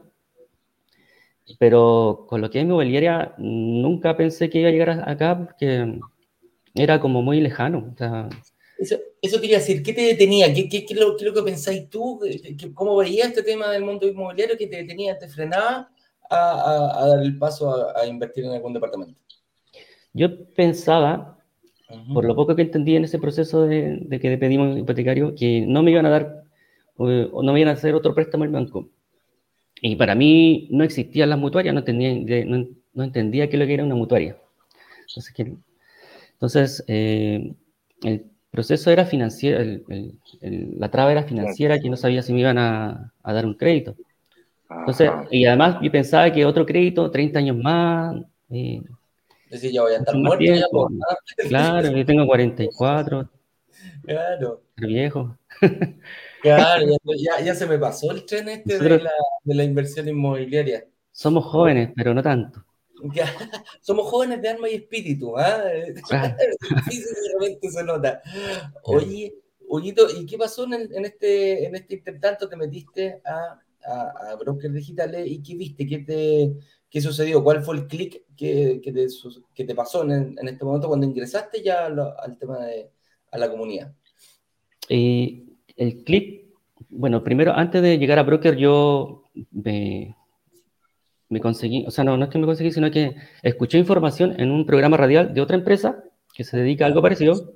Pero 1.58 2.26
con 2.28 2.40
lo 2.40 2.50
que 2.50 2.58
es 2.58 2.64
inmobiliaria, 2.64 3.34
nunca 3.38 4.16
pensé 4.16 4.50
que 4.50 4.58
iba 4.60 4.68
a 4.68 4.72
llegar 4.72 4.90
a- 4.90 5.10
acá 5.10 5.38
porque 5.38 5.98
era 6.74 7.00
como 7.00 7.22
muy 7.22 7.40
lejano. 7.40 7.90
O 7.94 7.96
sea, 7.96 8.28
Eso, 8.78 8.96
eso 9.22 9.40
quería 9.40 9.58
decir, 9.58 9.82
¿qué 9.82 9.92
te 9.92 10.02
detenía? 10.02 10.52
¿Qué, 10.52 10.68
qué, 10.68 10.84
qué, 10.84 10.94
es, 10.94 11.00
lo, 11.00 11.16
qué 11.16 11.24
es, 11.24 11.32
lo, 11.32 11.34
que 11.34 11.50
pensáis 11.50 11.88
tú? 11.88 12.20
¿Cómo 12.74 12.96
veías 12.96 13.28
este 13.28 13.42
tema 13.42 13.70
del 13.70 13.84
mundo 13.84 14.06
inmobiliario 14.06 14.58
que 14.58 14.66
te 14.66 14.76
detenía, 14.76 15.16
te 15.18 15.28
frenaba 15.28 15.88
a, 16.28 16.36
a, 16.36 17.02
a 17.02 17.06
dar 17.08 17.22
el 17.22 17.38
paso 17.38 17.70
a, 17.70 18.00
a, 18.00 18.06
invertir 18.06 18.44
en 18.44 18.50
algún 18.52 18.74
departamento? 18.74 19.20
Yo 20.12 20.46
pensaba, 20.54 21.38
uh 21.88 21.94
-huh. 21.94 22.14
por 22.14 22.24
lo 22.24 22.34
poco 22.34 22.54
que 22.56 22.62
entendí 22.62 22.96
en 22.96 23.04
ese 23.04 23.18
proceso 23.18 23.66
de, 23.66 23.98
de 24.02 24.20
que 24.20 24.36
pedimos 24.36 24.76
hipotecario, 24.76 25.34
que 25.34 25.64
no 25.66 25.82
me 25.82 25.92
iban 25.92 26.06
a 26.06 26.10
dar 26.10 26.45
o 26.96 27.42
no 27.42 27.52
me 27.52 27.60
iban 27.60 27.70
a 27.70 27.76
hacer 27.76 27.94
otro 27.94 28.14
préstamo 28.14 28.44
el 28.44 28.50
banco. 28.50 28.88
Y 29.80 29.96
para 29.96 30.14
mí 30.14 30.68
no 30.70 30.84
existían 30.84 31.30
las 31.30 31.38
mutuarias, 31.38 31.74
no, 31.74 31.84
tenía, 31.84 32.44
no, 32.46 32.66
no 32.94 33.04
entendía 33.04 33.48
qué 33.48 33.56
lo 33.56 33.66
que 33.66 33.74
era 33.74 33.84
una 33.84 33.94
mutuaria. 33.94 34.36
Entonces, 35.00 35.32
que, 35.34 35.54
entonces 36.32 36.84
eh, 36.88 37.52
el 38.02 38.24
proceso 38.50 38.90
era 38.90 39.04
financiero, 39.04 39.60
el, 39.60 39.84
el, 39.88 40.14
el, 40.40 40.74
la 40.78 40.90
traba 40.90 41.12
era 41.12 41.24
financiera, 41.24 41.78
que 41.78 41.90
no 41.90 41.96
sabía 41.96 42.22
si 42.22 42.32
me 42.32 42.40
iban 42.40 42.58
a, 42.58 43.12
a 43.22 43.32
dar 43.32 43.44
un 43.44 43.54
crédito. 43.54 43.96
Entonces, 44.68 45.10
y 45.30 45.44
además 45.44 45.76
yo 45.80 45.92
pensaba 45.92 46.32
que 46.32 46.44
otro 46.44 46.66
crédito, 46.66 47.10
30 47.10 47.38
años 47.38 47.56
más. 47.56 48.16
Eh, 48.50 48.80
es 49.44 49.62
decir, 49.62 49.72
ya 49.72 49.82
voy 49.82 49.92
a 49.92 49.98
estar 49.98 50.16
muerto. 50.16 50.44
Ya 50.44 50.66
por... 50.70 50.90
Claro, 51.48 51.90
yo 51.92 52.04
tengo 52.04 52.26
44. 52.26 53.30
Claro. 54.04 54.62
Viejo. 54.76 55.36
Claro, 56.54 56.86
ya, 57.16 57.44
ya, 57.44 57.54
se 57.54 57.66
me 57.66 57.78
pasó 57.78 58.10
el 58.10 58.24
tren 58.24 58.48
este 58.48 58.74
Nosotros, 58.74 58.98
de, 58.98 59.04
la, 59.04 59.12
de 59.44 59.54
la 59.54 59.64
inversión 59.64 60.08
inmobiliaria. 60.08 60.86
Somos 61.12 61.44
jóvenes, 61.44 61.90
pero 61.96 62.14
no 62.14 62.22
tanto. 62.22 62.64
Ya, 63.14 63.26
somos 63.80 64.08
jóvenes 64.08 64.40
de 64.42 64.48
alma 64.48 64.68
y 64.68 64.74
espíritu, 64.74 65.36
¿ah? 65.38 65.62
Claro. 66.08 66.36
sí, 66.90 67.02
sí, 67.02 67.70
se 67.70 67.84
nota. 67.84 68.22
Oye, 68.84 69.34
Ollito, 69.68 70.06
¿y 70.10 70.26
qué 70.26 70.38
pasó 70.38 70.64
en, 70.64 70.74
en, 70.94 71.04
este, 71.04 71.66
en 71.66 71.74
este 71.74 71.94
intertanto? 71.94 72.48
¿Te 72.48 72.56
metiste 72.56 73.20
a, 73.24 73.60
a, 73.84 74.30
a 74.30 74.36
brokers 74.36 74.74
digitales 74.74 75.26
y 75.26 75.42
qué 75.42 75.54
viste? 75.56 75.86
¿Qué, 75.86 75.98
te, 75.98 76.52
qué 76.88 77.00
sucedió? 77.00 77.42
¿Cuál 77.42 77.62
fue 77.62 77.76
el 77.76 77.86
clic 77.86 78.24
que, 78.36 78.80
que, 78.82 78.92
te, 78.92 79.06
que 79.54 79.64
te 79.64 79.74
pasó 79.74 80.04
en, 80.04 80.36
en, 80.38 80.48
este 80.48 80.64
momento 80.64 80.88
cuando 80.88 81.06
ingresaste 81.06 81.62
ya 81.62 81.88
lo, 81.88 82.18
al 82.20 82.38
tema 82.38 82.64
de 82.64 82.90
a 83.30 83.38
la 83.38 83.50
comunidad? 83.50 83.92
Eh, 84.88 85.45
el 85.76 86.04
clic, 86.04 86.46
bueno, 86.88 87.22
primero, 87.22 87.52
antes 87.52 87.82
de 87.82 87.98
llegar 87.98 88.18
a 88.18 88.22
broker, 88.22 88.56
yo 88.56 89.24
me, 89.50 90.16
me 91.28 91.40
conseguí, 91.40 91.84
o 91.86 91.90
sea, 91.90 92.04
no, 92.04 92.16
no 92.16 92.24
es 92.24 92.30
que 92.30 92.38
me 92.38 92.46
conseguí, 92.46 92.70
sino 92.70 92.90
que 92.90 93.16
escuché 93.42 93.78
información 93.78 94.34
en 94.38 94.50
un 94.50 94.66
programa 94.66 94.96
radial 94.96 95.34
de 95.34 95.40
otra 95.40 95.56
empresa 95.56 96.02
que 96.34 96.44
se 96.44 96.56
dedica 96.56 96.84
a 96.84 96.88
algo 96.88 97.02
parecido. 97.02 97.54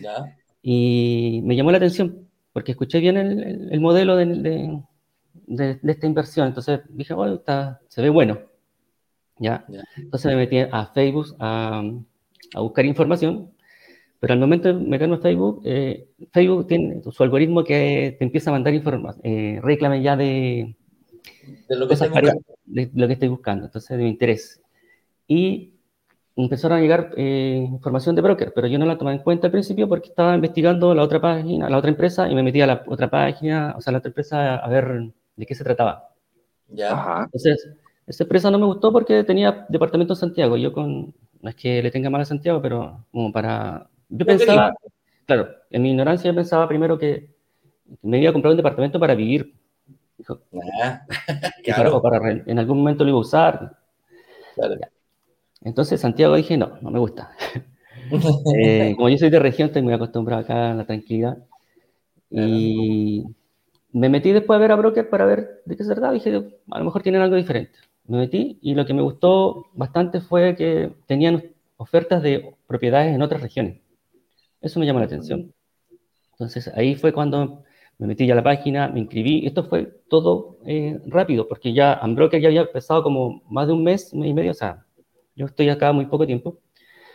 ¿Ya? 0.00 0.36
Y 0.62 1.40
me 1.44 1.56
llamó 1.56 1.70
la 1.70 1.78
atención, 1.78 2.28
porque 2.52 2.72
escuché 2.72 3.00
bien 3.00 3.16
el, 3.16 3.42
el, 3.42 3.72
el 3.72 3.80
modelo 3.80 4.16
de, 4.16 4.26
de, 4.26 4.82
de, 5.46 5.74
de, 5.76 5.92
esta 5.92 6.06
inversión. 6.06 6.48
Entonces 6.48 6.80
dije, 6.90 7.14
bueno, 7.14 7.34
está, 7.34 7.80
se 7.88 8.02
ve 8.02 8.10
bueno. 8.10 8.38
¿Ya? 9.38 9.64
¿Ya? 9.68 9.82
Entonces 9.96 10.30
me 10.30 10.36
metí 10.36 10.58
a 10.58 10.86
Facebook 10.86 11.34
a, 11.38 11.82
a 12.54 12.60
buscar 12.60 12.84
información 12.84 13.50
pero 14.20 14.34
al 14.34 14.38
momento 14.38 14.68
de 14.68 14.74
meterme 14.74 15.16
a 15.16 15.18
Facebook, 15.18 15.62
eh, 15.64 16.08
Facebook 16.30 16.66
tiene 16.66 17.00
su 17.02 17.22
algoritmo 17.22 17.64
que 17.64 18.16
te 18.18 18.24
empieza 18.24 18.50
a 18.50 18.52
mandar 18.52 18.74
información, 18.74 19.22
eh, 19.24 19.58
reclame 19.62 20.02
ya 20.02 20.14
de, 20.14 20.76
de, 21.68 21.76
lo 21.76 21.88
que 21.88 21.96
de, 22.66 22.90
lo 22.94 23.06
que 23.06 23.12
estoy 23.14 23.28
buscando, 23.28 23.64
entonces 23.64 23.96
de 23.96 24.04
mi 24.04 24.10
interés. 24.10 24.60
Y 25.26 25.72
empezaron 26.36 26.78
a 26.78 26.80
llegar 26.82 27.14
eh, 27.16 27.66
información 27.66 28.14
de 28.14 28.20
broker, 28.20 28.52
pero 28.54 28.66
yo 28.66 28.78
no 28.78 28.84
la 28.84 28.98
tomé 28.98 29.12
en 29.12 29.20
cuenta 29.20 29.46
al 29.46 29.52
principio 29.52 29.88
porque 29.88 30.10
estaba 30.10 30.34
investigando 30.34 30.94
la 30.94 31.02
otra 31.02 31.20
página, 31.20 31.70
la 31.70 31.78
otra 31.78 31.90
empresa, 31.90 32.28
y 32.28 32.34
me 32.34 32.42
metí 32.42 32.60
a 32.60 32.66
la 32.66 32.84
otra 32.86 33.08
página, 33.08 33.74
o 33.76 33.80
sea, 33.80 33.92
la 33.92 33.98
otra 34.00 34.10
empresa, 34.10 34.56
a 34.56 34.68
ver 34.68 35.12
de 35.34 35.46
qué 35.46 35.54
se 35.54 35.64
trataba. 35.64 36.10
Ya. 36.68 37.22
Entonces, 37.24 37.70
esa 38.06 38.24
empresa 38.24 38.50
no 38.50 38.58
me 38.58 38.66
gustó 38.66 38.92
porque 38.92 39.24
tenía 39.24 39.64
departamento 39.68 40.12
en 40.12 40.18
Santiago. 40.18 40.56
Yo 40.58 40.72
con, 40.72 41.14
no 41.40 41.48
es 41.48 41.54
que 41.54 41.82
le 41.82 41.90
tenga 41.90 42.10
mal 42.10 42.20
a 42.20 42.24
Santiago, 42.26 42.60
pero 42.60 43.06
como 43.10 43.32
para 43.32 43.88
yo 44.10 44.26
pensaba, 44.26 44.74
claro, 45.24 45.48
en 45.70 45.82
mi 45.82 45.90
ignorancia 45.90 46.30
yo 46.30 46.34
pensaba 46.34 46.68
primero 46.68 46.98
que 46.98 47.30
me 48.02 48.20
iba 48.20 48.30
a 48.30 48.32
comprar 48.32 48.50
un 48.50 48.56
departamento 48.56 49.00
para 49.00 49.14
vivir. 49.14 49.54
Ah, 50.82 51.02
claro. 51.64 52.02
para, 52.02 52.20
para, 52.20 52.42
en 52.44 52.58
algún 52.58 52.78
momento 52.78 53.04
lo 53.04 53.10
iba 53.10 53.18
a 53.18 53.22
usar. 53.22 53.78
Claro. 54.54 54.76
Entonces 55.62 56.00
Santiago 56.00 56.34
dije, 56.36 56.56
no, 56.56 56.78
no 56.80 56.90
me 56.90 56.98
gusta. 56.98 57.30
eh, 58.56 58.94
como 58.96 59.08
yo 59.08 59.18
soy 59.18 59.30
de 59.30 59.38
región, 59.38 59.68
estoy 59.68 59.82
muy 59.82 59.92
acostumbrado 59.92 60.42
acá 60.42 60.72
a 60.72 60.74
la 60.74 60.84
tranquilidad. 60.84 61.38
Y 62.30 63.24
me 63.92 64.08
metí 64.08 64.32
después 64.32 64.56
a 64.56 64.60
ver 64.60 64.72
a 64.72 64.76
Broker 64.76 65.08
para 65.08 65.26
ver 65.26 65.62
de 65.64 65.76
qué 65.76 65.84
se 65.84 65.90
trataba. 65.90 66.12
Dije, 66.12 66.60
a 66.70 66.78
lo 66.78 66.84
mejor 66.84 67.02
tienen 67.02 67.22
algo 67.22 67.36
diferente. 67.36 67.78
Me 68.06 68.18
metí 68.18 68.58
y 68.62 68.74
lo 68.74 68.86
que 68.86 68.94
me 68.94 69.02
gustó 69.02 69.66
bastante 69.74 70.20
fue 70.20 70.54
que 70.56 70.92
tenían 71.06 71.44
ofertas 71.76 72.22
de 72.22 72.54
propiedades 72.66 73.14
en 73.14 73.22
otras 73.22 73.42
regiones. 73.42 73.79
Eso 74.60 74.80
me 74.80 74.86
llamó 74.86 74.98
la 74.98 75.06
atención. 75.06 75.52
Entonces 76.32 76.68
ahí 76.74 76.94
fue 76.94 77.12
cuando 77.12 77.64
me 77.98 78.06
metí 78.06 78.26
ya 78.26 78.32
a 78.32 78.36
la 78.36 78.42
página, 78.42 78.88
me 78.88 79.00
inscribí. 79.00 79.46
Esto 79.46 79.64
fue 79.64 79.84
todo 80.08 80.58
eh, 80.64 80.98
rápido, 81.06 81.46
porque 81.46 81.74
ya 81.74 81.92
Ambroker 81.94 82.40
ya 82.40 82.48
había 82.48 82.62
empezado 82.62 83.02
como 83.02 83.42
más 83.50 83.66
de 83.66 83.74
un 83.74 83.84
mes, 83.84 84.14
mes 84.14 84.30
y 84.30 84.32
medio, 84.32 84.52
o 84.52 84.54
sea, 84.54 84.86
yo 85.36 85.46
estoy 85.46 85.68
acá 85.68 85.92
muy 85.92 86.06
poco 86.06 86.26
tiempo. 86.26 86.58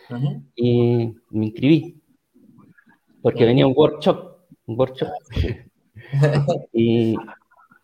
Uh 0.08 0.14
-huh. 0.14 0.42
Y 0.54 1.14
me 1.30 1.46
inscribí, 1.46 2.00
porque 3.20 3.40
uh 3.40 3.42
-huh. 3.42 3.48
venía 3.48 3.66
un 3.66 3.74
workshop, 3.76 4.36
un 4.66 4.78
workshop. 4.78 5.08
y 6.72 7.16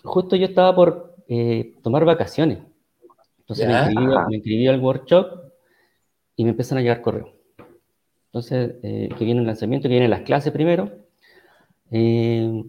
justo 0.05 0.37
yo 0.37 0.47
estaba 0.47 0.73
por 0.73 1.17
eh, 1.27 1.75
tomar 1.83 2.05
vacaciones. 2.05 2.59
Entonces 3.41 3.67
me 3.67 3.75
inscribí, 3.75 4.07
me 4.29 4.37
inscribí, 4.37 4.67
al 4.69 4.81
workshop 4.81 5.27
y 6.37 6.45
me 6.45 6.51
empiezan 6.51 6.79
a 6.79 6.81
llegar 6.83 7.03
correos. 7.03 7.31
Entonces, 8.33 8.77
eh, 8.83 9.11
que 9.19 9.27
viene 9.27 9.41
el 9.41 9.47
lanzamiento, 9.47 9.89
que 9.89 9.93
vienen 9.93 10.09
las 10.09 10.23
clases 10.23 10.55
primero. 10.55 10.91
Eh, 11.91 12.65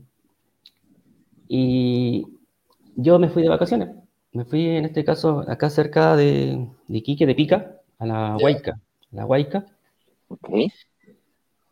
y 1.47 2.27
yo 2.97 3.17
me 3.17 3.29
fui 3.29 3.43
de 3.43 3.47
vacaciones. 3.47 3.95
Me 4.33 4.43
fui, 4.43 4.67
en 4.67 4.83
este 4.83 5.05
caso, 5.05 5.45
acá 5.47 5.69
cerca 5.69 6.17
de, 6.17 6.67
de 6.89 6.97
Iquique, 6.97 7.25
de 7.25 7.33
Pica, 7.33 7.77
a 7.97 8.05
la 8.05 8.35
Huayca. 8.35 8.77
La 9.11 9.25
Huayca. 9.25 9.65
Okay. 10.27 10.67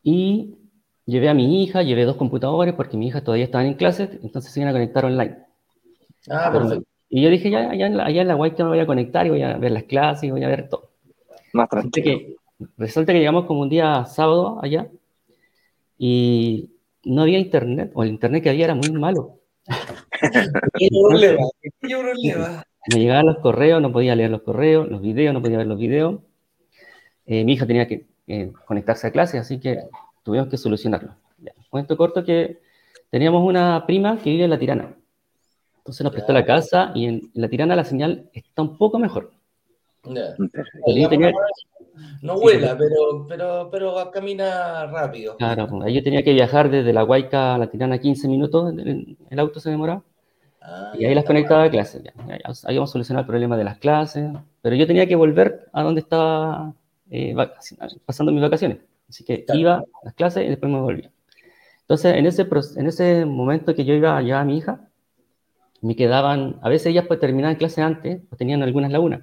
Y 0.04 0.56
llevé 1.06 1.28
a 1.28 1.34
mi 1.34 1.62
hija, 1.62 1.84
llevé 1.84 2.06
dos 2.06 2.16
computadores 2.16 2.74
porque 2.74 2.96
mi 2.96 3.08
hija 3.08 3.26
todavía 3.26 3.44
estaban 3.44 3.68
en 3.68 3.74
clases, 3.74 4.10
entonces 4.24 4.54
se 4.54 4.62
iban 4.62 4.70
a 4.70 4.74
conectar 4.74 5.04
online. 5.04 5.38
Ah, 6.30 6.50
perfecto. 6.54 6.86
Y 7.10 7.22
yo 7.22 7.30
dije, 7.30 7.52
ya, 7.52 7.72
allá 7.72 7.88
en 7.88 7.98
la, 7.98 8.06
allá 8.06 8.22
en 8.22 8.30
la 8.30 8.38
Huayca 8.38 8.64
me 8.64 8.70
voy 8.70 8.80
a 8.80 8.86
conectar 8.86 9.28
y 9.28 9.32
voy 9.32 9.42
a 9.42 9.58
ver 9.58 9.72
las 9.72 9.84
clases 9.84 10.24
y 10.24 10.32
voy 10.32 10.46
a 10.46 10.48
ver 10.48 10.70
todo. 10.70 10.92
Más 11.52 11.68
tranquilo. 11.68 12.06
Que, 12.06 12.36
resulta 12.78 13.13
que 13.13 13.19
llegamos 13.19 13.45
como 13.45 13.62
un 13.62 13.69
día 13.69 14.06
sábado 14.06 14.60
allá 14.62 14.88
y 15.97 16.71
no 17.04 17.24
había 17.24 17.39
internet, 17.39 17.91
o 17.93 18.04
el 18.04 18.10
internet 18.10 18.43
que 18.43 18.50
había 18.50 18.65
era 18.65 18.76
muy 18.76 18.91
malo. 18.91 19.39
¿Qué 20.78 20.88
problema? 20.89 21.47
¿Qué 21.62 21.69
problema? 21.80 22.63
Me 22.91 23.00
llegaban 23.00 23.28
los 23.28 23.38
correos, 23.39 23.82
no 23.82 23.91
podía 23.91 24.15
leer 24.15 24.32
los 24.32 24.41
correos, 24.41 24.89
los 24.89 25.02
videos, 25.02 25.34
no 25.34 25.41
podía 25.41 25.60
ver 25.60 25.67
los 25.67 25.78
videos. 25.78 26.21
Eh, 27.26 27.43
mi 27.43 27.54
hija 27.54 27.67
tenía 27.67 27.88
que 27.88 28.08
eh, 28.28 28.52
conectarse 28.65 29.08
a 29.08 29.12
clase, 29.12 29.38
así 29.38 29.60
que 29.60 29.84
tuvimos 30.24 30.47
que 30.47 30.58
solucionarlo. 30.58 31.15
Ya. 31.38 31.54
Cuento 31.69 31.95
corto 31.95 32.24
que 32.24 32.60
teníamos 33.10 33.47
una 33.47 33.86
prima 33.86 34.17
que 34.17 34.32
vive 34.32 34.45
en 34.45 34.50
La 34.50 34.60
Tirana. 34.60 34.95
Entonces 35.78 36.04
nos 36.04 36.13
prestó 36.13 36.34
la 36.34 36.45
casa 36.45 36.91
y 36.95 37.06
en, 37.06 37.32
en 37.34 37.41
La 37.41 37.50
Tirana 37.50 37.76
la 37.76 37.84
señal 37.84 38.30
está 38.34 38.63
un 38.63 38.78
poco 38.78 38.97
mejor. 38.97 39.32
Yeah. 40.04 40.36
Tenía, 40.86 41.32
no 42.22 42.40
vuela, 42.40 42.78
pero, 42.78 43.26
pero, 43.28 43.70
pero 43.72 44.12
camina 44.12 44.86
rápido. 44.88 45.38
Claro, 45.38 45.68
pues, 45.68 45.94
yo 45.94 46.04
tenía 46.04 46.24
que 46.24 46.34
viajar 46.34 46.70
desde 46.70 46.94
la 46.94 47.04
Huayca 47.04 47.56
a 47.56 47.58
la 47.58 47.68
Tirana 47.68 48.00
15 48.00 48.28
minutos, 48.28 48.74
el, 48.78 49.18
el 49.30 49.40
auto 49.40 49.60
se 49.60 49.70
demoraba. 49.70 50.04
Ah, 50.62 50.94
y 50.94 51.06
ahí 51.06 51.16
las 51.16 51.26
conectaba 51.26 51.64
a 51.64 51.70
clases. 51.72 52.04
Habíamos 52.64 52.92
solucionado 52.92 53.24
el 53.24 53.28
problema 53.28 53.58
de 53.58 53.64
las 53.64 53.80
clases, 53.80 54.30
pero 54.62 54.76
yo 54.76 54.86
tenía 54.86 55.08
que 55.08 55.16
volver 55.16 55.68
a 55.74 55.82
donde 55.82 56.02
estaba 56.02 56.74
eh, 57.10 57.36
pasando 58.06 58.32
mis 58.32 58.42
vacaciones. 58.42 58.78
Así 59.10 59.24
que 59.24 59.44
claro. 59.44 59.60
iba 59.60 59.74
a 59.78 59.86
las 60.04 60.14
clases 60.14 60.46
y 60.46 60.50
después 60.50 60.72
me 60.72 60.80
volvía. 60.80 61.12
Entonces, 61.82 62.16
en 62.16 62.26
ese, 62.26 62.48
en 62.78 62.88
ese 62.88 63.26
momento 63.26 63.74
que 63.76 63.84
yo 63.84 63.94
iba 63.94 64.16
a 64.16 64.22
llevar 64.22 64.42
a 64.44 64.46
mi 64.46 64.58
hija, 64.58 64.88
me 65.82 65.96
quedaban, 65.96 66.60
a 66.62 66.70
veces 66.70 66.88
ellas 66.88 67.06
pues 67.08 67.20
terminaban 67.20 67.56
clase 67.56 67.82
antes, 67.82 68.22
o 68.32 68.36
tenían 68.36 68.62
algunas 68.62 68.92
lagunas. 68.92 69.22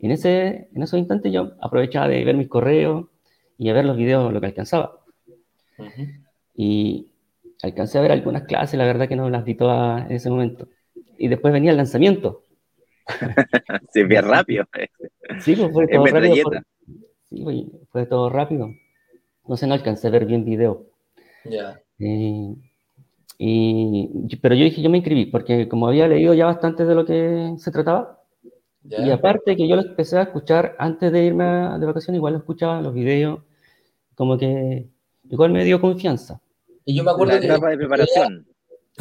Y 0.00 0.06
en, 0.06 0.12
ese, 0.12 0.68
en 0.74 0.82
esos 0.82 0.98
instantes 0.98 1.30
yo 1.32 1.52
aprovechaba 1.60 2.08
de 2.08 2.24
ver 2.24 2.36
mis 2.36 2.48
correos 2.48 3.06
y 3.58 3.68
a 3.68 3.74
ver 3.74 3.84
los 3.84 3.96
videos, 3.96 4.32
lo 4.32 4.40
que 4.40 4.46
alcanzaba. 4.46 5.00
Uh 5.76 5.84
-huh. 5.84 6.24
Y 6.54 7.08
alcancé 7.62 7.98
a 7.98 8.00
ver 8.00 8.12
algunas 8.12 8.44
clases, 8.44 8.78
la 8.78 8.86
verdad 8.86 9.08
que 9.08 9.16
no 9.16 9.28
las 9.28 9.44
vi 9.44 9.54
todas 9.54 10.08
en 10.08 10.16
ese 10.16 10.30
momento. 10.30 10.68
Y 11.18 11.28
después 11.28 11.52
venía 11.52 11.70
el 11.70 11.76
lanzamiento. 11.76 12.44
sí, 13.92 14.04
bien 14.04 14.24
rápido. 14.24 14.64
Sí, 15.40 15.54
pues 15.54 15.70
fue 15.72 15.86
todo 15.86 16.06
rápido. 16.06 16.44
Fue, 16.44 16.62
sí, 17.28 17.72
fue 17.90 18.06
todo 18.06 18.30
rápido. 18.30 18.70
Entonces 19.42 19.68
no 19.68 19.74
alcancé 19.74 20.08
a 20.08 20.10
ver 20.10 20.24
bien 20.24 20.44
video. 20.44 20.86
Ya. 21.44 21.80
y, 23.38 24.36
pero 24.40 24.54
yo 24.54 24.64
dije, 24.64 24.80
yo 24.82 24.90
me 24.90 24.98
inscribí, 24.98 25.26
porque 25.26 25.68
como 25.68 25.88
había 25.88 26.08
leído 26.08 26.34
ya 26.34 26.46
bastante 26.46 26.84
de 26.84 26.94
lo 26.94 27.04
que 27.04 27.54
se 27.58 27.70
trataba, 27.70 28.19
y 28.82 29.10
aparte 29.10 29.56
que 29.56 29.68
yo 29.68 29.76
lo 29.76 29.82
empecé 29.82 30.18
a 30.18 30.22
escuchar 30.22 30.74
antes 30.78 31.12
de 31.12 31.24
irme 31.24 31.44
de 31.44 31.86
vacaciones, 31.86 32.18
igual 32.18 32.34
lo 32.34 32.38
escuchaba 32.38 32.80
los 32.80 32.94
videos, 32.94 33.40
como 34.14 34.38
que 34.38 34.88
igual 35.28 35.52
me 35.52 35.64
dio 35.64 35.80
confianza. 35.80 36.40
Y 36.84 36.96
yo 36.96 37.04
me 37.04 37.10
acuerdo 37.10 37.38
la 37.38 37.44
etapa 37.44 37.70
de 37.70 37.76
preparación. 37.76 38.46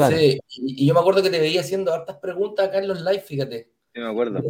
Sí, 0.10 0.39
y, 0.50 0.86
yo 0.86 0.94
me 0.94 1.00
acuerdo 1.00 1.24
que 1.24 1.30
te 1.30 1.39
veía 1.39 1.62
haciendo 1.62 1.94
hartas 1.94 2.18
preguntas 2.18 2.68
acá 2.68 2.80
en 2.80 2.88
los 2.88 3.02
live, 3.02 3.22
fíjate. 3.22 3.72
Sí, 3.94 4.00
me 4.00 4.08
acuerdo. 4.08 4.42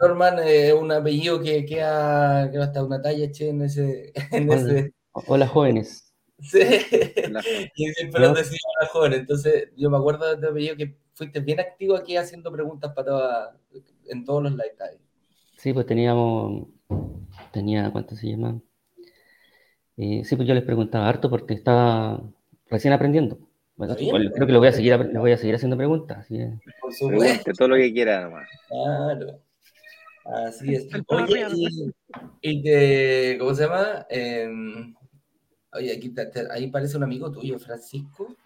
Norman 0.00 0.40
es 0.40 0.74
un 0.74 0.90
apellido 0.90 1.40
que 1.40 1.64
queda, 1.64 2.50
que 2.50 2.58
hasta 2.58 2.84
una 2.84 3.00
talla 3.00 3.30
che 3.30 3.50
en 3.50 3.62
ese. 3.62 4.12
En 4.32 4.50
hola, 4.50 4.60
ese... 4.60 4.94
hola 5.12 5.46
jóvenes. 5.46 6.12
Sí, 6.40 6.58
y 7.76 7.92
siempre 7.92 8.20
lo 8.20 8.34
decía 8.34 8.58
hola 8.78 8.88
jóvenes. 8.90 9.20
Entonces, 9.20 9.68
yo 9.76 9.90
me 9.90 9.98
acuerdo 9.98 10.28
de 10.28 10.42
tu 10.42 10.50
apellido 10.50 10.76
que 10.76 10.98
fuiste 11.14 11.40
bien 11.40 11.60
activo 11.60 11.96
aquí 11.96 12.16
haciendo 12.16 12.50
preguntas 12.50 12.92
para 12.92 13.06
toda, 13.06 13.56
en 14.08 14.24
todos 14.24 14.42
los 14.42 14.52
live 14.52 14.74
Sí, 15.56 15.72
pues 15.72 15.86
teníamos. 15.86 16.68
Tenía, 17.52 17.90
¿cuánto 17.92 18.16
se 18.16 18.28
llama? 18.30 18.60
Eh, 19.96 20.22
sí, 20.24 20.36
pues 20.36 20.48
yo 20.48 20.54
les 20.54 20.64
preguntaba 20.64 21.08
harto 21.08 21.30
porque 21.30 21.54
estaba 21.54 22.22
recién 22.68 22.92
aprendiendo. 22.92 23.38
Bueno, 23.76 23.94
creo 23.96 24.46
que 24.46 24.52
lo 24.52 24.58
voy 24.58 24.68
a 24.68 24.72
seguir, 24.72 24.98
le 24.98 25.18
voy 25.18 25.32
a 25.32 25.36
seguir 25.36 25.54
haciendo 25.54 25.76
preguntas. 25.76 26.18
Así 26.18 26.38
Por 26.80 26.92
supuesto. 26.92 27.52
todo 27.52 27.68
lo 27.68 27.76
que 27.76 27.92
quiera 27.92 28.22
nomás. 28.22 28.48
Claro. 28.68 29.40
Así 30.24 30.74
es. 30.74 30.88
Oye, 31.08 31.46
y, 32.42 32.62
y 32.62 33.38
¿cómo 33.38 33.54
se 33.54 33.62
llama? 33.64 34.06
Em, 34.08 34.94
oye, 35.72 35.92
aquí 35.92 36.14
ahí 36.50 36.70
parece 36.70 36.96
un 36.96 37.04
amigo 37.04 37.30
tuyo, 37.32 37.58
Francisco. 37.58 38.36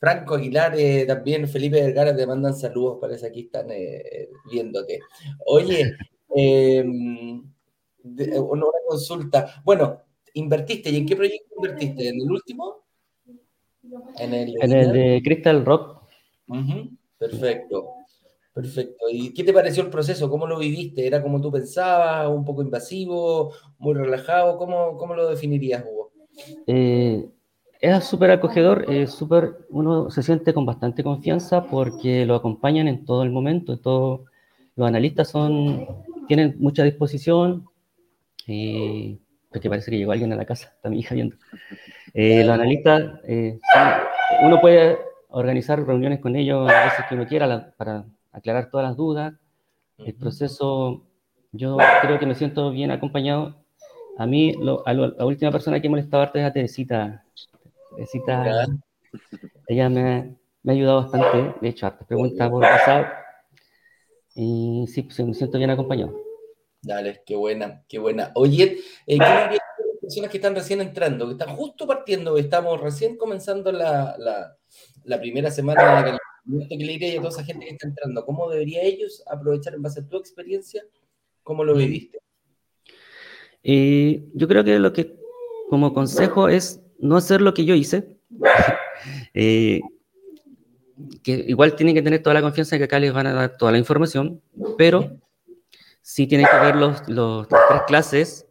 Franco 0.00 0.34
Aguilar, 0.34 0.74
eh, 0.78 1.04
también 1.06 1.46
Felipe 1.46 1.82
Vergara 1.82 2.16
te 2.16 2.26
mandan 2.26 2.56
saludos, 2.56 2.96
parece 2.98 3.26
aquí 3.26 3.40
están 3.42 3.66
eh, 3.70 4.30
viéndote. 4.50 5.00
Oye, 5.46 5.94
em, 6.34 7.44
una 8.02 8.66
consulta. 8.88 9.62
Bueno, 9.62 10.00
invertiste, 10.32 10.88
¿y 10.88 10.96
en 10.96 11.06
qué 11.06 11.16
proyecto 11.16 11.54
invertiste? 11.54 12.08
¿En 12.08 12.20
el 12.22 12.30
último? 12.30 12.82
En 14.18 14.32
el, 14.32 14.54
de 14.54 15.20
Crystal 15.22 15.64
Rock. 15.66 16.02
Perfecto. 17.18 17.94
Perfecto. 18.54 19.04
¿Y 19.10 19.34
qué 19.34 19.44
te 19.44 19.52
pareció 19.52 19.82
el 19.82 19.90
proceso? 19.90 20.30
¿Cómo 20.30 20.46
lo 20.46 20.58
viviste? 20.58 21.06
¿Era 21.06 21.22
como 21.22 21.42
tú 21.42 21.52
pensabas? 21.52 22.26
¿Un 22.28 22.44
poco 22.44 22.62
invasivo? 22.62 23.52
¿Muy 23.78 23.94
relajado? 23.94 24.56
¿Cómo, 24.56 24.96
cómo 24.96 25.14
lo 25.14 25.28
definirías, 25.28 25.84
Hugo? 25.84 26.12
Eh, 26.66 27.28
era 27.80 28.00
súper 28.00 28.30
acogedor, 28.30 28.86
eh, 28.88 29.06
súper, 29.06 29.66
uno 29.70 30.10
se 30.10 30.22
siente 30.22 30.52
con 30.52 30.66
bastante 30.66 31.02
confianza 31.02 31.64
porque 31.64 32.26
lo 32.26 32.34
acompañan 32.34 32.88
en 32.88 33.04
todo 33.04 33.22
el 33.22 33.30
momento. 33.30 33.78
Todo, 33.78 34.24
los 34.76 34.86
analistas 34.86 35.28
son, 35.28 35.86
tienen 36.28 36.56
mucha 36.58 36.84
disposición. 36.84 37.66
Eh, 38.46 39.18
porque 39.50 39.68
parece 39.68 39.90
que 39.90 39.98
llegó 39.98 40.12
alguien 40.12 40.32
a 40.32 40.36
la 40.36 40.44
casa, 40.44 40.72
está 40.76 40.88
mi 40.88 41.00
hija 41.00 41.14
viendo. 41.14 41.36
Eh, 42.14 42.44
los 42.44 42.54
analistas, 42.54 43.20
eh, 43.24 43.58
uno 44.42 44.60
puede 44.60 44.98
organizar 45.28 45.84
reuniones 45.84 46.20
con 46.20 46.36
ellos 46.36 46.68
a 46.70 46.84
veces 46.84 47.04
que 47.08 47.14
uno 47.14 47.26
quiera 47.26 47.72
para 47.76 48.04
aclarar 48.32 48.70
todas 48.70 48.88
las 48.88 48.96
dudas. 48.96 49.34
El 49.98 50.14
proceso, 50.14 51.04
yo 51.52 51.76
creo 52.02 52.18
que 52.18 52.26
me 52.26 52.34
siento 52.34 52.70
bien 52.70 52.90
acompañado. 52.90 53.56
A 54.18 54.26
mí, 54.26 54.54
la 54.60 55.24
última 55.24 55.50
persona 55.50 55.80
que 55.80 55.88
molestaba 55.88 56.24
harto 56.24 56.38
es 56.38 56.44
a 56.44 56.52
Teresita. 56.52 57.24
Teresita, 57.90 58.66
ella 59.66 59.88
me, 59.88 60.36
me, 60.62 60.72
ha 60.72 60.74
ayudado 60.74 61.02
bastante. 61.02 61.58
De 61.60 61.68
hecho, 61.68 61.86
hartas 61.86 62.06
preguntas 62.06 62.48
por 62.48 62.62
WhatsApp. 62.62 63.20
Y 64.34 64.86
sí, 64.88 65.02
pues, 65.02 65.18
me 65.20 65.34
siento 65.34 65.58
bien 65.58 65.70
acompañado. 65.70 66.14
Dale, 66.82 67.22
qué 67.26 67.36
buena, 67.36 67.84
qué 67.88 67.98
buena. 67.98 68.32
Oye, 68.34 68.78
eh, 69.06 69.18
¿qué 69.18 69.18
las 69.18 69.60
personas 70.00 70.30
que 70.30 70.38
están 70.38 70.54
recién 70.54 70.80
entrando, 70.80 71.26
que 71.26 71.32
están 71.32 71.54
justo 71.54 71.86
partiendo, 71.86 72.36
estamos 72.38 72.80
recién 72.80 73.16
comenzando 73.16 73.70
la, 73.70 74.16
la, 75.04 75.20
primera 75.20 75.50
semana 75.50 76.18
de 76.44 76.68
que 76.68 76.76
le 76.76 76.92
diré 76.94 77.12
a 77.12 77.16
toda 77.16 77.28
esa 77.28 77.44
gente 77.44 77.66
que 77.66 77.72
está 77.72 77.88
entrando? 77.88 78.24
¿Cómo 78.24 78.48
debería 78.48 78.82
ellos 78.82 79.22
aprovechar 79.26 79.74
en 79.74 79.82
base 79.82 80.00
a 80.00 80.08
tu 80.08 80.16
experiencia? 80.16 80.82
¿Cómo 81.42 81.64
lo 81.64 81.74
viviste? 81.74 82.18
Eh, 83.62 84.30
yo 84.32 84.48
creo 84.48 84.64
que 84.64 84.78
lo 84.78 84.92
que 84.92 85.20
como 85.68 85.92
consejo 85.92 86.48
es 86.48 86.80
no 87.00 87.16
hacer 87.16 87.40
lo 87.40 87.54
que 87.54 87.64
yo 87.64 87.74
hice. 87.74 88.16
Eh, 89.32 89.80
que 91.22 91.32
igual 91.48 91.74
tienen 91.76 91.94
que 91.94 92.02
tener 92.02 92.20
toda 92.20 92.34
la 92.34 92.42
confianza 92.42 92.74
de 92.74 92.80
que 92.80 92.84
acá 92.84 92.98
les 92.98 93.12
van 93.12 93.28
a 93.28 93.32
dar 93.32 93.56
toda 93.56 93.72
la 93.72 93.78
información, 93.78 94.42
pero 94.76 95.08
sí 96.02 96.26
tienen 96.26 96.48
que 96.50 96.58
ver 96.58 96.76
los, 96.76 97.08
los, 97.08 97.50
las 97.50 97.68
tres 97.68 97.82
clases 97.86 98.46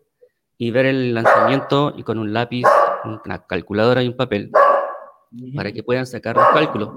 y 0.58 0.72
ver 0.72 0.86
el 0.86 1.14
lanzamiento 1.14 1.94
y 1.96 2.04
con 2.04 2.18
un 2.18 2.34
lápiz, 2.34 2.64
una 3.04 3.46
calculadora 3.46 4.02
y 4.02 4.08
un 4.08 4.16
papel 4.16 4.52
para 5.56 5.72
que 5.72 5.84
puedan 5.84 6.06
sacar 6.06 6.36
los 6.36 6.48
cálculos. 6.50 6.90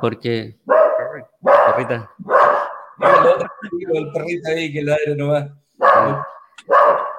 Porque, 0.00 0.58
perrita. 1.66 2.10
El 3.92 4.12
perrito 4.12 4.48
ahí 4.48 4.72
que 4.72 4.82
ladre 4.82 5.16
nomás. 5.16 5.50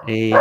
Eh, 0.08 0.32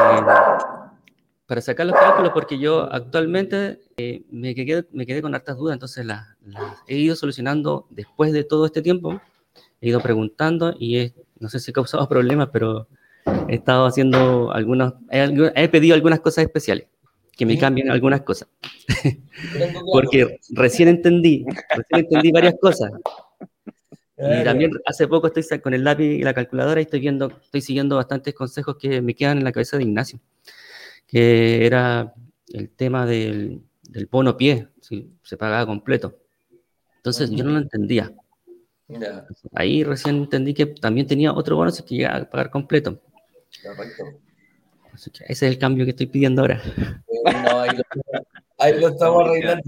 para 1.51 1.61
sacar 1.61 1.85
los 1.85 1.97
cálculos, 1.97 2.31
porque 2.33 2.61
yo 2.61 2.83
actualmente 2.93 3.81
eh, 3.97 4.23
me, 4.31 4.55
quedé, 4.55 4.87
me 4.93 5.05
quedé 5.05 5.21
con 5.21 5.35
hartas 5.35 5.57
dudas, 5.57 5.75
entonces 5.75 6.07
las 6.07 6.25
he 6.87 6.95
ido 6.95 7.17
solucionando 7.17 7.89
después 7.91 8.33
de 8.33 8.45
todo 8.45 8.67
este 8.67 8.83
tiempo, 8.83 9.21
he 9.81 9.89
ido 9.89 9.99
preguntando 9.99 10.77
y 10.79 10.99
he 10.99 11.15
no 11.41 11.49
sé 11.49 11.59
si 11.59 11.73
he 11.73 11.75
causado 11.75 12.09
problemas, 12.09 12.51
pero 12.53 12.87
he 13.49 13.57
estado 13.57 13.87
haciendo 13.87 14.53
algunos, 14.53 14.95
he, 15.11 15.69
pedido 15.69 15.97
algunas 15.97 16.21
cosas 16.21 16.45
especiales, 16.45 16.87
que 17.37 17.45
me 17.45 17.59
cambien 17.59 17.91
algunas 17.91 18.21
cosas. 18.21 18.47
Porque 19.93 20.39
recién 20.51 20.87
entendí, 20.87 21.45
recién 21.49 22.07
entendí 22.07 22.31
varias 22.31 22.55
cosas. 22.61 22.93
Y 24.17 24.45
también 24.45 24.71
hace 24.87 25.09
poco 25.09 25.27
estoy 25.27 25.59
con 25.59 25.75
el 25.75 25.83
lápiz 25.83 26.05
y 26.05 26.23
la 26.23 26.33
calculadora 26.33 26.81
y 26.81 26.85
estoy 26.85 27.01
viendo, 27.01 27.33
estoy 27.43 27.61
siguiendo 27.61 27.97
bastantes 27.97 28.35
consejos 28.35 28.77
que 28.77 29.03
me 29.03 29.17
quedan 29.17 29.39
en 29.39 29.45
la 29.45 29.51
cabeza 29.51 29.79
de 29.79 29.83
Ignacio, 29.83 30.21
que 31.11 31.67
era 31.67 32.15
el 32.53 32.71
tema 32.71 33.05
del, 33.05 33.63
del 33.83 34.07
bono 34.07 34.37
pie, 34.37 34.69
si 34.81 35.11
se 35.23 35.37
pagaba 35.37 35.67
completo. 35.67 36.17
Entonces 36.97 37.31
yo 37.31 37.45
no 37.45 37.53
lo 37.53 37.59
entendía. 37.59 38.13
Ahí 39.55 39.85
recién 39.85 40.17
entendí 40.17 40.55
que 40.55 40.67
también 40.67 41.07
tenía 41.07 41.33
otro 41.33 41.57
bono 41.57 41.71
si 41.71 41.83
que 41.83 41.97
llegaba 41.97 42.19
a 42.19 42.31
pagar 42.31 42.51
completo. 42.51 43.01
ese 44.95 45.11
es 45.29 45.43
el 45.43 45.59
cambio 45.59 45.85
que 45.85 45.91
estoy 45.91 46.07
pidiendo 46.07 46.43
ahora. 46.43 46.63
ahí, 47.25 47.77
lo, 47.77 47.83
estamos 48.69 49.29
arreglando. 49.29 49.63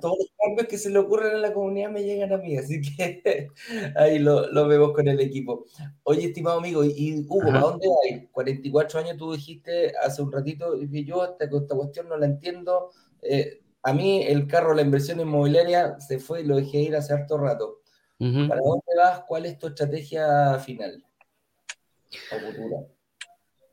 todos 0.00 0.18
los 0.18 0.28
cambios 0.38 0.68
que 0.68 0.78
se 0.78 0.90
le 0.90 0.98
ocurren 0.98 1.34
a 1.36 1.38
la 1.38 1.52
comunidad 1.52 1.90
me 1.90 2.02
llegan 2.02 2.32
a 2.32 2.38
mí, 2.38 2.56
así 2.56 2.80
que 2.80 3.48
ahí 3.96 4.18
lo, 4.18 4.50
lo 4.50 4.66
vemos 4.66 4.92
con 4.92 5.08
el 5.08 5.20
equipo. 5.20 5.66
Oye, 6.04 6.26
estimado 6.26 6.58
amigo, 6.58 6.84
y 6.84 7.26
Hugo, 7.28 7.50
¿a 7.52 7.60
dónde 7.60 7.88
vas? 7.88 8.28
44 8.32 9.00
años 9.00 9.16
tú 9.16 9.32
dijiste 9.32 9.92
hace 10.02 10.22
un 10.22 10.32
ratito, 10.32 10.78
que 10.78 11.04
yo 11.04 11.24
esta, 11.24 11.44
esta 11.44 11.74
cuestión 11.74 12.08
no 12.08 12.16
la 12.16 12.26
entiendo. 12.26 12.90
Eh, 13.22 13.60
a 13.82 13.92
mí 13.92 14.22
el 14.22 14.46
carro, 14.46 14.74
la 14.74 14.82
inversión 14.82 15.20
inmobiliaria, 15.20 15.98
se 16.00 16.18
fue 16.18 16.42
y 16.42 16.44
lo 16.44 16.56
dejé 16.56 16.78
ir 16.78 16.96
hace 16.96 17.12
harto 17.12 17.38
rato. 17.38 17.80
¿Para 18.18 18.60
dónde 18.60 18.92
vas? 18.98 19.22
¿Cuál 19.26 19.46
es 19.46 19.58
tu 19.58 19.68
estrategia 19.68 20.58
final? 20.58 21.02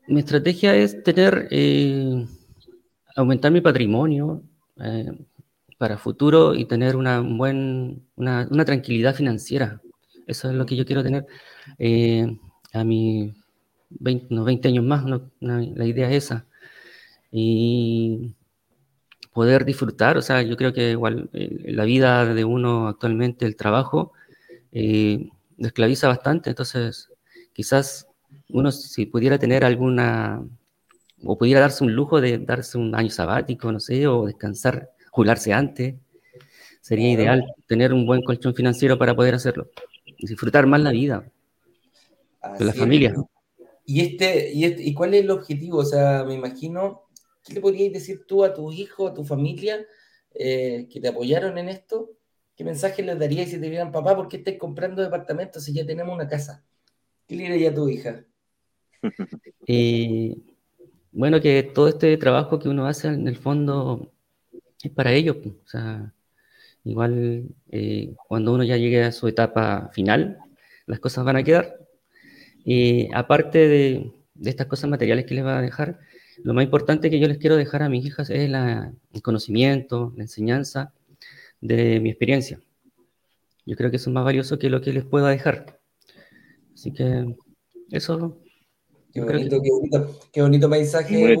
Mi 0.06 0.20
estrategia 0.20 0.74
es 0.74 1.02
tener, 1.02 1.48
eh, 1.50 2.26
aumentar 3.18 3.50
mi 3.50 3.60
patrimonio 3.60 4.42
eh, 4.80 5.12
para 5.76 5.98
futuro 5.98 6.54
y 6.54 6.64
tener 6.66 6.96
una, 6.96 7.20
buen, 7.20 8.06
una, 8.16 8.64
tranquilidad 8.64 9.14
financiera. 9.14 9.80
Eso 10.26 10.50
es 10.50 10.54
lo 10.54 10.66
que 10.66 10.76
yo 10.76 10.84
quiero 10.84 11.02
tener 11.02 11.26
eh, 11.78 12.36
a 12.72 12.84
mis 12.84 13.34
20, 13.90 14.26
20 14.30 14.68
años 14.68 14.84
más. 14.84 15.04
la 15.40 15.86
idea 15.86 16.10
es 16.10 16.24
esa. 16.24 16.46
Y 17.30 18.34
poder 19.32 19.64
disfrutar, 19.64 20.16
o 20.16 20.22
sea, 20.22 20.42
yo 20.42 20.56
creo 20.56 20.72
que 20.72 20.92
igual 20.92 21.28
la 21.32 21.84
vida 21.84 22.34
de 22.34 22.44
uno 22.44 22.88
actualmente, 22.88 23.46
el 23.46 23.56
trabajo, 23.56 24.12
eh, 24.72 25.28
esclaviza 25.58 26.08
bastante, 26.08 26.50
entonces 26.50 27.08
quizás 27.52 28.06
uno 28.48 28.72
si 28.72 29.06
pudiera 29.06 29.38
tener 29.38 29.64
alguna, 29.64 30.42
o 31.24 31.36
pudiera 31.36 31.60
darse 31.60 31.84
un 31.84 31.94
lujo 31.94 32.20
de 32.20 32.38
darse 32.38 32.78
un 32.78 32.94
año 32.94 33.10
sabático, 33.10 33.70
no 33.72 33.80
sé, 33.80 34.06
o 34.06 34.26
descansar, 34.26 34.90
jubilarse 35.10 35.52
antes, 35.52 35.94
sería 36.80 37.10
ideal 37.10 37.44
tener 37.66 37.92
un 37.92 38.06
buen 38.06 38.22
colchón 38.22 38.54
financiero 38.54 38.98
para 38.98 39.14
poder 39.14 39.34
hacerlo, 39.34 39.68
disfrutar 40.18 40.66
más 40.66 40.80
la 40.80 40.90
vida, 40.90 41.30
con 42.56 42.66
la 42.66 42.72
familia. 42.72 43.14
¿Y, 43.84 44.00
este, 44.02 44.52
y, 44.52 44.64
este, 44.64 44.82
¿Y 44.82 44.94
cuál 44.94 45.14
es 45.14 45.24
el 45.24 45.30
objetivo? 45.30 45.78
O 45.78 45.84
sea, 45.84 46.24
me 46.24 46.34
imagino 46.34 47.08
¿qué 47.48 47.54
le 47.54 47.60
podrías 47.60 47.92
decir 47.92 48.24
tú 48.26 48.44
a 48.44 48.52
tu 48.52 48.70
hijo, 48.70 49.08
a 49.08 49.14
tu 49.14 49.24
familia 49.24 49.84
eh, 50.34 50.86
que 50.90 51.00
te 51.00 51.08
apoyaron 51.08 51.56
en 51.58 51.68
esto? 51.68 52.10
¿Qué 52.54 52.64
mensaje 52.64 53.02
les 53.02 53.18
darías 53.18 53.48
si 53.48 53.60
te 53.60 53.68
vieran, 53.68 53.92
papá, 53.92 54.14
por 54.14 54.28
qué 54.28 54.38
estás 54.38 54.54
comprando 54.58 55.02
departamentos 55.02 55.64
si 55.64 55.72
ya 55.72 55.86
tenemos 55.86 56.14
una 56.14 56.28
casa? 56.28 56.64
¿Qué 57.26 57.36
le 57.36 57.44
diría 57.44 57.70
a 57.70 57.74
tu 57.74 57.88
hija? 57.88 58.24
Y 59.66 60.42
bueno, 61.18 61.40
que 61.40 61.64
todo 61.64 61.88
este 61.88 62.16
trabajo 62.16 62.60
que 62.60 62.68
uno 62.68 62.86
hace 62.86 63.08
en 63.08 63.26
el 63.26 63.36
fondo 63.36 64.12
es 64.84 64.92
para 64.92 65.12
ellos. 65.12 65.36
O 65.44 65.68
sea, 65.68 66.14
igual 66.84 67.48
eh, 67.72 68.14
cuando 68.28 68.54
uno 68.54 68.62
ya 68.62 68.76
llegue 68.76 69.02
a 69.02 69.10
su 69.10 69.26
etapa 69.26 69.90
final, 69.92 70.38
las 70.86 71.00
cosas 71.00 71.24
van 71.24 71.34
a 71.34 71.42
quedar. 71.42 71.76
Y 72.64 73.12
aparte 73.14 73.66
de, 73.66 74.12
estas 74.44 74.68
cosas 74.68 74.90
materiales 74.90 75.26
que 75.26 75.34
les 75.34 75.44
va 75.44 75.58
a 75.58 75.62
dejar, 75.62 75.98
lo 76.44 76.54
más 76.54 76.62
importante 76.62 77.10
que 77.10 77.18
yo 77.18 77.26
les 77.26 77.38
quiero 77.38 77.56
dejar 77.56 77.82
a 77.82 77.88
mis 77.88 78.06
hijas 78.06 78.30
es 78.30 78.48
el 78.48 79.22
conocimiento, 79.22 80.12
la 80.16 80.22
enseñanza 80.22 80.92
de 81.60 81.98
mi 81.98 82.10
experiencia. 82.10 82.60
Yo 83.66 83.74
creo 83.74 83.90
que 83.90 83.96
eso 83.96 84.10
es 84.10 84.14
más 84.14 84.24
valioso 84.24 84.56
que 84.56 84.70
lo 84.70 84.80
que 84.80 84.92
les 84.92 85.04
pueda 85.04 85.30
dejar. 85.30 85.80
Así 86.74 86.92
que 86.92 87.34
eso. 87.90 88.38
Qué 89.26 89.32
bonito, 89.32 89.62
qué 89.62 89.70
bonito, 89.70 90.18
qué 90.32 90.42
bonito 90.42 90.68
mensaje. 90.68 91.36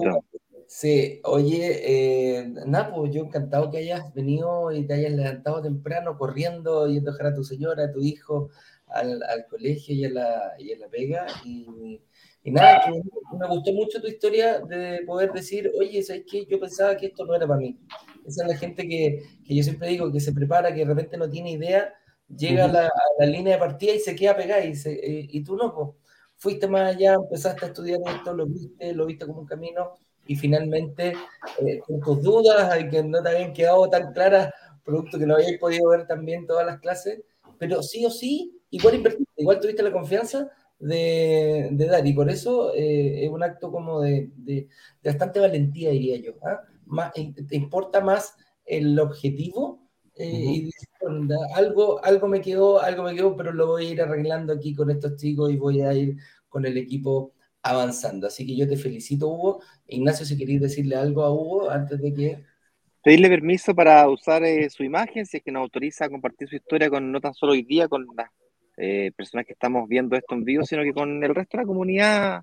Sí, 0.66 1.20
oye, 1.24 1.80
eh, 1.82 2.52
Napo, 2.66 3.06
yo 3.06 3.22
encantado 3.22 3.70
que 3.70 3.78
hayas 3.78 4.12
venido 4.12 4.70
y 4.70 4.86
te 4.86 4.94
hayas 4.94 5.12
levantado 5.12 5.62
temprano, 5.62 6.18
corriendo, 6.18 6.86
yendo 6.86 7.10
a 7.10 7.14
dejar 7.14 7.32
a 7.32 7.34
tu 7.34 7.42
señora, 7.42 7.84
a 7.84 7.90
tu 7.90 8.02
hijo 8.02 8.50
al, 8.88 9.22
al 9.22 9.46
colegio 9.46 9.94
y 9.94 10.04
a 10.04 10.10
la, 10.10 10.52
y 10.58 10.72
a 10.72 10.78
la 10.78 10.88
pega. 10.88 11.26
Y, 11.44 12.00
y 12.42 12.50
nada, 12.50 12.82
que 12.84 12.92
me 12.92 13.48
gustó 13.48 13.72
mucho 13.72 14.00
tu 14.00 14.08
historia 14.08 14.60
de 14.60 15.02
poder 15.06 15.32
decir, 15.32 15.70
oye, 15.78 16.02
¿sabes 16.02 16.24
qué? 16.30 16.44
Yo 16.46 16.60
pensaba 16.60 16.96
que 16.96 17.06
esto 17.06 17.24
no 17.24 17.34
era 17.34 17.46
para 17.46 17.60
mí. 17.60 17.78
Esa 18.26 18.42
es 18.42 18.48
la 18.48 18.56
gente 18.56 18.86
que, 18.86 19.22
que 19.46 19.54
yo 19.54 19.62
siempre 19.62 19.88
digo, 19.88 20.12
que 20.12 20.20
se 20.20 20.32
prepara, 20.32 20.72
que 20.74 20.80
de 20.80 20.86
repente 20.86 21.16
no 21.16 21.30
tiene 21.30 21.52
idea, 21.52 21.94
llega 22.28 22.66
a, 22.66 22.68
la, 22.68 22.86
a, 22.86 22.90
la, 23.20 23.26
línea 23.26 23.54
de 23.54 23.58
partida 23.58 23.94
y 23.94 24.00
se 24.00 24.14
queda 24.14 24.36
pegada. 24.36 24.64
Y, 24.64 24.74
se, 24.74 24.92
y, 24.92 25.28
y 25.38 25.44
tú 25.44 25.56
no, 25.56 25.74
pues, 25.74 25.88
fuiste 26.38 26.68
más 26.68 26.94
allá, 26.94 27.14
empezaste 27.14 27.66
a 27.66 27.68
estudiar 27.68 28.00
esto, 28.06 28.32
lo 28.32 28.46
viste, 28.46 28.94
lo 28.94 29.06
viste 29.06 29.26
como 29.26 29.40
un 29.40 29.46
camino 29.46 29.92
y 30.26 30.36
finalmente 30.36 31.14
eh, 31.66 31.80
con 31.80 32.00
tus 32.00 32.22
dudas 32.22 32.72
que 32.90 33.02
no 33.02 33.22
te 33.22 33.28
habían 33.28 33.52
quedado 33.52 33.88
tan 33.90 34.12
claras, 34.12 34.52
producto 34.84 35.18
que 35.18 35.26
no 35.26 35.34
habías 35.34 35.58
podido 35.58 35.90
ver 35.90 36.06
también 36.06 36.46
todas 36.46 36.64
las 36.64 36.80
clases, 36.80 37.22
pero 37.58 37.82
sí 37.82 38.06
o 38.06 38.10
sí, 38.10 38.60
igual 38.70 38.94
invertiste, 38.94 39.32
igual 39.36 39.60
tuviste 39.60 39.82
la 39.82 39.92
confianza 39.92 40.50
de, 40.78 41.68
de 41.72 41.86
dar 41.86 42.06
y 42.06 42.12
por 42.12 42.30
eso 42.30 42.72
eh, 42.74 43.24
es 43.24 43.30
un 43.30 43.42
acto 43.42 43.72
como 43.72 44.00
de, 44.00 44.30
de, 44.36 44.68
de, 45.02 45.10
bastante 45.10 45.40
valentía, 45.40 45.90
diría 45.90 46.16
yo. 46.18 46.34
¿ah? 46.42 46.60
Más, 46.86 47.12
te 47.12 47.56
importa 47.56 48.00
más 48.00 48.34
el 48.64 48.98
objetivo 49.00 49.87
eh, 50.18 50.32
uh 50.32 50.36
-huh. 50.36 50.54
y 50.56 50.60
dices, 50.62 50.88
algo, 51.54 52.04
algo 52.04 52.28
me 52.28 52.40
quedó, 52.40 52.80
algo 52.80 53.04
me 53.04 53.14
quedó, 53.14 53.36
pero 53.36 53.52
lo 53.52 53.68
voy 53.68 53.86
a 53.86 53.90
ir 53.90 54.02
arreglando 54.02 54.52
aquí 54.52 54.74
con 54.74 54.90
estos 54.90 55.16
chicos 55.16 55.52
y 55.52 55.56
voy 55.56 55.80
a 55.82 55.92
ir 55.94 56.16
con 56.48 56.66
el 56.66 56.76
equipo 56.76 57.34
avanzando. 57.62 58.26
Así 58.26 58.46
que 58.46 58.56
yo 58.56 58.68
te 58.68 58.76
felicito, 58.76 59.28
Hugo. 59.28 59.62
Ignacio, 59.86 60.26
si 60.26 60.36
queréis 60.36 60.60
decirle 60.60 60.96
algo 60.96 61.22
a 61.22 61.32
Hugo 61.32 61.70
antes 61.70 62.00
de 62.00 62.12
que... 62.12 62.44
Pedirle 63.02 63.28
permiso 63.28 63.74
para 63.74 64.08
usar 64.08 64.42
eh, 64.44 64.68
su 64.70 64.82
imagen, 64.82 65.24
si 65.24 65.38
es 65.38 65.42
que 65.42 65.52
nos 65.52 65.62
autoriza 65.62 66.06
a 66.06 66.10
compartir 66.10 66.48
su 66.48 66.56
historia 66.56 66.90
con 66.90 67.10
no 67.12 67.20
tan 67.20 67.32
solo 67.32 67.52
hoy 67.52 67.62
día, 67.62 67.88
con 67.88 68.06
las 68.16 68.28
eh, 68.76 69.12
personas 69.16 69.46
que 69.46 69.52
estamos 69.52 69.88
viendo 69.88 70.16
esto 70.16 70.34
en 70.34 70.44
vivo, 70.44 70.64
sino 70.64 70.82
que 70.82 70.92
con 70.92 71.22
el 71.22 71.34
resto 71.34 71.56
de 71.56 71.62
la 71.62 71.66
comunidad 71.66 72.42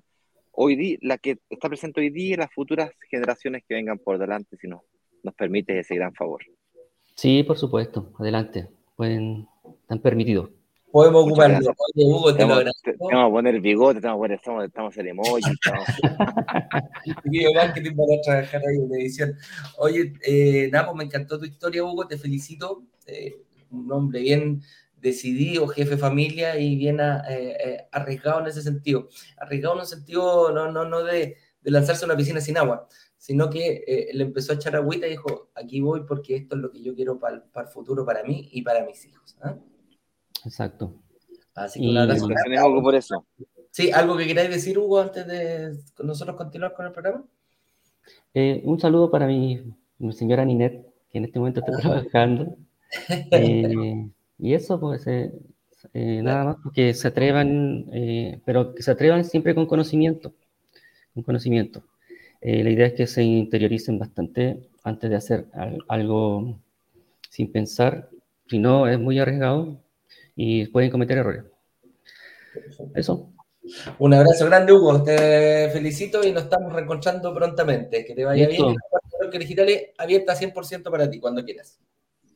hoy 0.52 0.76
día, 0.76 0.98
la 1.02 1.18
que 1.18 1.38
está 1.50 1.68
presente 1.68 2.00
hoy 2.00 2.10
día 2.10 2.34
y 2.34 2.36
las 2.36 2.52
futuras 2.52 2.90
generaciones 3.10 3.62
que 3.68 3.74
vengan 3.74 3.98
por 3.98 4.18
delante, 4.18 4.56
si 4.56 4.66
no, 4.66 4.82
nos 5.22 5.34
permite 5.34 5.78
ese 5.78 5.94
gran 5.94 6.14
favor. 6.14 6.42
Sí, 7.16 7.42
por 7.42 7.56
supuesto, 7.56 8.12
adelante, 8.18 8.68
pueden, 8.94 9.48
están 9.80 10.00
permitidos. 10.00 10.50
Podemos 10.92 11.24
ocuparlo. 11.24 11.58
Oye, 11.58 12.04
Hugo, 12.04 12.34
te, 12.34 12.44
vamos, 12.44 12.64
te, 12.82 12.94
vamos 12.98 13.28
a 13.28 13.30
poner 13.30 13.54
el 13.54 13.60
bigote, 13.60 14.00
te 14.00 14.06
vamos 14.06 14.18
a 14.18 14.22
poner, 14.22 14.38
estamos, 14.38 14.64
estamos 14.64 14.96
el 14.98 15.08
emoji. 15.08 15.50
Estamos... 15.50 15.86
marketing 17.54 17.96
para 17.96 18.20
trabajar 18.22 18.62
ahí 18.66 18.76
en 18.76 18.94
edición. 18.94 19.36
Oye, 19.78 20.12
eh, 20.26 20.68
Napo, 20.70 20.94
me 20.94 21.04
encantó 21.04 21.38
tu 21.38 21.46
historia, 21.46 21.84
Hugo, 21.84 22.06
te 22.06 22.18
felicito. 22.18 22.84
Eh, 23.06 23.34
un 23.70 23.90
hombre 23.92 24.20
bien 24.20 24.62
decidido, 25.00 25.68
jefe 25.68 25.90
de 25.92 25.96
familia 25.98 26.58
y 26.58 26.76
bien 26.76 27.00
eh, 27.00 27.22
eh, 27.28 27.88
arriesgado 27.92 28.40
en 28.40 28.46
ese 28.48 28.62
sentido. 28.62 29.08
Arriesgado 29.38 29.74
en 29.74 29.80
el 29.80 29.86
sentido 29.86 30.52
no, 30.52 30.70
no, 30.70 30.84
no 30.84 31.02
de, 31.02 31.36
de 31.62 31.70
lanzarse 31.70 32.04
a 32.04 32.06
una 32.06 32.16
piscina 32.16 32.40
sin 32.40 32.58
agua, 32.58 32.88
sino 33.26 33.50
que 33.50 33.82
eh, 33.88 34.10
le 34.12 34.22
empezó 34.22 34.52
a 34.52 34.54
echar 34.54 34.76
agüita 34.76 35.08
y 35.08 35.10
dijo, 35.10 35.48
aquí 35.56 35.80
voy 35.80 36.04
porque 36.06 36.36
esto 36.36 36.54
es 36.54 36.62
lo 36.62 36.70
que 36.70 36.80
yo 36.80 36.94
quiero 36.94 37.18
para, 37.18 37.42
el 37.56 37.66
futuro, 37.66 38.06
para 38.06 38.22
mí 38.22 38.48
y 38.52 38.62
para 38.62 38.84
mis 38.84 39.04
hijos. 39.04 39.36
¿eh? 39.44 39.52
Exacto. 40.44 40.94
Así 41.52 41.80
que 41.80 41.88
un 41.88 41.98
abrazo. 41.98 42.28
algo 42.56 42.82
por 42.82 42.94
eso. 42.94 43.26
Sí, 43.72 43.90
¿algo 43.90 44.16
que 44.16 44.28
queráis 44.28 44.48
decir, 44.48 44.78
Hugo, 44.78 45.00
antes 45.00 45.26
de 45.26 45.76
nosotros 46.04 46.36
continuar 46.36 46.72
con 46.72 46.86
el 46.86 46.92
programa? 46.92 47.24
Eh, 48.32 48.62
un 48.64 48.78
saludo 48.78 49.10
para 49.10 49.26
mi, 49.26 49.60
mi, 49.98 50.12
señora 50.12 50.44
Ninet, 50.44 50.86
que 51.10 51.18
en 51.18 51.24
este 51.24 51.40
momento 51.40 51.60
está 51.60 51.76
trabajando. 51.76 52.56
Eh, 53.32 54.08
y 54.38 54.54
eso, 54.54 54.78
pues, 54.78 55.04
eh, 55.08 55.32
nada 55.92 56.44
más, 56.44 56.56
que 56.72 56.94
se 56.94 57.08
atrevan, 57.08 57.90
pero 58.44 58.72
que 58.76 58.82
se 58.84 58.92
atrevan 58.92 59.24
siempre 59.24 59.56
con 59.56 59.66
conocimiento, 59.66 60.32
con 61.12 61.24
conocimiento. 61.24 61.82
La 62.40 62.70
idea 62.70 62.86
es 62.86 62.94
que 62.94 63.06
se 63.06 63.22
interioricen 63.22 63.98
bastante 63.98 64.68
antes 64.84 65.10
de 65.10 65.16
hacer 65.16 65.46
algo 65.88 66.58
sin 67.28 67.50
pensar, 67.50 68.08
si 68.48 68.58
no 68.58 68.88
es 68.88 68.98
muy 68.98 69.18
arriesgado, 69.18 69.80
y 70.34 70.66
pueden 70.66 70.90
cometer 70.90 71.18
errores. 71.18 71.44
Eso. 72.94 73.32
Un 73.98 74.14
abrazo 74.14 74.46
grande, 74.46 74.72
Hugo. 74.72 75.02
Te 75.02 75.70
felicito 75.72 76.24
y 76.24 76.32
nos 76.32 76.44
estamos 76.44 76.72
reencontrando 76.72 77.34
prontamente. 77.34 78.04
Que 78.04 78.14
te 78.14 78.24
vaya 78.24 78.46
Listo. 78.48 78.66
bien. 78.66 78.78
Que 79.30 79.38
digitales 79.38 79.90
abierta 79.98 80.34
100% 80.34 80.90
para 80.90 81.10
ti, 81.10 81.18
cuando 81.18 81.44
quieras. 81.44 81.80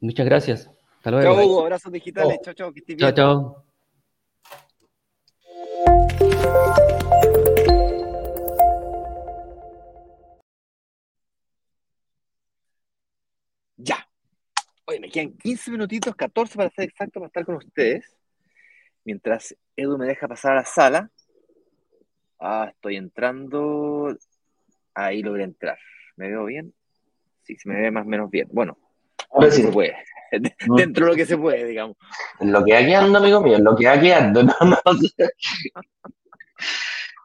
Muchas 0.00 0.26
gracias. 0.26 0.70
Hasta 0.96 1.10
luego. 1.10 1.34
Chao, 1.34 1.46
Hugo. 1.46 1.60
Abrazos 1.60 1.92
digitales. 1.92 2.38
Chao, 2.42 2.54
chao. 2.54 2.72
Que 2.72 2.80
estés 2.80 2.96
bien. 2.96 3.14
Chao, 3.14 3.64
chao. 7.06 7.19
Oye, 14.90 14.98
me 14.98 15.08
quedan 15.08 15.36
15 15.38 15.70
minutitos, 15.70 16.16
14 16.16 16.56
para 16.56 16.68
ser 16.70 16.86
exacto, 16.86 17.20
para 17.20 17.28
estar 17.28 17.44
con 17.44 17.54
ustedes. 17.54 18.12
Mientras 19.04 19.56
Edu 19.76 19.96
me 19.96 20.04
deja 20.04 20.26
pasar 20.26 20.50
a 20.50 20.56
la 20.56 20.64
sala. 20.64 21.10
Ah, 22.40 22.72
estoy 22.74 22.96
entrando. 22.96 24.16
Ahí 24.92 25.22
logré 25.22 25.44
entrar. 25.44 25.78
¿Me 26.16 26.26
veo 26.26 26.44
bien? 26.44 26.74
Sí, 27.42 27.54
se 27.54 27.68
me 27.68 27.80
ve 27.80 27.92
más 27.92 28.04
o 28.04 28.08
menos 28.08 28.28
bien. 28.32 28.48
Bueno, 28.50 28.78
ahora 29.30 29.52
sí 29.52 29.62
se 29.62 29.70
puede. 29.70 29.94
Dentro 30.76 31.06
de 31.06 31.10
lo 31.12 31.16
que 31.16 31.26
se 31.26 31.38
puede, 31.38 31.66
digamos. 31.66 31.96
Lo 32.40 32.64
que 32.64 32.74
aquí 32.74 32.92
ando, 32.92 33.18
amigo 33.18 33.40
mío, 33.42 33.58
lo 33.60 33.76
que 33.76 33.86
aquí 33.86 34.10
ando. 34.10 34.42
No, 34.42 34.54
no. 34.60 34.76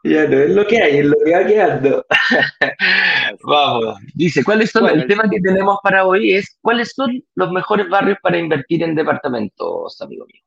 Ya 0.05 0.27
no 0.27 0.37
es 0.37 0.51
lo 0.51 0.67
que 0.67 0.77
hay, 0.77 0.99
es 0.99 1.05
lo 1.05 1.15
que 1.25 1.31
va 1.31 1.47
quedando. 1.47 2.05
Vamos. 3.43 3.97
Dice, 4.13 4.43
¿cuáles 4.43 4.69
son? 4.69 4.83
Bueno, 4.83 5.01
el 5.01 5.07
tema 5.07 5.27
que 5.27 5.41
tenemos 5.41 5.79
para 5.81 6.05
hoy 6.05 6.33
es 6.33 6.59
cuáles 6.61 6.91
son 6.91 7.23
los 7.33 7.51
mejores 7.51 7.89
barrios 7.89 8.19
para 8.21 8.37
invertir 8.37 8.83
en 8.83 8.93
departamentos, 8.93 9.99
amigo 10.01 10.27
mío. 10.27 10.43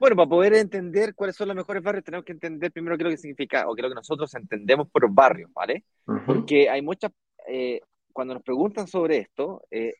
Bueno, 0.00 0.16
para 0.16 0.28
poder 0.30 0.54
entender 0.54 1.14
cuáles 1.14 1.36
son 1.36 1.48
los 1.48 1.56
mejores 1.58 1.82
barrios, 1.82 2.04
tenemos 2.04 2.24
que 2.24 2.32
entender 2.32 2.72
primero 2.72 2.96
qué 2.96 3.02
es 3.02 3.04
lo 3.04 3.10
que 3.10 3.18
significa 3.18 3.68
o 3.68 3.74
qué 3.74 3.80
es 3.80 3.82
lo 3.82 3.90
que 3.90 3.96
nosotros 3.96 4.34
entendemos 4.34 4.88
por 4.88 5.10
barrios, 5.12 5.50
¿vale? 5.52 5.84
Uh 6.06 6.12
-huh. 6.14 6.24
Porque 6.24 6.70
hay 6.70 6.80
muchas, 6.80 7.12
eh, 7.46 7.80
cuando 8.14 8.32
nos 8.32 8.42
preguntan 8.42 8.86
sobre 8.86 9.18
esto, 9.18 9.62
eh, 9.70 9.92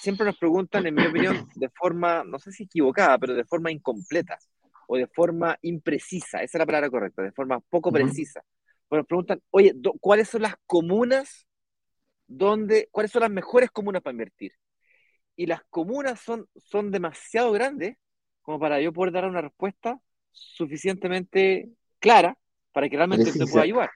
siempre 0.00 0.26
nos 0.26 0.36
preguntan, 0.36 0.86
en 0.86 0.94
mi 0.94 1.06
opinión, 1.06 1.48
de 1.54 1.70
forma, 1.70 2.24
no 2.24 2.38
sé 2.38 2.52
si 2.52 2.64
equivocada, 2.64 3.16
pero 3.16 3.32
de 3.32 3.44
forma 3.44 3.72
incompleta 3.72 4.38
o 4.86 4.96
de 4.96 5.06
forma 5.06 5.56
imprecisa, 5.62 6.38
esa 6.42 6.58
es 6.58 6.60
la 6.60 6.66
palabra 6.66 6.90
correcta, 6.90 7.22
de 7.22 7.32
forma 7.32 7.60
poco 7.60 7.90
precisa. 7.92 8.40
Uh 8.40 8.42
-huh. 8.42 8.88
Bueno, 8.90 9.00
nos 9.00 9.06
preguntan, 9.06 9.42
oye, 9.50 9.74
¿cuáles 10.00 10.28
son 10.28 10.42
las 10.42 10.54
comunas 10.66 11.46
donde, 12.26 12.88
cuáles 12.90 13.10
son 13.10 13.22
las 13.22 13.30
mejores 13.30 13.70
comunas 13.70 14.02
para 14.02 14.12
invertir? 14.12 14.52
Y 15.36 15.46
las 15.46 15.62
comunas 15.70 16.20
son, 16.20 16.46
son 16.56 16.90
demasiado 16.90 17.50
grandes 17.52 17.96
como 18.42 18.60
para 18.60 18.80
yo 18.80 18.92
poder 18.92 19.12
dar 19.12 19.24
una 19.24 19.40
respuesta 19.40 19.98
suficientemente 20.30 21.70
clara 21.98 22.36
para 22.72 22.88
que 22.88 22.96
realmente 22.96 23.24
precisa. 23.24 23.44
te 23.44 23.50
pueda 23.50 23.64
ayudar. 23.64 23.90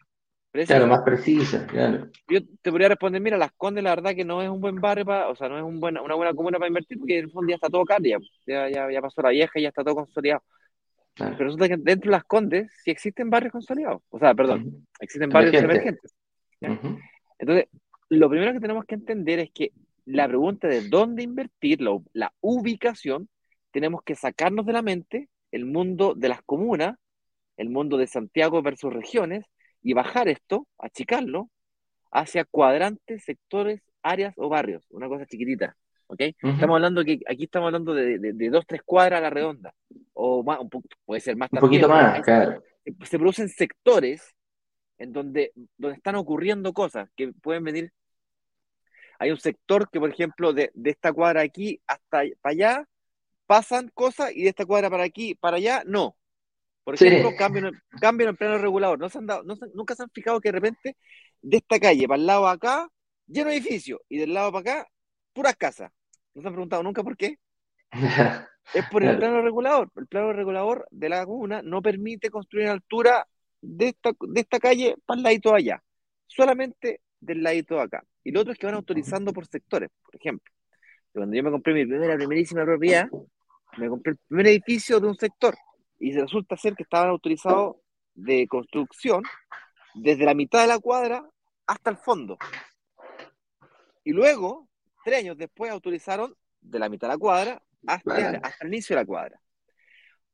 Precisa. 0.50 0.74
Claro, 0.74 0.86
más 0.88 1.02
precisa, 1.02 1.66
claro. 1.66 2.08
Yo 2.26 2.40
te 2.62 2.70
podría 2.70 2.88
responder, 2.88 3.20
mira, 3.20 3.36
Las 3.36 3.52
Condes 3.52 3.84
la 3.84 3.90
verdad 3.90 4.14
que 4.14 4.24
no 4.24 4.42
es 4.42 4.48
un 4.48 4.60
buen 4.60 4.76
barrio, 4.76 5.04
para, 5.04 5.28
o 5.28 5.36
sea, 5.36 5.48
no 5.48 5.58
es 5.58 5.62
un 5.62 5.78
buen, 5.78 5.98
una 5.98 6.14
buena 6.14 6.32
comuna 6.32 6.58
para 6.58 6.68
invertir 6.68 6.98
porque 6.98 7.18
en 7.18 7.26
el 7.26 7.30
fondo 7.30 7.50
ya 7.50 7.56
está 7.56 7.68
todo 7.68 7.84
caro, 7.84 8.02
ya, 8.02 8.18
ya, 8.46 8.90
ya 8.90 9.00
pasó 9.02 9.20
la 9.20 9.28
vieja 9.28 9.58
y 9.58 9.62
ya 9.62 9.68
está 9.68 9.84
todo 9.84 9.96
consolidado. 9.96 10.42
Claro. 11.18 11.34
Pero 11.36 11.44
resulta 11.46 11.68
que 11.68 11.76
dentro 11.76 12.10
de 12.10 12.16
Las 12.16 12.24
Condes 12.24 12.70
sí 12.84 12.92
existen 12.92 13.28
barrios 13.28 13.52
consolidados, 13.52 14.02
o 14.08 14.18
sea, 14.20 14.34
perdón, 14.34 14.62
uh 14.62 14.70
-huh. 14.70 14.86
existen 15.00 15.30
barrios 15.30 15.62
emergentes. 15.62 16.14
Uh 16.60 16.66
-huh. 16.66 16.98
Entonces, 17.40 17.66
lo 18.08 18.30
primero 18.30 18.52
que 18.52 18.60
tenemos 18.60 18.84
que 18.84 18.94
entender 18.94 19.40
es 19.40 19.50
que 19.50 19.72
la 20.06 20.28
pregunta 20.28 20.68
de 20.68 20.88
dónde 20.88 21.24
invertir, 21.24 21.82
la, 21.82 21.98
la 22.12 22.32
ubicación, 22.40 23.28
tenemos 23.72 24.02
que 24.02 24.14
sacarnos 24.14 24.64
de 24.64 24.72
la 24.72 24.82
mente 24.82 25.28
el 25.50 25.64
mundo 25.66 26.14
de 26.14 26.28
las 26.28 26.40
comunas, 26.42 26.96
el 27.56 27.68
mundo 27.68 27.96
de 27.96 28.06
Santiago 28.06 28.62
versus 28.62 28.92
regiones, 28.92 29.44
y 29.82 29.92
bajar 29.94 30.28
esto, 30.28 30.66
achicarlo, 30.78 31.50
hacia 32.12 32.44
cuadrantes, 32.44 33.24
sectores, 33.24 33.82
áreas 34.02 34.34
o 34.36 34.48
barrios, 34.48 34.86
una 34.90 35.08
cosa 35.08 35.26
chiquitita. 35.26 35.76
¿Ok? 36.08 36.20
Estamos 36.20 36.74
hablando 36.74 37.04
que 37.04 37.20
aquí 37.26 37.44
estamos 37.44 37.66
hablando 37.66 37.94
de, 37.94 38.18
de, 38.18 38.50
dos, 38.50 38.66
tres 38.66 38.82
cuadras 38.84 39.18
a 39.18 39.22
la 39.22 39.30
redonda, 39.30 39.74
o 40.14 40.42
más, 40.42 40.58
un 40.58 40.70
puede 41.04 41.20
ser 41.20 41.36
más. 41.36 41.48
Un 41.52 41.60
poquito 41.60 41.88
más, 41.88 42.20
claro. 42.22 42.62
Se, 43.04 43.18
producen 43.18 43.48
sectores 43.48 44.34
en 44.98 45.12
donde, 45.12 45.52
donde 45.76 45.96
están 45.96 46.16
ocurriendo 46.16 46.72
cosas 46.72 47.08
que 47.16 47.32
pueden 47.32 47.64
venir. 47.64 47.92
Hay 49.18 49.30
un 49.30 49.38
sector 49.38 49.90
que, 49.90 50.00
por 50.00 50.10
ejemplo, 50.10 50.52
de, 50.52 50.70
de 50.74 50.90
esta 50.90 51.12
cuadra 51.12 51.42
aquí 51.42 51.80
hasta 51.86 52.22
para 52.40 52.52
allá 52.52 52.88
pasan 53.46 53.90
cosas 53.94 54.30
y 54.34 54.42
de 54.42 54.50
esta 54.50 54.66
cuadra 54.66 54.90
para 54.90 55.04
aquí, 55.04 55.34
para 55.34 55.56
allá, 55.56 55.82
no. 55.86 56.16
Por 56.84 56.94
ejemplo, 56.94 57.32
cambio 57.36 57.68
en 58.24 58.30
el 58.30 58.36
plano 58.36 58.56
regulador. 58.56 58.98
¿No 58.98 59.10
se 59.10 59.18
han 59.18 59.26
dado, 59.26 59.42
no 59.42 59.56
nunca 59.74 59.94
se 59.94 60.04
han 60.04 60.10
fijado 60.10 60.40
que 60.40 60.48
de 60.48 60.52
repente 60.52 60.96
de 61.42 61.56
esta 61.58 61.78
calle 61.78 62.08
para 62.08 62.18
el 62.18 62.26
lado 62.26 62.48
acá, 62.48 62.88
lleno 63.26 63.50
de 63.50 63.56
edificios, 63.56 64.00
y 64.08 64.16
del 64.16 64.32
lado 64.32 64.52
para 64.52 64.60
acá, 64.60 64.88
puras 65.34 65.56
casas. 65.56 65.92
¿No 66.38 66.42
se 66.42 66.48
han 66.48 66.54
preguntado 66.54 66.84
nunca 66.84 67.02
por 67.02 67.16
qué? 67.16 67.36
es 68.72 68.88
por 68.92 69.02
el 69.02 69.18
plano 69.18 69.42
regulador. 69.42 69.90
El 69.96 70.06
plano 70.06 70.32
regulador 70.32 70.86
de 70.92 71.08
la 71.08 71.26
comuna 71.26 71.62
no 71.62 71.82
permite 71.82 72.30
construir 72.30 72.66
en 72.66 72.72
altura 72.72 73.26
de 73.60 73.88
esta, 73.88 74.12
de 74.20 74.40
esta 74.40 74.60
calle 74.60 74.94
para 75.04 75.18
el 75.18 75.24
ladito 75.24 75.52
allá. 75.52 75.82
Solamente 76.28 77.00
del 77.18 77.42
ladito 77.42 77.74
de 77.74 77.80
acá. 77.80 78.04
Y 78.22 78.30
lo 78.30 78.42
otro 78.42 78.52
es 78.52 78.58
que 78.60 78.66
van 78.66 78.76
autorizando 78.76 79.32
por 79.32 79.48
sectores. 79.48 79.90
Por 80.00 80.14
ejemplo, 80.14 80.52
cuando 81.12 81.34
yo 81.34 81.42
me 81.42 81.50
compré 81.50 81.74
mi 81.74 81.86
primera, 81.86 82.16
primerísima 82.16 82.64
propiedad, 82.64 83.08
me 83.76 83.88
compré 83.88 84.12
el 84.12 84.18
primer 84.28 84.46
edificio 84.46 85.00
de 85.00 85.08
un 85.08 85.16
sector 85.16 85.56
y 85.98 86.12
resulta 86.12 86.56
ser 86.56 86.76
que 86.76 86.84
estaban 86.84 87.08
autorizados 87.08 87.78
de 88.14 88.46
construcción 88.46 89.24
desde 89.92 90.24
la 90.24 90.34
mitad 90.34 90.60
de 90.60 90.68
la 90.68 90.78
cuadra 90.78 91.28
hasta 91.66 91.90
el 91.90 91.96
fondo. 91.96 92.38
Y 94.04 94.12
luego, 94.12 94.67
tres 95.08 95.20
años 95.20 95.38
después, 95.38 95.70
autorizaron 95.70 96.34
de 96.60 96.78
la 96.78 96.88
mitad 96.88 97.08
de 97.08 97.14
la 97.14 97.18
cuadra 97.18 97.62
hasta, 97.86 98.30
hasta 98.42 98.64
el 98.64 98.68
inicio 98.68 98.94
de 98.94 99.02
la 99.02 99.06
cuadra. 99.06 99.40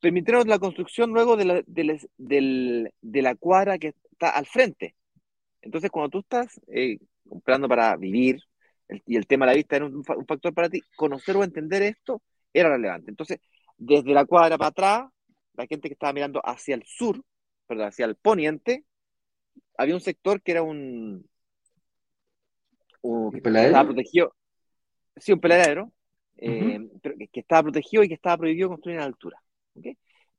Permitieron 0.00 0.48
la 0.48 0.58
construcción 0.58 1.10
luego 1.10 1.36
de 1.36 1.44
la, 1.44 1.62
de 1.66 3.22
la, 3.22 3.34
cuadra 3.36 3.78
que 3.78 3.94
está 4.10 4.30
al 4.30 4.46
frente. 4.46 4.96
Entonces, 5.62 5.90
cuando 5.90 6.10
tú 6.10 6.18
estás 6.18 6.60
eh, 6.66 6.98
comprando 7.28 7.68
para 7.68 7.96
vivir, 7.96 8.40
y 9.06 9.16
el 9.16 9.26
tema 9.26 9.46
de 9.46 9.52
la 9.52 9.56
vista 9.56 9.76
era 9.76 9.86
un, 9.86 9.96
un, 9.96 10.26
factor 10.26 10.52
para 10.52 10.68
ti, 10.68 10.82
conocer 10.96 11.36
o 11.36 11.44
entender 11.44 11.82
esto 11.82 12.20
era 12.52 12.68
relevante. 12.68 13.10
Entonces, 13.10 13.38
desde 13.78 14.12
la 14.12 14.24
cuadra 14.24 14.58
para 14.58 14.68
atrás, 14.68 15.10
la 15.54 15.66
gente 15.66 15.88
que 15.88 15.94
estaba 15.94 16.12
mirando 16.12 16.40
hacia 16.44 16.74
el 16.74 16.82
sur, 16.84 17.22
perdón, 17.66 17.88
hacia 17.88 18.06
el 18.06 18.16
poniente, 18.16 18.84
había 19.78 19.94
un 19.94 20.00
sector 20.00 20.42
que 20.42 20.52
era 20.52 20.62
un, 20.62 21.26
que 23.32 23.38
estaba 23.38 23.84
protegido, 23.84 24.34
sí, 25.16 25.32
un 25.32 25.40
peladero, 25.40 25.92
eh, 26.36 26.80
que, 27.32 27.40
estaba 27.40 27.64
protegido 27.64 28.02
y 28.02 28.08
que 28.08 28.14
estaba 28.14 28.38
prohibido 28.38 28.68
construir 28.68 28.98
en 28.98 29.04
altura. 29.04 29.42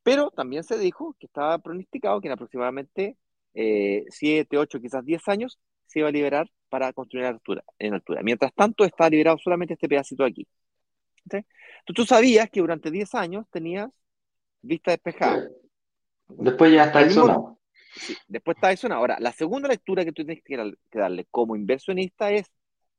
Pero 0.03 0.29
también 0.29 0.63
se 0.63 0.77
dijo 0.77 1.15
que 1.19 1.25
estaba 1.25 1.57
pronosticado 1.57 2.21
que 2.21 2.27
en 2.27 2.33
aproximadamente 2.33 3.17
7, 3.53 4.47
eh, 4.51 4.57
8, 4.57 4.79
quizás 4.79 5.03
10 5.03 5.27
años 5.27 5.59
se 5.87 5.99
iba 5.99 6.09
a 6.09 6.11
liberar 6.11 6.49
para 6.69 6.93
construir 6.93 7.25
en 7.25 7.33
altura. 7.33 7.63
En 7.79 7.93
altura. 7.93 8.21
Mientras 8.21 8.53
tanto, 8.53 8.83
está 8.85 9.09
liberado 9.09 9.37
solamente 9.37 9.73
este 9.73 9.87
pedacito 9.87 10.23
aquí. 10.23 10.47
Entonces, 11.23 11.49
tú 11.85 12.05
sabías 12.05 12.49
que 12.49 12.59
durante 12.59 12.91
10 12.91 13.15
años 13.15 13.45
tenías 13.49 13.89
vista 14.61 14.91
despejada. 14.91 15.47
Después 16.27 16.71
ya 16.71 16.85
está 16.85 17.01
eso 17.01 17.59
Sí, 17.95 18.15
después 18.27 18.57
está 18.57 18.71
eso 18.71 18.91
Ahora, 18.91 19.17
la 19.19 19.31
segunda 19.31 19.69
lectura 19.69 20.03
que 20.03 20.11
tú 20.11 20.25
tienes 20.25 20.43
que 20.43 20.99
darle 20.99 21.25
como 21.31 21.55
inversionista 21.55 22.29
es, 22.29 22.51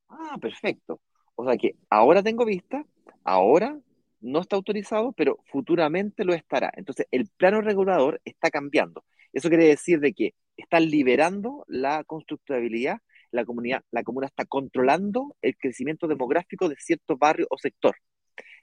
ah, 0.09 0.39
perfecto. 0.41 1.01
O 1.37 1.45
sea 1.47 1.57
que 1.57 1.77
ahora 1.91 2.23
tengo 2.23 2.45
vista, 2.45 2.85
ahora 3.25 3.79
no 4.21 4.41
está 4.41 4.57
autorizado, 4.57 5.13
pero 5.13 5.39
futuramente 5.51 6.25
lo 6.25 6.35
estará. 6.35 6.73
Entonces, 6.77 7.07
el 7.11 7.29
plano 7.37 7.61
regulador 7.61 8.21
está 8.25 8.51
cambiando. 8.51 9.05
Eso 9.33 9.49
quiere 9.49 9.67
decir 9.67 10.01
de 10.01 10.13
que 10.13 10.35
están 10.57 10.91
liberando 10.91 11.65
la 11.69 12.03
constructibilidad, 12.05 12.99
la 13.31 13.45
comunidad, 13.45 13.85
la 13.91 14.03
comuna 14.03 14.27
está 14.27 14.45
controlando 14.47 15.37
el 15.43 15.57
crecimiento 15.57 16.09
demográfico 16.09 16.69
de 16.69 16.77
cierto 16.79 17.17
barrio 17.17 17.47
o 17.51 17.59
sector. 17.59 17.97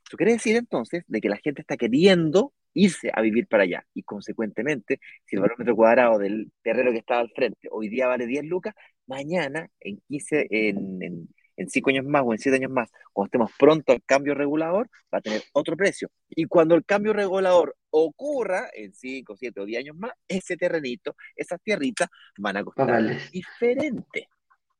Eso 0.06 0.18
quiere 0.18 0.34
decir 0.34 0.56
entonces 0.56 1.04
de 1.08 1.22
que 1.22 1.30
la 1.30 1.38
gente 1.38 1.62
está 1.62 1.78
queriendo 1.78 2.54
irse 2.74 3.12
a 3.14 3.22
vivir 3.22 3.48
para 3.48 3.64
allá. 3.64 3.86
Y 3.94 4.04
consecuentemente, 4.04 5.00
si 5.26 5.36
el 5.36 5.42
valor 5.42 5.60
metro 5.60 5.76
cuadrado 5.76 6.18
del 6.18 6.52
terreno 6.62 6.92
que 6.92 6.98
estaba 6.98 7.22
al 7.22 7.32
frente 7.32 7.68
hoy 7.72 7.90
día 7.90 8.08
vale 8.08 8.26
10 8.26 8.46
lucas, 8.46 8.74
mañana, 9.08 9.70
en 9.80 10.02
15, 10.08 10.48
en, 10.50 11.04
en, 11.04 11.30
en 11.56 11.70
5 11.70 11.90
años 11.90 12.06
más 12.06 12.24
o 12.26 12.34
en 12.34 12.40
7 12.40 12.58
años 12.58 12.72
más, 12.72 12.90
cuando 13.12 13.28
estemos 13.28 13.52
pronto 13.58 13.92
al 13.92 14.04
cambio 14.04 14.34
regulador, 14.34 14.90
va 15.14 15.20
a 15.20 15.22
tener 15.22 15.44
otro 15.54 15.76
precio. 15.76 16.10
Y 16.30 16.46
cuando 16.46 16.76
el 16.76 16.86
cambio 16.86 17.14
regulador 17.14 17.76
ocurra 17.90 18.70
en 18.74 18.94
5, 18.94 19.36
7 19.36 19.62
o 19.62 19.66
10 19.66 19.80
años 19.80 19.98
más, 19.98 20.12
ese 20.28 20.58
terrenito, 20.58 21.16
esas 21.36 21.62
tierritas 21.62 22.10
van 22.38 22.58
a 22.58 22.64
costar 22.64 23.02
diferente. 23.32 24.30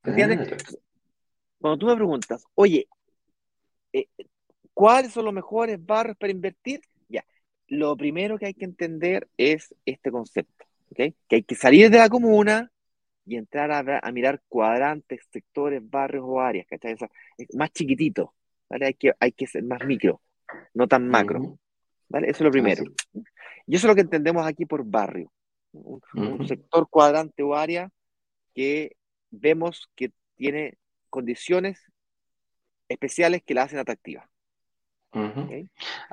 ¿Entiendes? 0.02 0.78
Cuando 1.58 1.78
tú 1.78 1.86
me 1.86 1.96
preguntas, 1.96 2.44
oye, 2.54 2.86
eh, 3.92 4.06
¿cuáles 4.74 5.12
son 5.12 5.24
los 5.24 5.34
mejores 5.34 5.84
barrios 5.84 6.16
para 6.16 6.32
invertir? 6.32 6.80
lo 7.68 7.96
primero 7.96 8.38
que 8.38 8.46
hay 8.46 8.54
que 8.54 8.64
entender 8.64 9.28
es 9.36 9.74
este 9.86 10.10
concepto, 10.10 10.66
¿okay? 10.90 11.14
que 11.28 11.36
hay 11.36 11.42
que 11.42 11.54
salir 11.54 11.90
de 11.90 11.98
la 11.98 12.08
comuna 12.08 12.70
y 13.26 13.36
entrar 13.36 13.70
a, 13.72 14.12
mirar 14.12 14.42
cuadrantes, 14.48 15.26
sectores, 15.30 15.82
barrios 15.88 16.24
o 16.26 16.40
áreas, 16.40 16.66
¿cachai? 16.66 16.96
es 17.38 17.54
más 17.54 17.70
chiquitito, 17.72 18.34
¿vale? 18.68 18.86
Hay 18.86 18.94
que, 18.94 19.12
hay 19.18 19.32
que 19.32 19.46
ser 19.46 19.62
más 19.62 19.84
micro, 19.84 20.20
no 20.74 20.86
tan 20.86 21.08
macro, 21.08 21.58
¿vale? 22.08 22.28
Eso 22.28 22.38
es 22.38 22.42
lo 22.42 22.50
primero. 22.50 22.84
Y 23.66 23.76
eso 23.76 23.86
es 23.86 23.88
lo 23.88 23.94
que 23.94 24.02
entendemos 24.02 24.46
aquí 24.46 24.66
por 24.66 24.84
barrio, 24.84 25.32
un, 25.72 26.46
sector, 26.46 26.88
cuadrante 26.88 27.42
o 27.42 27.54
área 27.54 27.90
que 28.54 28.96
vemos 29.30 29.88
que 29.94 30.12
tiene 30.36 30.74
condiciones 31.08 31.80
especiales 32.88 33.42
que 33.42 33.54
la 33.54 33.62
hacen 33.62 33.78
atractiva. 33.78 34.28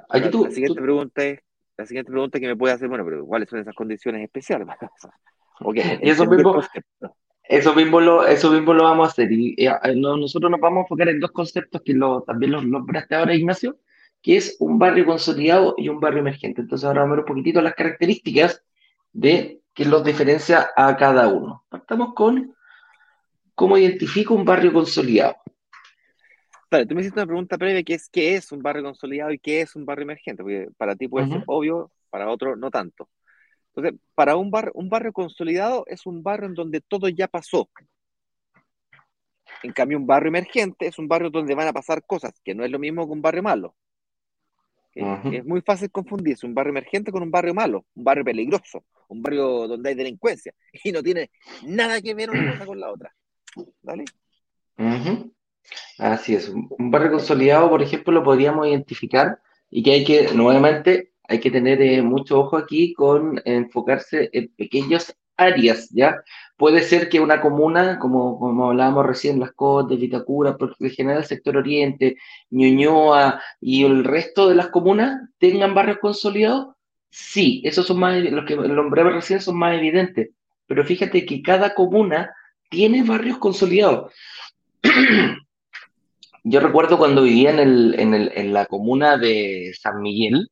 Aquí 0.10 0.30
tú, 0.30 0.46
la 0.46 0.52
siguiente 0.52 0.82
pregunta 0.82 1.24
es, 1.26 1.40
la 1.76 1.86
siguiente 1.86 2.12
pregunta 2.12 2.40
que 2.40 2.48
me 2.48 2.56
puede 2.56 2.74
hacer, 2.74 2.88
bueno, 2.88 3.04
pero 3.04 3.26
¿cuáles 3.26 3.50
son 3.50 3.60
esas 3.60 3.76
condiciones 3.76 4.24
especiales? 4.24 4.68
y 6.02 6.10
eso 6.10 6.26
mismo, 6.26 6.62
eso 7.44 7.76
mismo, 7.76 8.00
lo, 8.00 8.26
eso 8.26 8.52
mismo 8.52 8.74
lo 8.74 8.84
vamos 8.84 9.08
a 9.08 9.12
hacer. 9.12 9.32
Y, 9.32 9.56
eh, 9.58 9.72
nosotros 9.96 10.50
nos 10.50 10.60
vamos 10.60 10.80
a 10.80 10.82
enfocar 10.82 11.10
en 11.10 11.20
dos 11.20 11.32
conceptos 11.32 11.82
que 11.84 11.94
lo, 11.94 12.22
también 12.22 12.52
los 12.52 12.66
nombraste 12.66 13.16
ahora, 13.16 13.36
Ignacio, 13.36 13.78
que 14.22 14.38
es 14.38 14.58
un 14.60 14.80
barrio 14.80 15.06
consolidado 15.06 15.76
y 15.78 15.90
un 15.90 16.00
barrio 16.00 16.20
emergente. 16.20 16.62
Entonces 16.62 16.86
ahora 16.86 17.02
vamos 17.02 17.14
a 17.14 17.16
ver 17.18 17.24
un 17.24 17.28
poquitito 17.28 17.62
las 17.62 17.76
características 17.76 18.64
de 19.14 19.62
qué 19.74 19.86
los 19.86 20.04
diferencia 20.04 20.70
a 20.76 20.96
cada 20.98 21.28
uno. 21.28 21.64
Partamos 21.70 22.14
con 22.14 22.56
cómo 23.56 23.78
identifico 23.78 24.34
un 24.34 24.46
barrio 24.46 24.74
consolidado. 24.74 25.36
Vale, 26.70 26.86
tú 26.86 26.96
me 26.96 27.02
hiciste 27.02 27.20
una 27.20 27.28
pregunta 27.28 27.58
previa 27.58 27.84
que 27.84 27.96
es 27.96 28.08
qué 28.10 28.36
es 28.36 28.52
un 28.54 28.62
barrio 28.62 28.84
consolidado 28.84 29.32
y 29.32 29.40
qué 29.40 29.60
es 29.60 29.76
un 29.76 29.86
barrio 29.86 30.04
emergente, 30.04 30.42
porque 30.42 30.70
para 30.78 30.96
ti 30.96 31.10
puede 31.10 31.28
ser 31.28 31.44
obvio, 31.48 31.92
para 32.10 32.30
otro 32.30 32.56
no 32.56 32.72
tanto. 32.72 33.10
Entonces, 33.76 34.00
para 34.16 34.36
un 34.36 34.52
barrio, 34.52 34.72
un 34.76 34.90
barrio 34.90 35.14
consolidado 35.14 35.86
es 35.88 36.06
un 36.06 36.24
barrio 36.24 36.48
en 36.48 36.56
donde 36.56 36.82
todo 36.82 37.08
ya 37.08 37.28
pasó. 37.28 37.70
En 39.64 39.72
cambio, 39.72 39.98
un 39.98 40.08
barrio 40.08 40.30
emergente 40.30 40.88
es 40.88 40.98
un 40.98 41.08
barrio 41.08 41.30
donde 41.30 41.56
van 41.56 41.68
a 41.68 41.74
pasar 41.74 42.04
cosas, 42.06 42.34
que 42.44 42.56
no 42.56 42.66
es 42.66 42.72
lo 42.72 42.80
mismo 42.80 43.06
que 43.06 43.14
un 43.14 43.22
barrio 43.22 43.44
malo. 43.44 43.76
Es 44.94 45.46
muy 45.46 45.62
fácil 45.62 45.90
confundirse 45.90 46.46
un 46.46 46.54
barrio 46.54 46.72
emergente 46.72 47.12
con 47.12 47.24
un 47.24 47.32
barrio 47.32 47.54
malo, 47.54 47.86
un 47.96 48.04
barrio 48.04 48.26
peligroso, 48.26 48.84
un 49.08 49.22
barrio 49.22 49.68
donde 49.68 49.90
hay 49.90 49.96
delincuencia 49.96 50.54
y 50.84 50.92
no 50.92 51.02
tiene 51.02 51.32
nada 51.66 52.02
que 52.02 52.14
ver 52.14 52.30
una 52.30 52.52
cosa 52.52 52.66
con 52.66 52.80
la 52.80 52.92
otra. 52.92 53.16
¿Vale? 53.82 54.06
Así 55.98 56.36
es. 56.36 56.50
Un 56.50 56.92
barrio 56.92 57.12
consolidado, 57.12 57.70
por 57.70 57.82
ejemplo, 57.82 58.12
lo 58.12 58.24
podríamos 58.24 58.68
identificar 58.68 59.40
y 59.70 59.84
que 59.84 59.92
hay 59.92 60.04
que, 60.04 60.34
nuevamente, 60.34 61.11
hay 61.32 61.40
que 61.40 61.50
tener 61.50 61.82
eh, 61.82 62.02
mucho 62.02 62.42
ojo 62.42 62.58
aquí 62.58 62.94
con 62.94 63.42
enfocarse 63.46 64.30
en 64.34 64.50
pequeñas 64.50 65.16
áreas, 65.38 65.90
¿ya? 65.92 66.22
Puede 66.58 66.82
ser 66.82 67.08
que 67.08 67.22
una 67.22 67.40
comuna, 67.40 68.00
como, 68.00 68.38
como 68.38 68.70
hablábamos 68.70 69.06
recién, 69.06 69.40
Las 69.40 69.54
Condes, 69.54 69.98
Vitacura, 69.98 70.58
por 70.58 70.76
el 70.78 70.92
general 70.92 71.24
sector 71.24 71.56
Oriente, 71.56 72.18
Ñuñoa 72.50 73.42
y 73.62 73.86
el 73.86 74.04
resto 74.04 74.50
de 74.50 74.56
las 74.56 74.68
comunas 74.68 75.22
tengan 75.40 75.74
barrios 75.74 76.00
consolidados. 76.00 76.76
Sí, 77.10 77.62
esos 77.64 77.88
son 77.88 78.00
más, 78.00 78.22
los 78.22 78.46
que 78.46 78.58
nombré 78.58 79.04
recién 79.04 79.40
son 79.42 79.58
más 79.58 79.76
evidentes, 79.78 80.32
pero 80.68 80.84
fíjate 80.86 81.26
que 81.26 81.42
cada 81.42 81.74
comuna 81.74 82.34
tiene 82.70 83.04
barrios 83.04 83.38
consolidados. 83.38 84.14
Yo 86.44 86.60
recuerdo 86.60 86.98
cuando 86.98 87.24
vivía 87.24 87.52
en, 87.52 87.60
el, 87.60 87.96
en, 87.98 88.14
el, 88.14 88.32
en 88.36 88.52
la 88.52 88.66
comuna 88.66 89.18
de 89.18 89.74
San 89.80 90.02
Miguel, 90.02 90.50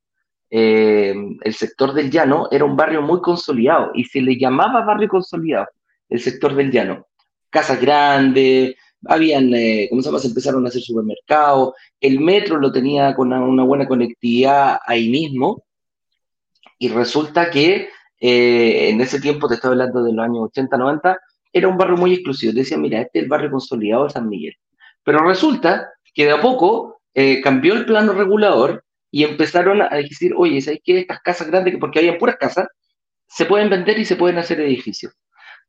eh, 0.49 1.13
el 1.41 1.53
sector 1.53 1.93
del 1.93 2.09
llano 2.09 2.47
era 2.51 2.65
un 2.65 2.75
barrio 2.75 3.01
muy 3.01 3.21
consolidado 3.21 3.91
y 3.93 4.05
se 4.05 4.21
le 4.21 4.37
llamaba 4.37 4.81
barrio 4.81 5.07
consolidado, 5.07 5.67
el 6.09 6.19
sector 6.19 6.55
del 6.55 6.71
llano. 6.71 7.07
Casas 7.49 7.79
grandes, 7.79 8.75
habían, 9.05 9.53
eh, 9.53 9.87
¿cómo 9.89 10.01
se 10.01 10.09
llama? 10.09 10.19
Se 10.19 10.27
empezaron 10.27 10.65
a 10.65 10.69
hacer 10.69 10.81
supermercados, 10.81 11.73
el 11.99 12.19
metro 12.19 12.57
lo 12.57 12.71
tenía 12.71 13.15
con 13.15 13.31
una, 13.31 13.63
buena 13.63 13.87
conectividad 13.87 14.79
ahí 14.85 15.09
mismo, 15.09 15.63
y 16.77 16.89
resulta 16.89 17.49
que 17.49 17.89
eh, 18.19 18.89
en 18.89 19.01
ese 19.01 19.19
tiempo, 19.19 19.47
te 19.47 19.55
estoy 19.55 19.71
hablando 19.71 20.03
de 20.03 20.13
los 20.13 20.25
años 20.25 20.39
80, 20.45 20.77
90, 20.77 21.19
era 21.51 21.67
un 21.67 21.77
barrio 21.77 21.97
muy 21.97 22.13
exclusivo. 22.13 22.53
Decía, 22.53 22.77
mira, 22.77 23.01
este 23.01 23.19
es 23.19 23.23
el 23.23 23.29
barrio 23.29 23.51
consolidado 23.51 24.05
de 24.05 24.09
San 24.11 24.29
Miguel. 24.29 24.55
Pero 25.03 25.19
resulta 25.25 25.89
que 26.13 26.25
de 26.25 26.31
a 26.31 26.41
poco 26.41 27.01
eh, 27.13 27.41
cambió 27.41 27.73
el 27.73 27.85
plano 27.85 28.13
regulador 28.13 28.83
y 29.11 29.23
empezaron 29.23 29.81
a 29.81 29.89
decir, 29.89 30.33
oye, 30.35 30.61
¿sabes 30.61 30.81
qué? 30.83 30.99
Estas 30.99 31.21
casas 31.21 31.47
grandes, 31.47 31.75
porque 31.79 31.99
había 31.99 32.17
puras 32.17 32.37
casas, 32.37 32.67
se 33.27 33.45
pueden 33.45 33.69
vender 33.69 33.99
y 33.99 34.05
se 34.05 34.15
pueden 34.15 34.37
hacer 34.37 34.59
edificios. 34.61 35.13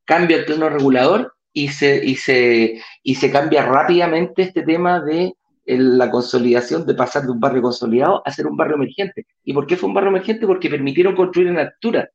Cambia 0.05 0.39
el 0.39 0.45
plano 0.45 0.69
regulador 0.69 1.35
y 1.53 1.69
se, 1.69 2.05
y 2.05 2.17
se, 2.17 2.81
y 3.03 3.15
se 3.15 3.31
cambia 3.31 3.65
rápidamente 3.65 4.43
este 4.43 4.63
tema 4.63 5.01
de 5.01 5.35
la 5.67 6.11
consolidación, 6.11 6.87
de 6.87 6.95
pasar 6.95 7.23
de 7.23 7.31
un 7.31 7.41
barrio 7.41 7.63
consolidado 7.63 8.23
a 8.25 8.31
ser 8.33 8.47
un 8.47 8.57
barrio 8.57 8.77
emergente. 8.77 9.27
¿Y 9.45 9.53
por 9.53 9.67
qué 9.67 9.77
fue 9.77 9.89
un 9.89 9.95
barrio 9.95 10.11
emergente? 10.11 10.47
Porque 10.47 10.71
permitieron 10.71 11.15
construir 11.15 11.49
en 11.49 11.59
altura. 11.59 12.11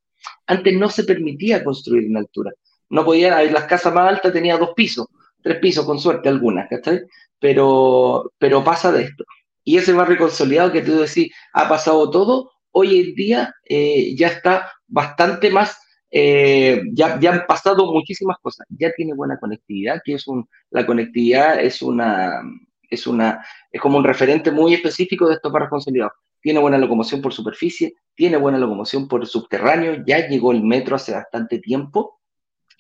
Antes 0.48 0.74
no 0.78 0.90
se 0.90 1.04
permitía 1.04 1.64
construir 1.64 2.06
en 2.06 2.18
altura. 2.18 2.52
No 2.90 3.06
podían, 3.06 3.54
las 3.54 3.66
casas 3.66 3.94
más 3.94 4.10
altas 4.10 4.34
tenían 4.34 4.60
dos 4.60 4.72
pisos, 4.76 5.08
tres 5.42 5.60
pisos 5.60 5.86
con 5.86 6.00
suerte 6.00 6.30
algunas, 6.30 6.68
¿cachai? 6.70 7.02
Pero, 7.40 8.32
pero 8.38 8.64
pasa 8.64 8.92
de 8.92 9.04
esto. 9.04 9.24
Y 9.66 9.78
ese 9.78 9.92
barrio 9.92 10.18
consolidado 10.18 10.72
que 10.72 10.82
tú 10.82 10.96
decís, 10.96 11.34
ha 11.52 11.68
pasado 11.68 12.10
todo, 12.10 12.52
hoy 12.72 13.02
en 13.02 13.16
día 13.16 13.56
eh, 13.66 14.16
ya 14.16 14.28
está 14.28 14.72
bastante 14.88 15.50
más, 15.50 15.78
eh, 16.12 16.84
ya, 16.94 17.20
ya 17.20 17.34
han 17.34 17.46
pasado 17.48 17.92
muchísimas 17.92 18.38
cosas. 18.42 18.66
Ya 18.70 18.94
tiene 18.94 19.14
buena 19.14 19.38
conectividad, 19.38 20.02
que 20.06 20.14
es 20.14 20.28
un, 20.28 20.48
la 20.70 20.86
conectividad 20.86 21.60
es 21.60 21.82
una, 21.82 22.42
es 22.90 23.08
una, 23.08 23.46
es 23.72 23.82
como 23.82 23.98
un 23.98 24.04
referente 24.04 24.52
muy 24.52 24.74
específico 24.74 25.28
de 25.28 25.36
estos 25.36 25.52
barrios 25.52 25.72
consolidados. 25.72 26.14
Tiene 26.42 26.60
buena 26.60 26.78
locomoción 26.78 27.22
por 27.22 27.34
superficie, 27.34 27.96
tiene 28.14 28.38
buena 28.38 28.60
locomoción 28.60 29.08
por 29.08 29.26
subterráneo, 29.26 30.04
ya 30.06 30.28
llegó 30.28 30.52
el 30.52 30.64
metro 30.64 30.96
hace 30.96 31.12
bastante 31.12 31.58
tiempo, 31.60 32.22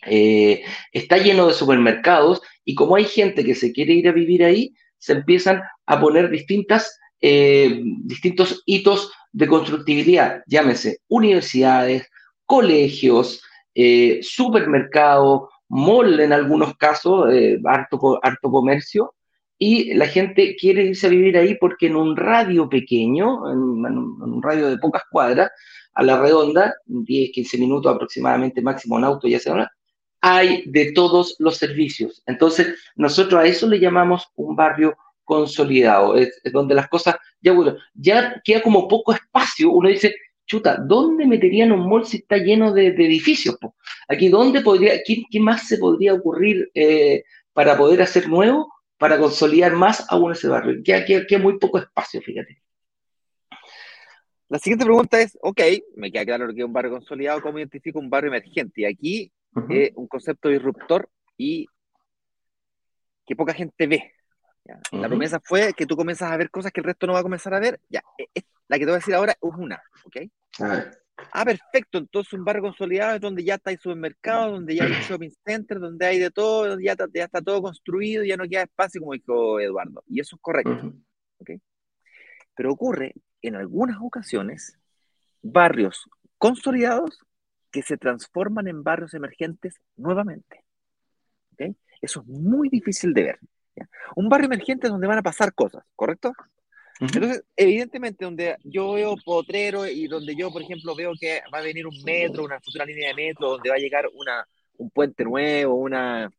eh, 0.05 0.63
está 0.91 1.17
lleno 1.17 1.47
de 1.47 1.53
supermercados 1.53 2.41
y 2.63 2.75
como 2.75 2.95
hay 2.95 3.05
gente 3.05 3.43
que 3.43 3.55
se 3.55 3.71
quiere 3.71 3.93
ir 3.93 4.07
a 4.07 4.11
vivir 4.11 4.43
ahí, 4.43 4.75
se 4.98 5.14
empiezan 5.14 5.62
a 5.86 6.00
poner 6.00 6.30
distintas, 6.30 7.00
eh, 7.22 7.82
distintos 8.04 8.64
hitos 8.66 9.12
de 9.32 9.48
constructibilidad, 9.48 10.41
llámese 10.48 11.00
universidades, 11.08 12.08
colegios, 12.46 13.41
eh, 13.74 14.20
supermercados, 14.22 15.50
mall 15.68 16.20
en 16.20 16.32
algunos 16.32 16.76
casos, 16.78 17.28
harto, 17.66 18.20
harto 18.22 18.52
comercio, 18.52 19.16
y 19.58 19.93
la 19.93 20.08
gente 20.08 20.56
quiere 20.56 20.84
irse 20.84 21.08
a 21.08 21.10
vivir 21.10 21.38
ahí 21.38 21.56
porque 21.56 21.88
en 21.88 21.96
un 21.96 22.16
radio 22.16 22.70
pequeño, 22.70 23.50
en, 23.52 23.60
un 23.60 24.41
radio 24.43 24.70
de 24.70 24.78
pocas 24.78 25.04
cuadras, 25.10 25.50
a 25.93 26.04
la 26.04 26.20
redonda, 26.20 26.74
10, 26.86 27.32
15 27.32 27.58
minutos 27.58 27.93
aproximadamente 27.93 28.62
máximo 28.62 28.98
en 28.98 29.06
auto, 29.06 29.28
ya 29.28 29.39
sea, 29.39 29.72
hay 30.28 30.63
de 30.65 30.91
todos 30.91 31.36
los 31.38 31.57
servicios. 31.57 32.23
Entonces, 32.26 32.76
nosotros 32.95 33.39
a 33.39 33.45
eso 33.45 33.67
le 33.67 33.80
llamamos 33.80 34.28
un 34.36 34.55
barrio 34.55 34.97
consolidado, 35.23 36.15
es, 36.15 36.41
donde 36.51 36.73
las 36.73 36.88
cosas, 36.88 37.15
ya 37.41 37.53
bueno, 37.53 37.78
ya 37.93 38.41
queda 38.43 38.63
como 38.63 38.88
poco 38.88 39.13
espacio, 39.13 39.69
uno 39.69 39.88
dice, 39.88 40.15
chuta, 40.47 40.78
¿dónde 40.78 41.28
meterían 41.28 41.71
un 41.71 41.88
mall 41.88 42.07
si 42.07 42.17
está 42.17 42.38
lleno 42.38 42.73
de, 42.73 42.88
edificios? 42.88 43.55
Aquí, 44.07 44.30
¿dónde 44.30 44.61
podría, 44.61 44.95
qué, 45.03 45.39
más 45.39 45.67
se 45.67 45.78
podría 45.78 46.15
ocurrir 46.15 46.71
eh, 46.73 47.23
para 47.53 47.78
poder 47.78 48.01
hacer 48.01 48.28
nuevo? 48.28 48.71
para 48.97 49.19
consolidar 49.19 49.73
más 49.73 50.05
aún 50.09 50.32
ese 50.32 50.47
barrio. 50.47 50.82
Queda, 50.82 51.03
queda, 51.05 51.38
muy 51.38 51.59
poco 51.59 51.80
espacio, 51.80 52.21
fíjate. 52.21 52.61
La 54.47 54.57
siguiente 54.57 54.86
pregunta 54.86 55.19
es, 55.19 55.38
ok, 55.41 55.61
me 55.97 56.09
queda 56.09 56.23
claro 56.23 56.47
que 56.53 56.61
es 56.61 56.65
un 56.65 56.71
barrio 56.71 56.91
consolidado, 56.91 57.41
¿cómo 57.41 57.57
identifico 57.57 57.99
un 57.99 58.09
barrio 58.09 58.30
emergente? 58.30 58.82
Y 58.82 58.86
aquí 58.86 59.32
es 59.70 59.91
un 59.95 60.08
concepto 60.08 60.49
disruptor 60.49 61.10
y 61.38 61.68
que 63.26 63.36
poca 63.36 63.53
gente 63.53 63.88
ve. 63.88 64.12
La 64.91 65.08
promesa 65.08 65.39
fue 65.43 65.74
que 65.74 65.86
tú 65.86 65.95
comienzas 65.95 66.32
a 66.32 66.38
ver 66.38 66.49
cosas 66.49 66.72
que 66.72 66.82
el 66.82 66.86
resto 66.86 67.06
no 67.06 67.14
va 67.14 67.20
a 67.20 67.24
comenzar 67.24 67.53
a 67.53 67.60
ver. 67.60 67.80
Ya, 67.89 68.01
e, 68.18 68.28
e, 68.34 68.43
la 68.68 68.78
que 68.78 68.86
te 68.86 68.91
voy 68.91 68.95
a 68.95 68.97
decir 68.97 69.14
ahora 69.14 69.34
es 69.34 69.38
una, 69.41 69.82
¿ok? 70.06 70.18
A 70.60 70.68
ver. 70.68 71.06
Ah, 71.32 71.45
perfecto. 71.45 71.99
Entonces 71.99 72.34
un 72.34 72.43
barrio 72.43 72.64
consolidado 72.64 73.16
es 73.16 73.22
donde 73.22 73.43
ya 73.43 73.56
está 73.56 73.72
el 73.72 73.80
supermercado, 73.80 74.51
donde 74.51 74.76
ya 74.76 74.86
hay 74.86 74.91
shopping 75.08 75.32
center, 75.45 75.80
donde 75.80 76.06
hay 76.06 76.20
de 76.20 76.32
todo, 76.32 76.68
donde 76.68 76.84
ya 76.84 76.91
está, 76.91 77.08
ya 77.14 77.26
está 77.26 77.41
todo 77.41 77.62
construido, 77.62 78.24
ya 78.24 78.38
no 78.38 78.47
queda 78.47 78.64
espacio, 78.64 79.01
como 79.01 79.14
dijo 79.14 79.60
Eduardo. 79.60 80.03
Y 80.08 80.20
eso 80.20 80.36
es 80.36 80.41
correcto. 80.41 80.93
Pero 82.56 82.72
ocurre 82.72 83.14
en 83.41 83.56
algunas 83.56 83.97
ocasiones 84.01 84.78
barrios 85.41 86.10
consolidados 86.38 87.24
que 87.76 87.82
se 87.82 87.97
transforman 87.97 88.69
en 88.69 88.84
barrios 88.84 89.13
emergentes 89.15 89.82
nuevamente. 89.97 90.63
Eso 92.01 92.21
es 92.21 92.28
muy 92.28 92.69
difícil 92.69 93.13
de 93.13 93.23
ver. 93.23 93.39
Un 94.15 94.30
barrio 94.30 94.45
emergente 94.45 94.88
es 94.88 94.91
donde 94.91 95.07
van 95.07 95.17
a 95.17 95.23
pasar 95.23 95.53
cosas, 95.53 95.84
¿correcto? 95.93 96.32
Entonces, 97.01 97.43
evidentemente, 97.53 98.23
donde 98.23 98.55
yo 98.63 98.93
veo 98.93 99.17
potrero 99.26 99.86
y 99.86 100.07
donde 100.07 100.38
yo, 100.38 100.53
por 100.53 100.61
ejemplo, 100.61 100.95
veo 100.95 101.11
que 101.19 101.41
va 101.53 101.57
a 101.57 101.63
venir 101.63 101.86
un 101.86 102.01
metro, 102.05 102.45
una 102.45 102.61
futura 102.61 102.86
línea 102.86 103.09
de 103.09 103.15
metro, 103.15 103.49
donde 103.49 103.69
va 103.69 103.76
a 103.76 103.80
llegar 103.80 104.05
una, 104.13 104.47
un 104.78 104.89
puente 104.89 105.26
nuevo, 105.26 105.76
una, 105.76 106.32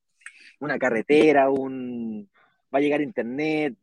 una 0.61 0.78
carretera, 0.78 1.51
un, 1.51 2.30
va 2.74 2.78
a 2.78 2.80
llegar 2.80 3.03
internet, 3.03 3.74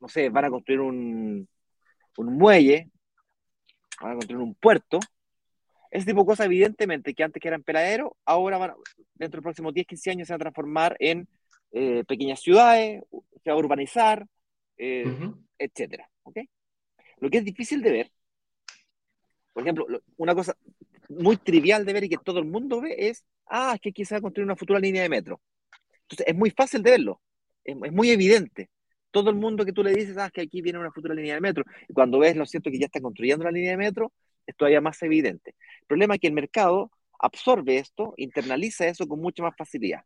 no 0.00 0.08
sé, 0.08 0.30
van 0.30 0.46
a 0.46 0.50
construir 0.50 0.80
un, 0.80 1.46
un 2.16 2.38
muelle, 2.38 2.88
van 4.00 4.12
a 4.12 4.14
construir 4.14 4.40
un 4.40 4.54
puerto, 4.54 4.98
ese 5.90 6.06
tipo 6.06 6.20
de 6.20 6.26
cosas, 6.26 6.46
evidentemente, 6.46 7.14
que 7.14 7.22
antes 7.22 7.40
que 7.40 7.48
eran 7.48 7.62
peladeros, 7.62 8.12
ahora 8.24 8.58
van, 8.58 8.72
dentro 9.14 9.36
de 9.36 9.38
los 9.38 9.42
próximos 9.42 9.74
10, 9.74 9.86
15 9.86 10.10
años 10.10 10.26
se 10.28 10.34
van 10.34 10.40
a 10.40 10.44
transformar 10.44 10.96
en 10.98 11.28
eh, 11.72 12.04
pequeñas 12.04 12.40
ciudades, 12.40 13.02
se 13.42 13.50
va 13.50 13.56
a 13.56 13.58
urbanizar, 13.58 14.26
eh, 14.76 15.04
etcétera. 15.58 16.08
¿okay? 16.22 16.48
Lo 17.18 17.30
que 17.30 17.38
es 17.38 17.44
difícil 17.44 17.82
de 17.82 17.90
ver, 17.90 18.12
por 19.52 19.62
ejemplo, 19.62 19.86
una 20.16 20.34
cosa 20.34 20.56
muy 21.08 21.36
trivial 21.36 21.84
de 21.84 21.92
ver 21.92 22.04
y 22.04 22.08
que 22.08 22.18
todo 22.22 22.38
el 22.38 22.44
mundo 22.44 22.80
ve 22.80 22.94
es, 22.96 23.24
ah, 23.46 23.72
es 23.74 23.80
que 23.80 23.88
aquí 23.90 24.04
se 24.04 24.14
va 24.14 24.18
a 24.18 24.22
construir 24.22 24.44
una 24.44 24.56
futura 24.56 24.78
línea 24.78 25.02
de 25.02 25.08
metro. 25.08 25.40
Entonces, 26.02 26.26
es 26.26 26.36
muy 26.36 26.50
fácil 26.50 26.82
de 26.82 26.92
verlo, 26.92 27.20
es, 27.64 27.76
muy 27.76 28.10
evidente. 28.10 28.70
Todo 29.10 29.30
el 29.30 29.36
mundo 29.36 29.64
que 29.64 29.72
tú 29.72 29.82
le 29.82 29.92
dices, 29.92 30.16
ah, 30.18 30.30
que 30.30 30.42
aquí 30.42 30.62
viene 30.62 30.78
una 30.78 30.92
futura 30.92 31.14
línea 31.14 31.34
de 31.34 31.40
metro, 31.40 31.64
y 31.88 31.92
cuando 31.92 32.18
ves, 32.18 32.36
lo 32.36 32.46
cierto, 32.46 32.70
que 32.70 32.78
ya 32.78 32.86
está 32.86 33.00
construyendo 33.00 33.44
la 33.44 33.50
línea 33.50 33.72
de 33.72 33.78
metro, 33.78 34.12
es 34.48 34.56
todavía 34.56 34.80
más 34.80 35.00
evidente. 35.02 35.54
El 35.82 35.86
problema 35.86 36.14
es 36.14 36.20
que 36.20 36.26
el 36.26 36.32
mercado 36.32 36.90
absorbe 37.18 37.76
esto, 37.76 38.14
internaliza 38.16 38.86
eso 38.86 39.06
con 39.06 39.20
mucha 39.20 39.42
más 39.42 39.54
facilidad. 39.56 40.04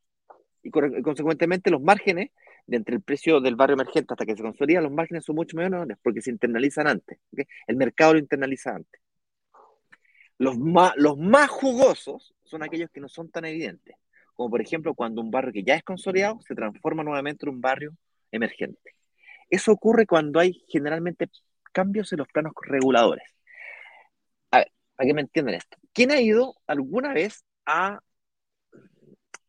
Y, 0.62 0.70
consecuentemente 0.70 1.70
los 1.70 1.80
márgenes 1.80 2.30
de 2.66 2.76
entre 2.76 2.96
el 2.96 3.02
precio 3.02 3.40
del 3.40 3.56
barrio 3.56 3.74
emergente 3.74 4.12
hasta 4.12 4.26
que 4.26 4.36
se 4.36 4.42
consolida, 4.42 4.80
los 4.80 4.92
márgenes 4.92 5.24
son 5.24 5.36
mucho 5.36 5.56
menores 5.56 5.96
porque 6.02 6.20
se 6.20 6.30
internalizan 6.30 6.88
antes. 6.88 7.18
El 7.66 7.76
mercado 7.76 8.14
lo 8.14 8.18
internaliza 8.18 8.74
antes. 8.74 9.00
Los 10.38 10.58
más, 10.58 10.92
los 10.96 11.16
más 11.16 11.48
jugosos 11.48 12.34
son 12.42 12.64
aquellos 12.64 12.90
que 12.90 13.00
no 13.00 13.08
son 13.08 13.30
tan 13.30 13.44
evidentes, 13.44 13.94
como 14.34 14.50
por 14.50 14.60
ejemplo 14.60 14.94
cuando 14.94 15.20
un 15.20 15.30
barrio 15.30 15.52
que 15.52 15.62
ya 15.62 15.76
es 15.76 15.84
consolidado 15.84 16.40
se 16.42 16.56
transforma 16.56 17.04
nuevamente 17.04 17.46
en 17.46 17.54
un 17.54 17.60
barrio 17.60 17.94
emergente. 18.32 18.96
Eso 19.50 19.70
ocurre 19.70 20.06
cuando 20.06 20.40
hay 20.40 20.64
generalmente 20.68 21.28
cambios 21.72 22.12
en 22.12 22.18
los 22.18 22.28
planos 22.28 22.54
reguladores. 22.62 23.24
Para 24.96 25.06
que 25.06 25.14
me 25.14 25.22
entiendan 25.22 25.54
esto. 25.54 25.78
¿Quién 25.92 26.10
ha 26.10 26.20
ido 26.20 26.54
alguna 26.66 27.12
vez 27.12 27.44
a 27.66 28.00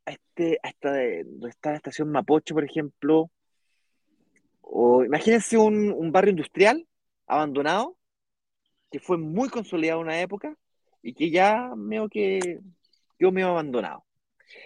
a, 0.05 0.11
este, 0.11 0.59
a 0.63 0.69
esta, 0.69 1.03
está 1.47 1.71
la 1.71 1.77
estación 1.77 2.11
Mapocho, 2.11 2.53
por 2.53 2.63
ejemplo, 2.63 3.31
o 4.61 5.03
imagínense 5.03 5.57
un, 5.57 6.11
barrio 6.11 6.31
industrial 6.31 6.87
abandonado, 7.27 7.97
que 8.91 8.99
fue 8.99 9.17
muy 9.17 9.49
consolidado 9.49 10.01
en 10.01 10.07
una 10.07 10.21
época 10.21 10.55
y 11.01 11.13
que 11.13 11.29
ya 11.31 11.71
veo 11.75 12.09
que 12.09 12.59
yo 13.19 13.31
me 13.31 13.41
he 13.41 13.43
abandonado. 13.43 14.05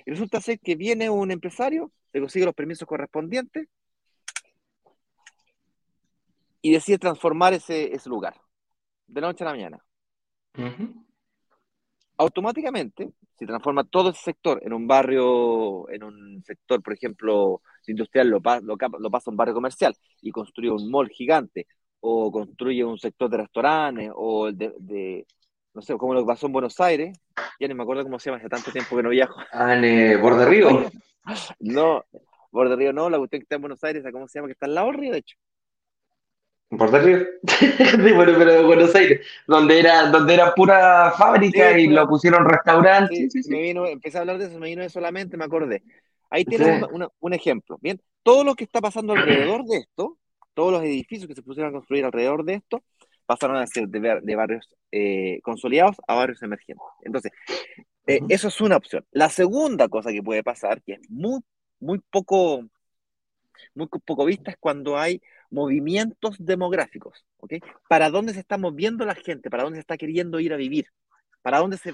Y 0.05 0.11
resulta 0.11 0.41
ser 0.41 0.59
que 0.59 0.75
viene 0.75 1.09
un 1.09 1.31
empresario, 1.31 1.91
se 2.11 2.19
consigue 2.19 2.45
los 2.45 2.55
permisos 2.55 2.87
correspondientes 2.87 3.67
y 6.61 6.71
decide 6.71 6.97
transformar 6.97 7.53
ese, 7.53 7.93
ese 7.93 8.09
lugar 8.09 8.35
de 9.07 9.21
la 9.21 9.27
noche 9.27 9.43
a 9.43 9.47
la 9.47 9.53
mañana. 9.53 9.86
Automáticamente 12.17 13.11
se 13.37 13.45
transforma 13.45 13.83
todo 13.83 14.09
ese 14.09 14.21
sector 14.21 14.59
en 14.63 14.73
un 14.73 14.87
barrio, 14.87 15.89
en 15.89 16.03
un 16.03 16.43
sector, 16.43 16.81
por 16.81 16.93
ejemplo, 16.93 17.61
industrial 17.85 18.29
lo, 18.29 18.41
lo, 18.61 18.77
lo 18.99 19.11
pasa 19.11 19.29
a 19.29 19.31
un 19.31 19.37
barrio 19.37 19.53
comercial 19.53 19.95
y 20.21 20.31
construye 20.31 20.71
un 20.71 20.89
mall 20.89 21.09
gigante 21.09 21.67
o 21.99 22.31
construye 22.31 22.83
un 22.83 22.97
sector 22.97 23.29
de 23.29 23.37
restaurantes 23.37 24.11
o 24.15 24.51
de, 24.51 24.73
de 24.79 25.25
no 25.73 25.81
sé, 25.81 25.95
como 25.95 26.15
lo 26.15 26.21
que 26.21 26.27
pasó 26.27 26.47
en 26.47 26.53
Buenos 26.53 26.79
Aires, 26.79 27.15
ya 27.59 27.67
ni 27.67 27.75
me 27.75 27.83
acuerdo 27.83 28.03
cómo 28.03 28.17
se 28.17 28.29
llama, 28.29 28.39
hace 28.39 28.49
tanto 28.49 28.71
tiempo 28.71 28.95
que 28.95 29.03
no 29.03 29.09
viajo. 29.09 29.39
Ah, 29.51 29.75
en 29.75 29.83
eh, 29.83 30.17
Borde 30.17 30.45
Río. 30.45 30.89
No, 31.59 32.05
Borde 32.51 32.77
Río 32.77 32.93
no, 32.93 33.09
la 33.09 33.17
cuestión 33.17 33.41
que 33.41 33.43
está 33.43 33.55
en 33.55 33.61
Buenos 33.61 33.83
Aires, 33.83 34.01
¿cómo 34.13 34.29
se 34.29 34.39
llama? 34.39 34.47
Que 34.47 34.53
está 34.53 34.65
al 34.65 34.75
lado 34.75 34.87
del 34.87 34.95
río, 34.95 35.11
de 35.11 35.17
hecho. 35.19 35.37
Borde 36.69 36.99
Río. 36.99 37.19
sí, 37.47 38.11
bueno, 38.13 38.33
pero 38.37 38.51
de 38.53 38.63
Buenos 38.63 38.93
Aires, 38.93 39.25
donde 39.47 39.79
era, 39.79 40.07
donde 40.09 40.33
era 40.33 40.53
pura 40.53 41.11
fábrica 41.17 41.73
Sí, 41.73 41.81
y 41.83 41.87
lo 41.87 42.07
pusieron 42.07 42.45
restaurante. 42.47 43.29
Sí. 43.29 43.41
Me 43.49 43.61
vino, 43.61 43.85
empecé 43.87 44.17
a 44.17 44.21
hablar 44.21 44.37
de 44.37 44.45
eso, 44.45 44.59
me 44.59 44.67
vino 44.67 44.81
de 44.81 44.89
solamente, 44.89 45.37
me 45.37 45.45
acordé. 45.45 45.81
Ahí 46.29 46.43
tienes 46.43 46.87
una- 46.91 47.07
un 47.19 47.33
ejemplo. 47.33 47.77
Bien, 47.81 48.01
todo 48.21 48.43
lo 48.43 48.55
que 48.55 48.65
está 48.65 48.81
pasando 48.81 49.13
alrededor 49.13 49.63
de 49.65 49.77
esto, 49.77 50.17
todos 50.53 50.73
los 50.73 50.83
edificios 50.83 51.27
que 51.27 51.35
se 51.35 51.41
pusieron 51.43 51.69
a 51.69 51.73
construir 51.77 52.03
alrededor 52.03 52.43
de 52.43 52.55
esto, 52.55 52.83
pasaron 53.25 53.55
a 53.57 53.67
ser 53.67 53.87
de, 53.87 54.19
de 54.21 54.35
barrios 54.35 54.67
eh, 54.91 55.39
consolidados 55.43 55.95
a 56.07 56.15
barrios 56.15 56.41
emergentes. 56.43 56.83
Entonces, 57.01 57.31
eh, 58.07 58.21
eso 58.29 58.49
es 58.49 58.61
una 58.61 58.77
opción. 58.77 59.05
La 59.11 59.29
segunda 59.29 59.87
cosa 59.89 60.11
que 60.11 60.23
puede 60.23 60.43
pasar, 60.43 60.81
que 60.83 60.93
es 60.93 61.09
muy, 61.09 61.41
muy 61.79 61.99
poco, 62.11 62.63
muy 63.75 63.87
co- 63.87 63.99
poco 63.99 64.25
vista, 64.25 64.51
es 64.51 64.57
cuando 64.59 64.97
hay 64.97 65.21
movimientos 65.49 66.35
demográficos. 66.39 67.25
¿ok? 67.37 67.53
¿Para 67.87 68.09
dónde 68.09 68.33
se 68.33 68.39
está 68.39 68.57
moviendo 68.57 69.05
la 69.05 69.15
gente? 69.15 69.49
¿Para 69.49 69.63
dónde 69.63 69.77
se 69.77 69.81
está 69.81 69.97
queriendo 69.97 70.39
ir 70.39 70.53
a 70.53 70.57
vivir? 70.57 70.87
¿Para 71.41 71.59
dónde 71.59 71.77
se 71.77 71.93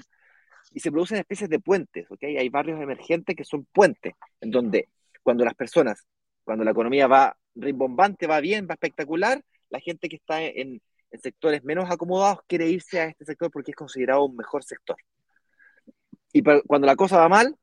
y 0.72 0.80
se 0.80 0.90
producen 0.90 1.18
especies 1.18 1.48
de 1.48 1.60
puentes, 1.60 2.10
¿ok? 2.10 2.24
Hay 2.24 2.48
barrios 2.48 2.80
emergentes 2.80 3.36
que 3.36 3.44
son 3.44 3.64
puentes, 3.66 4.14
en 4.40 4.50
donde 4.50 4.88
cuando 5.22 5.44
las 5.44 5.54
personas, 5.54 6.04
cuando 6.42 6.64
la 6.64 6.72
economía 6.72 7.06
va 7.06 7.36
rimbombante, 7.54 8.26
va 8.26 8.40
bien, 8.40 8.66
va 8.68 8.74
espectacular, 8.74 9.42
la 9.70 9.80
gente 9.80 10.08
que 10.08 10.16
está 10.16 10.42
en, 10.42 10.82
sectores 11.22 11.62
menos 11.62 11.88
acomodados 11.92 12.40
quiere 12.48 12.68
irse 12.68 13.00
a 13.00 13.04
este 13.04 13.24
sector 13.24 13.48
porque 13.48 13.70
es 13.70 13.76
considerado 13.76 14.24
un 14.24 14.34
mejor 14.34 14.64
sector. 14.64 14.96
Y 16.32 16.42
pa- 16.42 16.60
cuando 16.66 16.88
la 16.88 16.96
cosa 16.96 17.18
va 17.18 17.28
mal, 17.28 17.56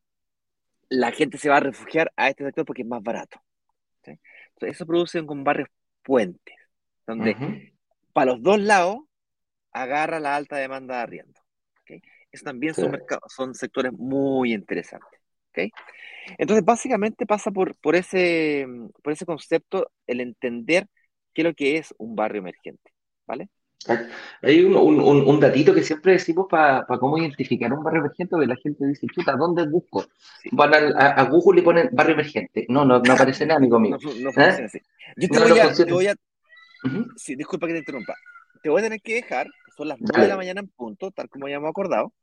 la 0.88 1.12
gente 1.12 1.38
se 1.38 1.50
va 1.50 1.58
a 1.58 1.60
refugiar 1.60 2.14
a 2.16 2.30
este 2.30 2.46
sector 2.46 2.64
porque 2.64 2.84
es 2.84 2.88
más 2.88 3.04
barato. 3.04 3.42
¿sí? 4.06 4.12
Entonces, 4.54 4.78
eso 4.78 4.86
produce 4.86 5.26
con 5.26 5.44
barrios 5.44 5.68
puentes, 6.04 6.56
donde 7.06 7.74
para 8.14 8.32
los 8.32 8.42
dos 8.42 8.60
lados 8.60 9.00
agarra 9.72 10.20
la 10.20 10.36
alta 10.36 10.58
demanda 10.58 10.98
de 10.98 11.02
arriendo. 11.02 11.40
¿ok? 11.82 12.04
Eso 12.32 12.44
también 12.44 12.74
son, 12.74 12.92
mercados, 12.92 13.32
son 13.34 13.54
sectores 13.54 13.92
muy 13.94 14.54
interesantes. 14.54 15.20
¿ok? 15.50 15.72
Entonces, 16.38 16.64
básicamente 16.66 17.26
pasa 17.26 17.52
por, 17.52 17.76
por, 17.78 17.96
ese, 17.96 18.68
por 19.04 19.14
ese 19.14 19.26
concepto 19.26 19.92
el 20.08 20.22
entender 20.22 20.88
qué 21.34 21.42
es 21.42 21.46
lo 21.46 21.54
que 21.54 21.78
es 21.78 21.94
un 21.98 22.16
barrio 22.16 22.40
emergente. 22.40 22.92
¿vale? 23.26 23.50
Hay 24.42 24.64
un, 24.64 24.76
un, 24.76 25.00
un- 25.28 25.40
datito 25.40 25.74
que 25.74 25.84
siempre 25.84 26.14
decimos 26.14 26.48
para 26.50 26.86
cómo 27.00 27.18
identificar 27.18 27.72
un 27.74 27.84
barrio 27.84 28.02
emergente, 28.02 28.36
que 28.40 28.46
la 28.46 28.56
gente 28.56 28.86
dice, 28.86 29.08
chuta, 29.08 29.36
¿dónde 29.36 29.68
busco? 29.68 30.06
Van 30.52 30.74
a, 30.74 31.08
a 31.08 31.24
Google 31.26 31.62
y 31.62 31.64
ponen 31.64 31.90
barrio 31.92 32.14
emergente. 32.14 32.66
No, 32.70 32.86
no, 32.86 33.00
no 33.00 33.14
aparece 33.14 33.46
nada, 33.46 33.58
amigo 33.58 33.80
mío. 33.80 33.98
No, 34.02 34.14
no 34.14 34.32
funciona 34.34 34.66
así. 34.66 34.80
Yo 35.18 35.28
te 35.30 35.40
No, 35.40 35.48
voy 35.50 35.60
a, 35.60 35.74
te 35.74 35.92
voy 35.92 36.08
a- 36.08 36.16
Ujú. 36.84 37.12
sí, 37.16 37.36
disculpa 37.36 37.68
que 37.68 37.74
te 37.74 37.80
interrumpa. 37.80 38.16
Te 38.62 38.70
voy 38.70 38.82
a 38.82 38.84
tener 38.84 39.02
que 39.02 39.16
dejar, 39.16 39.48
son 39.76 39.88
las 39.88 40.00
9 40.00 40.14
Dale. 40.14 40.26
de 40.26 40.30
la 40.30 40.38
mañana 40.38 40.62
en 40.62 40.68
punto, 40.70 41.12
tal 41.12 41.30
como 41.30 41.48
ya 41.48 41.56
hemos 41.56 41.70
acordado. 41.70 42.14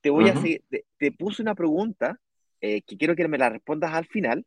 Te 0.00 0.10
voy 0.10 0.28
a 0.28 0.32
Ujú. 0.32 0.42
seguir, 0.42 0.62
te, 0.68 0.84
te 0.98 1.12
puse 1.12 1.42
una 1.42 1.54
pregunta 1.54 2.18
eh, 2.60 2.82
que 2.82 2.96
quiero 2.96 3.16
que 3.16 3.28
me 3.28 3.38
la 3.38 3.50
respondas 3.50 3.92
al 3.94 4.06
final. 4.06 4.44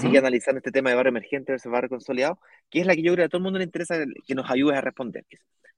Sigue 0.00 0.18
analizando 0.18 0.58
este 0.58 0.72
tema 0.72 0.90
de 0.90 0.96
barrio 0.96 1.10
emergente 1.10 1.52
versus 1.52 1.70
barrio 1.70 1.90
consolidado, 1.90 2.38
que 2.70 2.80
es 2.80 2.86
la 2.86 2.94
que 2.94 3.02
yo 3.02 3.12
creo 3.12 3.24
que 3.24 3.26
a 3.26 3.28
todo 3.28 3.38
el 3.38 3.44
mundo 3.44 3.58
le 3.58 3.66
interesa 3.66 4.02
que 4.26 4.34
nos 4.34 4.50
ayudes 4.50 4.78
a 4.78 4.80
responder. 4.80 5.26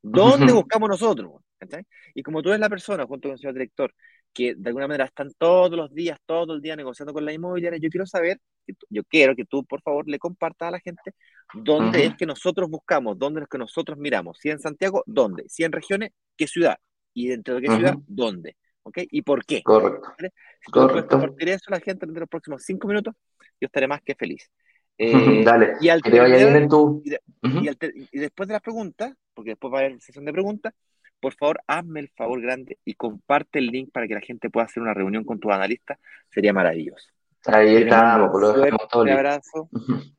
¿Dónde 0.00 0.52
buscamos 0.52 0.88
nosotros? 0.88 1.32
¿Cachai? 1.58 1.84
Y 2.14 2.22
como 2.22 2.42
tú 2.42 2.50
eres 2.50 2.60
la 2.60 2.68
persona, 2.68 3.04
junto 3.06 3.28
con 3.28 3.32
el 3.32 3.38
señor 3.38 3.54
director, 3.54 3.92
que 4.32 4.54
de 4.54 4.68
alguna 4.68 4.86
manera 4.86 5.06
están 5.06 5.32
todos 5.38 5.72
los 5.72 5.92
días, 5.92 6.18
todo 6.24 6.54
el 6.54 6.60
día 6.60 6.76
negociando 6.76 7.12
con 7.12 7.24
la 7.24 7.32
inmobiliaria, 7.32 7.80
yo 7.80 7.88
quiero 7.88 8.06
saber, 8.06 8.38
yo 8.90 9.02
quiero 9.04 9.34
que 9.34 9.44
tú, 9.44 9.64
por 9.64 9.80
favor, 9.82 10.06
le 10.06 10.18
compartas 10.18 10.68
a 10.68 10.70
la 10.72 10.80
gente 10.80 11.14
dónde 11.54 12.04
es 12.04 12.16
que 12.16 12.26
nosotros 12.26 12.68
buscamos, 12.68 13.18
dónde 13.18 13.40
es 13.40 13.48
que 13.48 13.58
nosotros 13.58 13.98
miramos. 13.98 14.38
Si 14.38 14.50
en 14.50 14.60
Santiago, 14.60 15.02
¿dónde? 15.06 15.48
Si 15.48 15.64
en 15.64 15.72
regiones, 15.72 16.10
¿qué 16.36 16.46
ciudad? 16.46 16.76
Y 17.14 17.28
dentro 17.28 17.54
de 17.54 17.62
qué 17.62 17.74
ciudad, 17.74 17.96
¿dónde? 18.06 18.56
¿Ok? 18.82 18.98
¿Y 19.10 19.22
por 19.22 19.44
qué? 19.44 19.62
Correcto. 19.62 20.14
Si 20.18 20.26
tú 20.66 20.72
puedes 20.72 20.90
Correcto. 20.90 21.18
compartir 21.18 21.48
eso 21.48 21.64
a 21.68 21.70
la 21.72 21.80
gente 21.80 22.06
en 22.06 22.14
los 22.14 22.28
próximos 22.28 22.62
cinco 22.62 22.86
minutos, 22.86 23.14
yo 23.60 23.66
estaré 23.66 23.88
más 23.88 24.00
que 24.02 24.14
feliz. 24.14 24.50
Eh, 24.98 25.42
Dale, 25.44 25.74
y 25.78 25.90
al 25.90 26.00
que 26.00 26.10
te 26.10 26.18
vaya 26.20 26.36
terminar- 26.36 26.52
bien 26.54 26.62
en 26.62 26.68
tu... 26.70 27.02
y 27.04 27.10
de- 27.10 27.20
Ujú. 27.42 27.64
y, 27.64 27.68
al 27.68 27.76
y 28.12 28.18
después 28.18 28.48
de 28.48 28.54
las 28.54 28.62
preguntas, 28.62 29.12
porque 29.34 29.50
después 29.50 29.70
va 29.70 29.76
a 29.76 29.80
haber 29.82 30.00
sesión 30.00 30.24
de 30.24 30.32
preguntas, 30.32 30.72
por 31.20 31.34
favor, 31.34 31.60
hazme 31.66 32.00
el 32.00 32.08
favor 32.16 32.40
grande 32.40 32.78
y 32.82 32.94
comparte 32.94 33.58
el 33.58 33.66
link 33.66 33.90
para 33.92 34.08
que 34.08 34.14
la 34.14 34.22
gente 34.22 34.48
pueda 34.48 34.64
hacer 34.64 34.82
una 34.82 34.94
reunión 34.94 35.22
con 35.24 35.38
tus 35.38 35.52
analistas. 35.52 35.98
Sería 36.30 36.54
maravilloso. 36.54 37.10
Ahí 37.44 37.76
estamos, 37.76 38.34
un 38.34 38.40
lo 38.40 38.52
dejamos 38.54 38.88
todo 38.88 39.02
abrazo, 39.02 39.68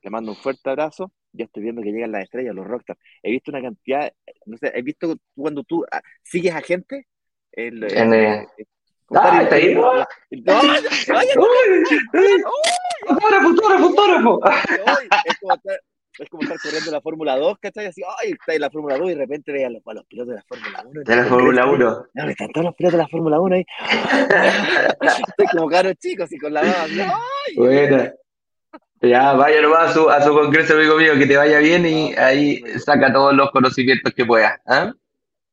le 0.04 0.10
mando 0.12 0.34
un 0.34 0.38
fuerte 0.38 0.70
abrazo. 0.70 1.12
Ya 1.34 1.46
estoy 1.46 1.64
viendo 1.64 1.82
que 1.82 1.92
llegan 1.92 2.12
las 2.12 2.26
estrellas, 2.26 2.54
los 2.54 2.68
rockstars. 2.68 3.00
He 3.24 3.32
visto 3.32 3.50
una 3.50 3.64
cantidad, 3.64 4.14
no 4.46 4.58
sé, 4.58 4.72
he 4.76 4.84
visto 4.84 5.16
cuando 5.36 5.64
tú 5.64 5.84
ah, 5.92 6.04
sigues 6.22 6.54
a 6.54 6.62
gente. 6.62 7.08
El, 7.52 7.84
el- 7.84 7.98
En, 7.98 8.14
eh, 8.14 8.48
el- 8.60 8.68
Ah, 13.06 13.14
está 13.14 13.28
ahí, 13.28 13.42
¿no? 13.42 13.48
¡No! 13.48 13.48
¡Ay, 13.48 13.48
¡Uy! 13.48 13.48
¡Uy! 13.48 13.48
¡Fotógrafo, 13.48 13.50
fotógrafo, 13.50 13.90
fotógrafo! 13.90 14.40
Es, 15.26 15.38
como 15.40 15.54
estar, 15.54 15.82
es 16.20 16.30
como 16.30 16.44
estar 16.44 16.58
corriendo 16.60 16.92
la 16.92 17.02
Fórmula 17.02 17.38
2, 17.38 17.58
¿cachai? 17.60 17.86
Así, 17.88 18.02
ay, 18.22 18.32
está 18.32 18.54
en 18.54 18.62
la 18.62 18.70
Fórmula 18.70 18.98
2 18.98 19.08
y 19.08 19.14
de 19.14 19.20
repente 19.20 19.52
ve 19.52 19.66
a 19.66 19.70
los, 19.70 19.82
a 19.86 19.94
los 19.94 20.06
pilotos 20.06 20.30
de 20.30 20.36
la 20.36 20.44
Fórmula 20.44 20.84
1. 20.86 21.02
De 21.04 21.16
la 21.16 21.26
Fórmula 21.26 21.66
1. 21.66 22.08
No, 22.14 22.30
están 22.30 22.52
todos 22.52 22.66
los 22.66 22.76
pilotos 22.76 22.98
de 22.98 23.04
la 23.04 23.08
Fórmula 23.08 23.40
1 23.40 23.56
ahí. 23.56 23.66
Estoy 25.28 25.48
como 25.52 25.70
caro 25.70 25.94
chico, 25.94 26.24
así 26.24 26.38
con 26.38 26.54
la 26.54 26.62
baba. 26.62 26.84
¡Ay! 26.84 27.56
Buena. 27.56 28.14
Ya, 29.02 29.34
vaya 29.34 29.62
nomás 29.62 29.92
a 29.92 29.94
su, 29.94 30.10
a 30.10 30.22
su 30.22 30.34
congreso, 30.34 30.74
amigo 30.74 30.98
mío, 30.98 31.14
que 31.20 31.28
te 31.28 31.38
vaya 31.38 31.60
bien 31.60 31.86
y 31.86 32.16
ahí 32.16 32.64
saca 32.80 33.14
todos 33.14 33.36
los 33.36 33.52
conocimientos 33.52 34.12
que 34.14 34.26
puedas. 34.26 34.60
¿ah? 34.66 34.92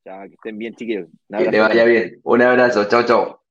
Chao, 0.02 0.22
que 0.22 0.34
estén 0.34 0.56
bien, 0.56 0.74
chiquillos. 0.74 1.08
Que 1.36 1.50
te 1.50 1.60
vaya 1.60 1.84
bien. 1.84 2.20
Un 2.22 2.42
abrazo. 2.42 2.86
Chao, 2.86 3.04
chao. 3.04 3.44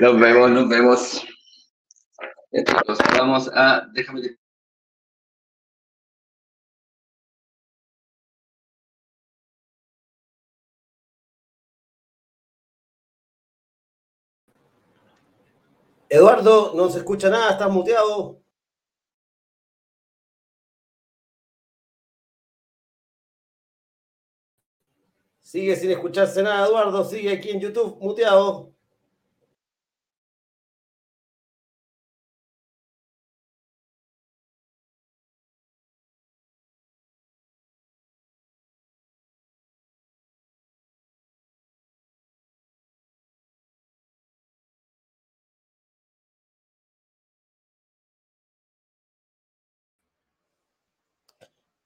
Nos 0.00 0.20
vemos, 0.20 0.50
nos 0.50 0.68
vemos. 0.68 1.26
Vamos 3.18 3.50
a. 3.54 3.86
Déjame. 3.92 4.36
Eduardo, 16.08 16.72
no 16.74 16.88
se 16.88 16.98
escucha 16.98 17.28
nada, 17.28 17.50
estás 17.52 17.70
muteado. 17.70 18.40
Sigue 25.40 25.76
sin 25.76 25.90
escucharse 25.90 26.42
nada, 26.42 26.66
Eduardo, 26.66 27.04
sigue 27.04 27.32
aquí 27.32 27.50
en 27.50 27.60
YouTube 27.60 27.98
muteado. 28.00 28.75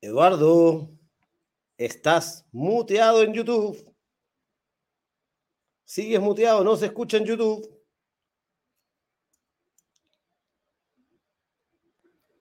Eduardo, 0.03 0.91
estás 1.77 2.47
muteado 2.53 3.23
en 3.23 3.35
YouTube. 3.35 3.95
Sigues 5.85 6.21
muteado, 6.21 6.65
no 6.65 6.77
se 6.77 6.87
escucha 6.87 7.19
en 7.19 7.27
YouTube. 7.27 7.69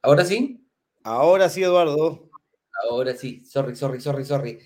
¿Ahora 0.02 0.24
sí? 0.24 0.66
Ahora 1.04 1.50
sí, 1.50 1.64
Eduardo. 1.64 2.30
Ahora 2.90 3.14
sí. 3.16 3.44
Sorry, 3.44 3.76
sorry, 3.76 4.00
sorry, 4.00 4.24
sorry. 4.24 4.60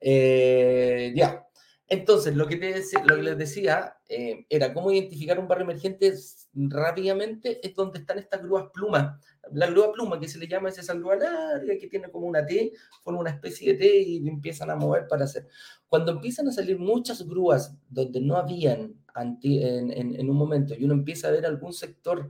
Eh, 0.00 1.12
ya. 1.16 1.46
Entonces, 1.94 2.34
lo 2.34 2.48
que, 2.48 2.56
te, 2.56 2.82
lo 3.04 3.14
que 3.14 3.22
les 3.22 3.38
decía 3.38 3.96
eh, 4.08 4.46
era 4.48 4.74
cómo 4.74 4.90
identificar 4.90 5.38
un 5.38 5.46
barrio 5.46 5.62
emergente 5.62 6.12
rápidamente, 6.52 7.64
es 7.64 7.72
donde 7.76 8.00
están 8.00 8.18
estas 8.18 8.42
grúas 8.42 8.64
plumas. 8.72 9.20
La 9.52 9.68
grúa 9.68 9.92
pluma, 9.92 10.18
que 10.18 10.26
se 10.26 10.38
le 10.38 10.48
llama, 10.48 10.70
es 10.70 10.78
esa 10.78 10.94
grúa 10.94 11.14
larga 11.14 11.78
que 11.78 11.86
tiene 11.86 12.10
como 12.10 12.26
una 12.26 12.44
T, 12.44 12.72
forma 13.04 13.20
una 13.20 13.30
especie 13.30 13.72
de 13.72 13.78
T 13.78 14.02
y 14.02 14.28
empiezan 14.28 14.70
a 14.70 14.76
mover 14.76 15.06
para 15.06 15.24
hacer. 15.24 15.46
Cuando 15.86 16.10
empiezan 16.10 16.48
a 16.48 16.52
salir 16.52 16.80
muchas 16.80 17.24
grúas 17.28 17.76
donde 17.88 18.20
no 18.20 18.36
habían 18.36 18.94
en, 19.42 19.92
en, 19.92 20.28
un 20.28 20.36
momento 20.36 20.74
y 20.74 20.84
uno 20.84 20.94
empieza 20.94 21.28
a 21.28 21.30
ver 21.30 21.46
algún 21.46 21.72
sector 21.72 22.28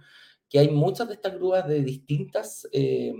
que 0.50 0.58
hay 0.58 0.68
muchas 0.68 1.08
de 1.08 1.14
estas 1.14 1.34
grúas 1.34 1.66
de 1.66 1.82
distintas, 1.82 2.68
eh, 2.70 3.14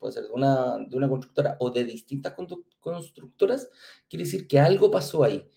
puede 0.00 0.12
ser 0.12 0.24
de 0.24 0.32
una, 0.32 0.76
de 0.78 0.96
una 0.96 1.08
constructora 1.08 1.56
o 1.60 1.70
de 1.70 1.84
distintas 1.84 2.34
constructoras, 2.80 3.70
quiere 4.08 4.24
decir 4.24 4.48
que 4.48 4.58
algo 4.58 4.90
pasó 4.90 5.22
ahí 5.22 5.48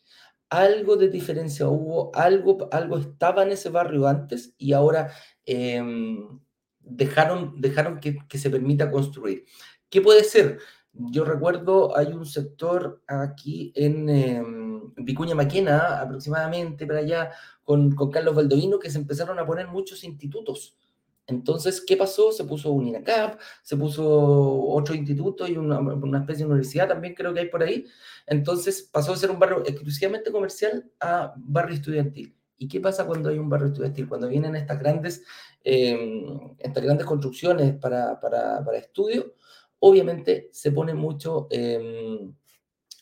algo 0.50 0.96
de 0.96 1.10
diferencia 1.10 1.68
hubo, 1.68 2.16
algo, 2.16 2.70
algo 2.72 2.98
estaba 2.98 3.44
en 3.44 3.52
ese 3.52 3.70
barrio 3.70 4.08
antes 4.08 4.54
y 4.58 4.74
ahora 4.74 5.12
em, 5.46 6.40
dejaron, 6.80 7.60
dejaron 7.60 8.00
que, 8.00 8.20
se 8.38 8.50
permita 8.50 8.92
construir. 8.92 9.46
¿Qué 9.90 10.02
puede 10.02 10.24
ser? 10.24 10.60
Yo 10.94 11.26
recuerdo, 11.26 11.96
hay 11.96 12.08
un 12.08 12.26
sector 12.26 13.04
aquí 13.08 13.72
en 13.76 14.10
em, 14.10 14.94
Vicuña 14.96 15.36
Maquena, 15.36 16.02
aproximadamente 16.02 16.88
para 16.88 17.00
allá, 17.00 17.32
con, 17.64 17.94
con 17.96 18.12
Carlos 18.12 18.36
Baldovino, 18.36 18.80
que 18.80 18.90
se 18.90 18.98
empezaron 18.98 19.38
a 19.40 19.46
poner 19.46 19.68
muchos 19.68 20.04
institutos 20.04 20.76
entonces, 21.28 21.82
¿qué 21.86 21.98
pasó? 21.98 22.32
Se 22.32 22.46
puso 22.46 22.72
un 22.72 22.88
INACAP, 22.88 23.40
se 23.62 23.76
puso 23.76 24.06
otro 24.70 24.96
instituto 24.96 25.46
y 25.46 25.58
una, 25.58 25.80
especie 26.20 26.46
de 26.46 26.52
universidad 26.52 26.88
también 26.88 27.14
creo 27.14 27.34
que 27.34 27.42
hay 27.42 27.50
por 27.50 27.62
ahí. 27.64 27.86
Entonces 28.26 28.90
pasó 28.92 29.12
de 29.12 29.18
ser 29.18 29.32
un 29.32 29.40
barrio 29.40 29.64
exclusivamente 29.66 30.32
comercial 30.32 30.90
a 31.02 31.34
barrio 31.36 31.76
estudiantil. 31.76 32.34
¿Y 32.58 32.68
qué 32.68 32.80
pasa 32.80 33.06
cuando 33.06 33.30
hay 33.30 33.38
un 33.38 33.50
barrio 33.50 33.68
estudiantil? 33.68 34.08
Cuando 34.08 34.30
vienen 34.30 34.56
estas 34.56 34.80
grandes, 34.80 35.24
em, 35.64 36.56
estas 36.60 36.84
grandes 36.84 37.06
construcciones 37.06 37.76
para, 37.76 38.20
para, 38.20 38.64
para, 38.64 38.78
estudio, 38.78 39.34
obviamente 39.80 40.50
se 40.54 40.72
pone 40.72 40.94
mucho, 40.94 41.48
eh, 41.52 42.32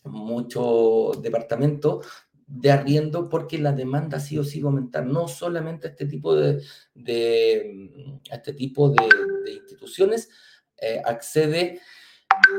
mucho 0.03 1.11
departamento 1.21 2.01
de 2.47 2.71
arriendo 2.71 3.27
porque 3.29 3.57
la 3.57 3.71
demanda 3.71 4.19
sí 4.19 4.37
o 4.37 4.43
sí 4.43 4.61
aumentar, 4.61 5.05
no 5.05 5.27
solamente 5.27 5.87
este 5.87 6.05
tipo 6.05 6.35
de, 6.35 6.61
de 6.93 8.19
este 8.31 8.53
tipo 8.53 8.89
de, 8.89 9.07
instituciones 9.51 10.29
eh, 10.77 11.01
accede 11.05 11.79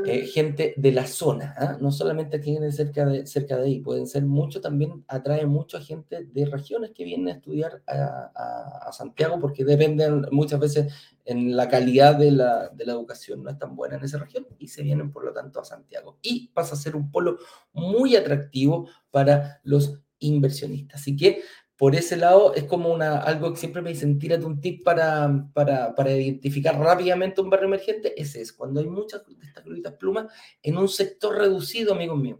eh, 0.05 0.25
gente 0.25 0.73
de 0.77 0.91
la 0.91 1.05
zona, 1.05 1.53
¿ah? 1.57 1.77
no 1.79 1.91
solamente 1.91 2.39
que 2.39 2.51
vienen 2.51 2.71
cerca 2.71 3.05
de, 3.05 3.25
cerca 3.25 3.57
de 3.57 3.65
ahí, 3.65 3.79
pueden 3.79 4.07
ser 4.07 4.25
mucho, 4.25 4.59
también 4.61 5.03
atrae 5.07 5.45
mucha 5.45 5.79
gente 5.81 6.25
de 6.25 6.45
regiones 6.45 6.91
que 6.91 7.03
vienen 7.03 7.27
a 7.27 7.31
estudiar 7.33 7.81
a, 7.87 8.91
Santiago 8.91 9.39
porque 9.39 9.63
dependen 9.63 10.25
muchas 10.31 10.59
veces 10.59 10.93
en 11.25 11.55
la 11.55 11.67
calidad 11.67 12.15
de 12.15 12.31
la, 12.31 12.69
de 12.69 12.85
la, 12.85 12.93
educación, 12.93 13.43
no 13.43 13.49
es 13.49 13.59
tan 13.59 13.75
buena 13.75 13.97
en 13.97 14.03
esa 14.03 14.17
región 14.17 14.47
y 14.57 14.69
se 14.69 14.81
vienen 14.81 15.11
por 15.11 15.23
lo 15.23 15.33
tanto 15.33 15.59
a 15.59 15.65
Santiago. 15.65 16.17
Y 16.21 16.47
pasa 16.49 16.73
a 16.73 16.77
ser 16.77 16.95
un 16.95 17.11
polo 17.11 17.37
muy 17.73 18.15
atractivo 18.15 18.89
para 19.11 19.59
los 19.63 20.01
inversionistas. 20.19 21.01
Así 21.01 21.15
que 21.15 21.41
por 21.77 21.95
ese 21.95 22.17
lado 22.17 22.55
es 22.55 22.63
como 22.63 22.91
una, 22.91 23.19
algo 23.19 23.51
que 23.51 23.59
siempre 23.59 23.83
me 23.83 23.91
dicen, 23.91 24.17
tírate 24.17 24.45
un 24.45 24.59
tip 24.59 24.83
para, 24.83 25.47
para, 25.53 25.93
para 25.93 26.11
identificar 26.11 26.77
rápidamente 26.77 27.39
un 27.39 27.51
barrio 27.51 27.67
emergente, 27.67 28.19
ese 28.19 28.41
es 28.41 28.51
cuando 28.51 28.79
hay 28.79 28.87
muchas 28.87 29.25
de 29.27 29.45
estas 29.45 29.63
grutas 29.63 29.93
plumas 29.93 30.25
en 30.63 30.77
un 30.77 30.89
sector 30.89 31.37
reducido, 31.37 31.93
amigos 31.93 32.19
míos. 32.19 32.39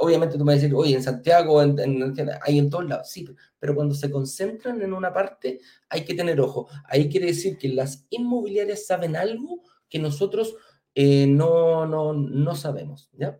Obviamente 0.00 0.36
tú 0.36 0.44
me 0.44 0.52
vas 0.52 0.58
a 0.58 0.62
decir, 0.62 0.74
oye, 0.76 0.96
en 0.96 1.02
Santiago 1.02 1.62
en, 1.62 1.76
hay 2.42 2.58
en 2.58 2.68
todos 2.68 2.86
lados, 2.88 3.08
sí, 3.10 3.26
pero 3.58 3.74
cuando 3.74 3.94
se 3.94 4.10
concentran 4.10 4.82
en 4.82 4.92
una 4.92 5.12
parte 5.12 5.60
hay 5.88 6.04
que 6.04 6.14
tener 6.14 6.40
ojo. 6.40 6.68
Ahí 6.84 7.08
quiere 7.08 7.26
decir 7.26 7.56
que 7.56 7.68
las 7.68 8.06
inmobiliarias 8.10 8.86
saben 8.86 9.16
algo 9.16 9.62
que 9.88 9.98
nosotros 9.98 10.56
eh, 10.94 11.26
no, 11.26 11.86
no, 11.86 12.12
no 12.12 12.54
sabemos, 12.56 13.08
¿ya? 13.12 13.38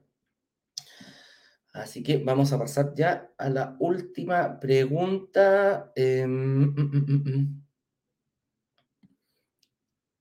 Así 1.78 2.02
que 2.02 2.18
vamos 2.18 2.52
a 2.52 2.58
pasar 2.58 2.94
ya 2.94 3.32
a 3.38 3.48
la 3.48 3.76
última 3.78 4.58
pregunta. 4.60 5.92
Em, 5.94 6.62
mm, 6.62 6.74
mm, 6.76 7.22
mm, 7.24 7.68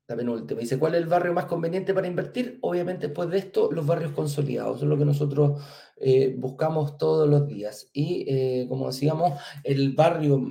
la 0.07 0.15
penúltima. 0.15 0.61
Dice, 0.61 0.79
¿cuál 0.79 0.95
es 0.95 1.01
el 1.01 1.07
barrio 1.09 1.33
más 1.33 1.45
conveniente 1.45 1.93
para 1.93 2.07
invertir? 2.07 2.59
Obviamente, 2.61 3.07
después 3.07 3.29
de 3.29 3.39
esto, 3.39 3.69
los 3.71 3.85
barrios 3.85 4.13
consolidados. 4.13 4.81
es 4.81 4.87
lo 4.87 4.97
que 4.97 5.05
nosotros 5.05 5.61
eh, 5.97 6.35
buscamos 6.37 6.97
todos 6.97 7.27
los 7.29 7.45
días. 7.47 7.89
Y, 7.93 8.25
eh, 8.27 8.67
como 8.69 8.87
decíamos, 8.87 9.39
el 9.63 9.93
barrio, 9.93 10.41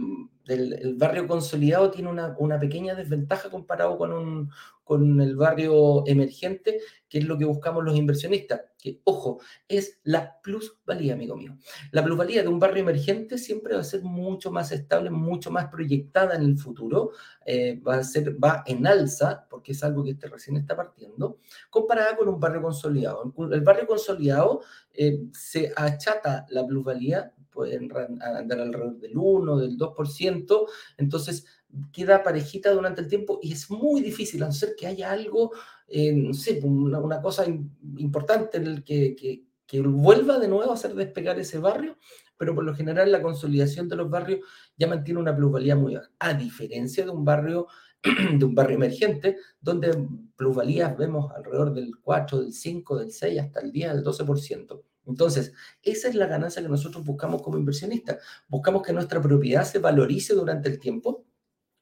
el, 0.47 0.97
barrio 0.97 1.27
consolidado 1.27 1.91
tiene 1.91 2.11
una, 2.11 2.37
una, 2.39 2.61
pequeña 2.61 2.95
desventaja 2.95 3.49
comparado 3.51 3.97
con, 3.97 4.13
un, 4.13 4.51
con 4.85 5.21
el 5.23 5.37
barrio 5.37 6.07
emergente, 6.07 6.81
que 7.09 7.19
es 7.19 7.25
lo 7.25 7.39
que 7.39 7.47
buscamos 7.47 7.83
los 7.83 7.97
inversionistas. 7.97 8.61
Que, 8.87 9.01
ojo, 9.03 9.41
es 9.67 9.99
la 10.05 10.41
plusvalía, 10.41 11.15
amigo 11.15 11.35
mío. 11.35 11.59
La 11.91 12.05
plusvalía 12.05 12.43
de 12.43 12.49
un 12.49 12.61
barrio 12.61 12.85
emergente 12.85 13.37
siempre 13.37 13.75
va 13.75 13.81
a 13.81 13.85
ser 13.85 14.05
mucho 14.05 14.53
más 14.53 14.71
estable, 14.71 15.11
mucho 15.11 15.51
más 15.51 15.67
proyectada 15.67 16.37
en 16.37 16.43
el 16.43 16.57
futuro, 16.57 17.11
eh, 17.45 17.81
va 17.81 17.97
a 17.97 18.05
ser, 18.05 18.37
va 18.43 18.63
en 18.65 18.87
alza, 18.87 19.45
porque 19.51 19.73
es 19.73 19.83
algo 19.83 20.05
que 20.05 20.11
este 20.11 20.29
recién 20.29 20.57
está 20.57 20.77
partiendo, 20.77 21.41
comparada 21.69 22.17
con 22.17 22.29
un 22.29 22.39
barrio 22.39 22.63
consolidado. 22.63 23.35
El 23.51 23.63
barrio 23.63 23.89
consolidado 23.89 24.61
eh, 24.95 25.25
se 25.33 25.73
achata 25.75 26.47
la 26.51 26.65
plusvalía 26.65 27.33
pueden 27.57 27.91
andar 28.21 28.61
alrededor 28.61 28.99
del 28.99 29.17
1, 29.17 29.57
del 29.57 29.79
2%, 29.79 30.67
entonces 30.99 31.47
queda 31.93 32.23
parejita 32.23 32.71
durante 32.71 33.01
el 33.01 33.09
tiempo 33.09 33.39
y 33.43 33.53
es 33.53 33.71
muy 33.71 34.01
difícil, 34.01 34.43
a 34.43 34.47
no 34.47 34.53
ser 34.53 34.75
que 34.77 34.87
haya 34.87 35.11
algo, 35.11 35.53
eh, 35.89 36.13
no 36.13 36.35
sé, 36.35 36.61
una, 36.63 37.21
cosa 37.21 37.45
importante 37.47 38.59
en 38.59 38.67
el 38.67 38.85
que, 38.85 39.15
que, 39.17 39.45
que, 39.67 39.81
vuelva 39.81 40.39
de 40.39 40.49
nuevo 40.49 40.71
a 40.71 40.75
hacer 40.75 40.95
despegar 40.95 41.39
ese 41.39 41.59
barrio, 41.59 41.99
pero 42.37 42.55
por 42.55 42.65
lo 42.65 42.75
general 42.75 43.11
la 43.11 43.23
consolidación 43.23 43.89
de 43.89 43.97
los 43.97 44.11
barrios 44.11 44.41
ya 44.77 44.87
mantiene 44.87 45.21
una 45.21 45.35
plusvalía 45.35 45.77
muy 45.77 45.95
baja, 45.95 46.11
a 46.19 46.35
diferencia 46.35 47.05
de 47.05 47.11
un 47.11 47.25
barrio 47.25 47.67
de 48.39 48.45
un 48.45 48.55
barrio 48.55 48.77
emergente, 48.77 49.39
donde 49.61 49.91
plusvalías 50.37 50.97
vemos 50.97 51.33
alrededor 51.33 51.75
del 51.75 51.97
4, 52.01 52.43
del 52.43 52.53
5, 52.53 52.99
del 52.99 53.11
6, 53.11 53.41
hasta 53.41 53.61
el 53.61 53.73
10, 53.73 53.95
del 53.95 54.05
12%. 54.05 54.83
Entonces, 55.07 55.53
esa 55.83 56.09
es 56.09 56.15
la 56.15 56.27
ganancia 56.27 56.63
que 56.63 56.69
nosotros 56.69 57.05
buscamos 57.05 57.43
como 57.43 57.59
inversionistas. 57.59 58.19
Buscamos 58.49 58.83
que 58.83 58.93
nuestra 58.93 59.21
propiedad 59.21 59.65
se 59.65 59.79
valorice 59.79 60.35
durante 60.35 60.69
el 60.69 60.79
tiempo, 60.79 61.25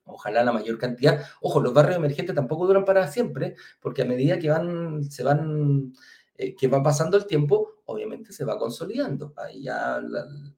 ojalá 0.04 0.42
la 0.44 0.52
mayor 0.52 0.78
cantidad. 0.78 1.24
Ojo, 1.40 1.60
los 1.60 1.72
barrios 1.72 1.96
emergentes 1.96 2.34
tampoco 2.34 2.66
duran 2.66 2.84
para 2.84 3.06
siempre, 3.08 3.56
porque 3.80 4.02
a 4.02 4.06
medida 4.06 4.38
que 4.38 4.50
van, 4.50 5.04
se 5.04 5.22
van, 5.22 5.92
eh, 6.36 6.54
que 6.54 6.68
va 6.68 6.82
pasando 6.82 7.16
el 7.16 7.26
tiempo, 7.26 7.82
obviamente 7.86 8.32
se 8.32 8.44
va 8.44 8.58
consolidando. 8.58 9.34
Ahí 9.36 9.62
ya 9.62 10.00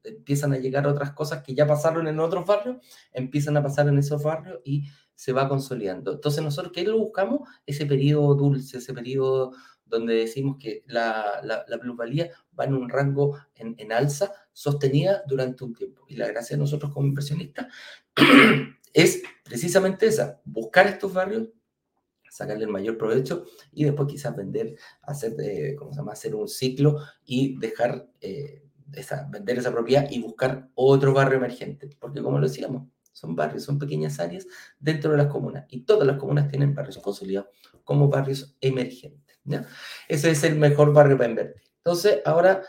empiezan 0.03 0.53
a 0.53 0.57
llegar 0.57 0.87
otras 0.87 1.11
cosas 1.11 1.43
que 1.43 1.53
ya 1.53 1.67
pasaron 1.67 2.07
en 2.07 2.19
otros 2.19 2.45
barrios, 2.45 2.77
empiezan 3.11 3.57
a 3.57 3.63
pasar 3.63 3.87
en 3.87 3.97
esos 3.97 4.23
barrios 4.23 4.59
y 4.63 4.83
se 5.15 5.33
va 5.33 5.49
consolidando. 5.49 6.13
Entonces, 6.13 6.43
nosotros, 6.43 6.71
¿qué 6.73 6.83
lo 6.83 6.99
buscamos? 6.99 7.49
Ese 7.65 7.85
periodo 7.85 8.35
dulce, 8.35 8.77
ese 8.77 8.93
periodo 8.93 9.51
donde 9.89 10.15
decimos 10.15 10.57
que 10.59 10.83
la, 10.87 11.41
la, 11.43 11.79
plusvalía 11.79 12.29
va 12.57 12.65
en 12.65 12.73
un 12.73 12.89
rango 12.89 13.37
en, 13.55 13.91
alza 13.91 14.31
sostenida 14.51 15.23
durante 15.27 15.63
un 15.63 15.73
tiempo. 15.73 16.05
Y 16.07 16.17
la 16.17 16.27
gracia 16.27 16.55
de 16.55 16.61
nosotros 16.61 16.93
como 16.93 17.07
inversionistas 17.07 17.67
es 18.93 19.23
precisamente 19.47 20.07
esa, 20.07 20.41
buscar 20.45 20.87
estos 20.87 21.13
barrios, 21.13 21.47
sacarle 22.29 22.65
el 22.65 22.71
mayor 22.71 22.97
provecho 22.97 23.45
y 23.71 23.85
después 23.85 24.07
quizás 24.07 24.35
vender, 24.35 24.75
hacer, 25.01 25.35
eh, 25.39 25.75
¿cómo 25.77 25.91
se 25.91 25.97
llama? 25.97 26.13
hacer 26.13 26.35
un 26.35 26.47
ciclo 26.47 26.99
y 27.25 27.57
dejar 27.57 28.07
eh, 28.21 28.63
esa, 28.93 29.27
vender 29.29 29.57
esa 29.57 29.71
propiedad 29.71 30.07
y 30.09 30.21
buscar 30.21 30.69
otro 30.75 31.13
barrio 31.13 31.37
emergente. 31.37 31.89
Porque 31.99 32.21
como 32.21 32.39
lo 32.39 32.47
decíamos, 32.47 32.87
son 33.11 33.35
barrios, 33.35 33.63
son 33.63 33.79
pequeñas 33.79 34.19
áreas 34.19 34.45
dentro 34.79 35.11
de 35.11 35.17
las 35.17 35.27
comunas 35.27 35.65
y 35.69 35.81
todas 35.81 36.05
las 36.05 36.17
comunas 36.17 36.49
tienen 36.49 36.75
barrios 36.75 36.99
consolidados 36.99 37.49
como 37.83 38.09
barrios 38.09 38.55
emergentes. 38.61 39.37
Ese 40.07 40.31
es 40.31 40.43
el 40.43 40.55
mejor 40.55 40.93
barrio 40.93 41.17
para 41.17 41.29
invertir. 41.29 41.63
Entonces, 41.77 42.19
ahora 42.25 42.61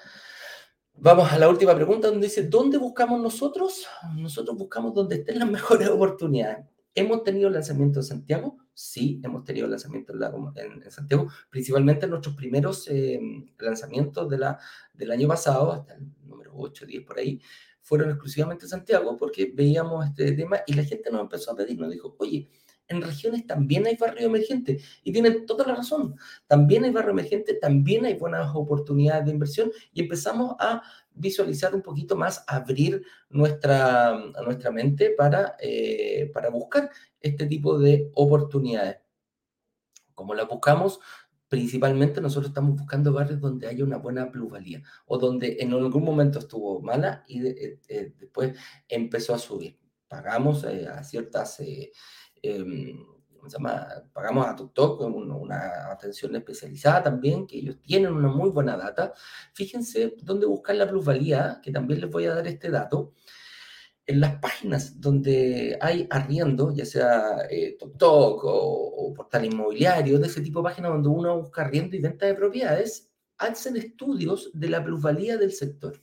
vamos 1.01 1.33
a 1.33 1.39
la 1.39 1.49
última 1.49 1.75
pregunta 1.75 2.09
donde 2.09 2.27
dice, 2.27 2.45
¿dónde 2.45 2.79
buscamos 2.79 3.21
nosotros? 3.21 3.87
Nosotros 4.17 4.57
buscamos 4.57 4.95
donde 4.95 5.17
estén 5.17 5.39
las 5.39 5.51
mejores 5.51 5.89
oportunidades. 5.89 6.67
¿Hemos 6.95 7.23
tenido 7.23 7.49
lanzamiento 7.49 8.01
en 8.01 8.05
Santiago? 8.05 8.59
Sí, 8.75 9.21
hemos 9.23 9.45
tenido 9.45 9.69
lanzamientos 9.69 10.17
en, 10.57 10.83
en, 10.83 10.91
Santiago, 10.91 11.29
principalmente 11.51 12.07
en 12.07 12.11
nuestros 12.11 12.35
primeros 12.35 12.89
eh, 12.89 13.21
lanzamientos 13.59 14.29
de 14.29 14.39
la, 14.39 14.59
del 14.93 15.11
año 15.13 15.29
pasado, 15.29 15.73
hasta 15.73 15.95
el 15.95 16.09
número 16.25 16.53
8, 16.57 16.87
10 16.87 17.05
por 17.05 17.19
ahí, 17.19 17.41
fueron 17.83 18.11
exclusivamente 18.11 18.65
en 18.65 18.71
Santiago 18.71 19.17
porque 19.17 19.53
veíamos 19.55 20.07
este 20.07 20.33
tema 20.33 20.61
y 20.67 20.75
la 20.75 20.85
gente 20.85 21.11
nos 21.11 21.23
empezó 21.23 21.53
a 21.53 21.57
pedir, 21.57 21.79
nos 21.79 21.91
dijo, 21.91 22.17
oye, 22.19 22.49
en 22.89 23.03
regiones 23.03 23.47
también 23.47 23.87
hay 23.87 23.97
barrio 23.97 24.27
emergente. 24.27 24.81
Y 25.05 25.13
tienen 25.13 25.47
toda 25.47 25.67
la 25.67 25.75
razón. 25.75 26.17
También 26.47 26.85
hay 26.85 26.91
barrio 26.91 27.11
emergente, 27.11 27.55
también 27.55 28.07
hay 28.07 28.15
buenas 28.15 28.51
oportunidades 28.55 29.27
de 29.27 29.33
inversión 29.33 29.71
y 29.93 30.03
empezamos 30.03 30.57
a 30.59 30.83
visualizar 31.11 31.75
un 31.75 31.83
poquito 31.83 32.17
más, 32.17 32.45
abrir 32.47 33.03
nuestra, 33.29 34.19
nuestra 34.45 34.71
mente 34.71 35.11
para, 35.11 35.57
para 36.33 36.51
buscar 36.51 36.91
este 37.21 37.47
tipo 37.47 37.79
de 37.79 38.11
oportunidades. 38.15 38.99
Como 40.15 40.35
las 40.35 40.49
buscamos? 40.49 41.01
Principalmente 41.49 42.21
nosotros 42.21 42.49
estamos 42.49 42.77
buscando 42.77 43.13
barrios 43.13 43.41
donde 43.41 43.67
haya 43.69 43.85
una 43.85 43.97
buena 43.97 44.31
plusvalía 44.31 44.83
o 45.07 45.19
donde 45.19 45.57
en 45.61 45.73
algún 45.73 46.05
momento 46.05 46.39
estuvo 46.39 46.81
mala 46.81 47.25
y 47.27 47.41
después 47.41 48.57
empezó 48.89 49.35
a 49.35 49.39
subir. 49.39 49.79
Pagamos 50.09 50.65
a 50.65 51.03
ciertas... 51.05 51.61
Em, 52.43 53.05
se 53.49 53.57
llama? 53.57 53.89
Pagamos 54.13 54.47
a 54.47 54.57
TikTok 54.57 55.01
una 55.01 55.91
atención 55.91 56.35
especializada 56.37 57.05
también, 57.05 57.47
que 57.47 57.59
ellos 57.59 57.81
tienen 57.81 58.13
una 58.13 58.29
muy 58.29 58.51
buena 58.51 58.77
data. 58.77 59.13
Fíjense 59.55 60.15
dónde 60.23 60.47
buscar 60.47 60.77
la 60.77 60.89
plusvalía, 60.89 61.61
que 61.63 61.73
también 61.73 62.01
les 62.01 62.11
voy 62.11 62.27
a 62.27 62.35
dar 62.35 62.47
este 62.47 62.71
dato. 62.71 63.15
En 64.07 64.21
las 64.21 64.37
páginas 64.37 64.99
donde 65.01 65.79
hay 65.81 66.07
arriendo, 66.11 66.73
ya 66.73 66.87
sea 66.87 67.47
eh, 67.51 67.77
TikTok 67.79 68.43
o, 68.45 69.13
portal 69.15 69.45
inmobiliario, 69.45 70.19
de 70.19 70.27
ese 70.27 70.41
tipo 70.41 70.61
de 70.61 70.65
páginas 70.65 70.93
donde 70.93 71.09
uno 71.09 71.41
busca 71.41 71.63
arriendo 71.63 71.97
y 71.97 72.01
venta 72.01 72.27
de 72.27 72.35
propiedades, 72.35 73.11
hacen 73.37 73.77
estudios 73.77 74.51
de 74.55 74.69
la 74.71 74.83
plusvalía 74.83 75.37
del 75.37 75.53
sector. 75.53 76.03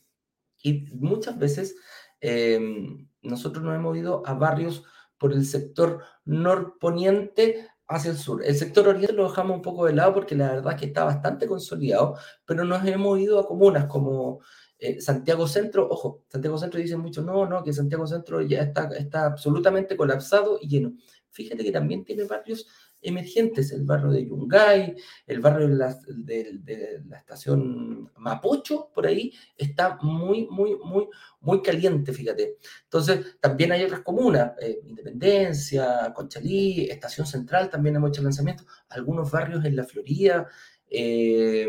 Y 0.61 0.85
muchas 0.93 1.37
veces 1.37 1.75
em, 2.19 3.07
nosotros 3.21 3.63
nos 3.63 3.75
hemos 3.75 3.97
ido 3.97 4.23
a 4.25 4.33
barrios 4.33 4.83
por 5.17 5.33
el 5.33 5.45
sector 5.45 6.03
norponiente 6.25 7.67
hacia 7.87 8.11
el 8.11 8.17
sur. 8.17 8.43
El 8.43 8.55
sector 8.55 8.87
oriente 8.87 9.13
lo 9.13 9.27
dejamos 9.29 9.57
un 9.57 9.61
poco 9.61 9.85
de 9.85 9.93
lado 9.93 10.13
porque 10.13 10.35
la 10.35 10.51
verdad 10.51 10.73
es 10.73 10.79
que 10.79 10.85
está 10.87 11.03
bastante 11.03 11.47
consolidado, 11.47 12.17
pero 12.45 12.65
nos 12.65 12.85
hemos 12.85 13.19
ido 13.19 13.39
a 13.39 13.47
comunas 13.47 13.85
como 13.85 14.41
eh, 14.79 14.99
Santiago 15.01 15.47
Centro. 15.47 15.87
Ojo, 15.89 16.23
Santiago 16.27 16.57
Centro 16.57 16.79
dicen 16.79 16.99
mucho, 16.99 17.21
no, 17.21 17.45
no, 17.45 17.63
que 17.63 17.73
Santiago 17.73 18.07
Centro 18.07 18.41
ya 18.41 18.61
está, 18.61 18.89
está 18.97 19.25
absolutamente 19.25 19.95
colapsado 19.95 20.57
y 20.61 20.67
lleno. 20.67 20.93
Fíjate 21.29 21.63
que 21.63 21.71
también 21.71 22.05
tiene 22.05 22.23
barrios 22.23 22.67
emergentes, 23.05 23.71
el 23.71 23.83
barrio 23.83 24.11
de 24.11 24.25
Yungay, 24.25 24.95
el 25.27 25.39
barrio 25.39 25.67
de 25.67 25.75
la, 25.75 27.17
estación 27.17 28.11
Mapocho, 28.17 28.89
por 28.93 29.07
ahí, 29.07 29.33
está 29.57 29.97
muy, 30.01 30.47
muy, 30.49 30.75
muy, 30.83 31.07
muy 31.41 31.61
caliente, 31.61 32.11
fíjate. 32.13 32.57
Entonces, 32.83 33.37
también 33.39 33.71
hay 33.71 33.83
otras 33.83 34.01
comunas, 34.01 34.53
eh, 34.61 34.79
Independencia, 34.85 36.11
Conchalí, 36.13 36.87
Estación 36.89 37.27
Central, 37.27 37.69
también 37.69 37.95
hemos 37.95 38.09
hecho 38.09 38.23
lanzamientos, 38.23 38.67
algunos 38.89 39.31
barrios 39.31 39.63
en 39.65 39.75
la 39.75 39.83
Florida, 39.83 40.47
eh, 40.89 41.67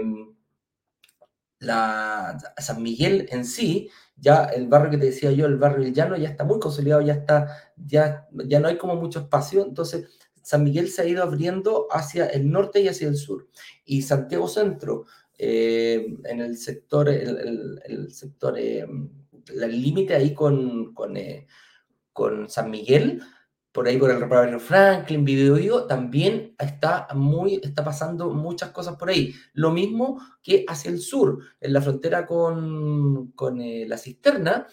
la, 1.59 2.39
San 2.59 2.83
Miguel 2.83 3.29
en 3.31 3.45
sí, 3.45 3.91
ya 4.17 4.45
el 4.45 4.69
barrio 4.69 4.91
que 4.91 4.99
te 4.99 5.07
decía 5.07 5.33
yo, 5.33 5.47
el 5.47 5.57
barrio 5.57 5.85
del 5.85 5.95
Llano, 5.95 6.17
ya 6.17 6.29
está 6.29 6.45
muy 6.45 6.59
consolidado, 6.59 7.03
ya 7.03 7.15
está, 7.15 7.73
ya, 7.77 8.27
ya 8.33 8.61
no 8.61 8.69
hay 8.69 8.79
como 8.79 8.97
mucho 8.97 9.21
espacio, 9.21 9.65
entonces 9.65 10.07
San 10.47 10.63
Miguel 10.63 10.89
se 10.89 11.03
ha 11.03 11.07
ido 11.07 11.25
abriendo 11.25 11.89
hacia 11.91 12.27
el 12.27 12.49
norte 12.49 12.81
y 12.81 12.87
hacia 12.87 13.09
el 13.09 13.17
sur. 13.17 13.49
Y 13.85 14.03
Santiago 14.03 14.47
Centro, 14.47 15.05
eh, 15.37 16.07
en 16.23 16.41
el 16.41 16.57
sector, 16.57 17.09
el, 17.09 18.13
sector, 18.13 18.57
eh, 18.57 18.87
el 19.49 19.83
límite 19.83 20.15
ahí 20.15 20.33
con, 20.35 20.95
con, 20.95 21.17
eh, 21.17 21.49
con, 22.13 22.49
San 22.49 22.71
Miguel, 22.71 23.21
por 23.73 23.89
ahí 23.89 23.99
por 23.99 24.13
el 24.13 24.25
barrio 24.25 24.61
Franklin, 24.61 25.25
Video 25.25 25.85
también 25.87 26.55
está 26.61 27.09
muy, 27.17 27.61
está 27.61 27.83
pasando 27.83 28.31
muchas 28.31 28.71
cosas 28.71 28.95
por 28.95 29.09
ahí. 29.09 29.35
Lo 29.53 29.73
mismo 29.73 30.21
que 30.45 30.65
hacia 30.69 30.93
el 30.93 31.01
sur, 31.01 31.41
en 31.61 31.73
la 31.73 31.83
frontera 31.83 32.25
con, 32.25 33.33
con 33.33 33.59
la 33.59 33.99
cisterna, 33.99 34.69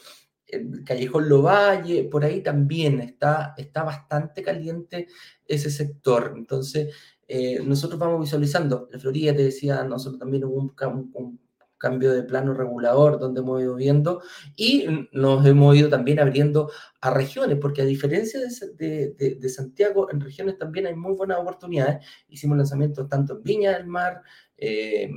el 0.55 0.83
Callejón 0.83 1.29
Lovalle, 1.29 2.05
por 2.05 2.23
ahí 2.23 2.41
también 2.41 2.99
está, 3.01 3.53
está 3.57 3.83
bastante 3.83 4.41
caliente 4.41 5.07
ese 5.45 5.69
sector. 5.69 6.33
Entonces, 6.35 6.93
eh, 7.27 7.59
nosotros 7.63 7.99
vamos 7.99 8.21
visualizando, 8.21 8.87
la 8.91 8.99
Florida 8.99 9.35
te 9.35 9.43
decía, 9.43 9.83
nosotros 9.83 10.19
también 10.19 10.43
hubo 10.45 10.59
un, 10.59 11.39
cambio 11.77 12.13
de 12.13 12.23
plano 12.23 12.53
regulador 12.53 13.19
donde 13.19 13.41
hemos 13.41 13.61
ido 13.61 13.75
viendo 13.75 14.21
y 14.55 14.85
nos 15.11 15.45
hemos 15.45 15.75
ido 15.75 15.89
también 15.89 16.17
abriendo 16.21 16.71
a 17.01 17.09
regiones, 17.09 17.57
porque 17.59 17.81
a 17.81 17.85
diferencia 17.85 18.39
de, 18.39 19.49
Santiago, 19.49 20.09
en 20.09 20.21
regiones 20.21 20.57
también 20.57 20.87
hay 20.87 20.95
muy 20.95 21.13
buenas 21.13 21.39
oportunidades. 21.39 22.05
Hicimos 22.29 22.55
lanzamientos 22.55 23.09
tanto 23.09 23.33
en 23.33 23.43
Viña 23.43 23.73
del 23.73 23.85
Mar, 23.85 24.21
eh, 24.57 25.11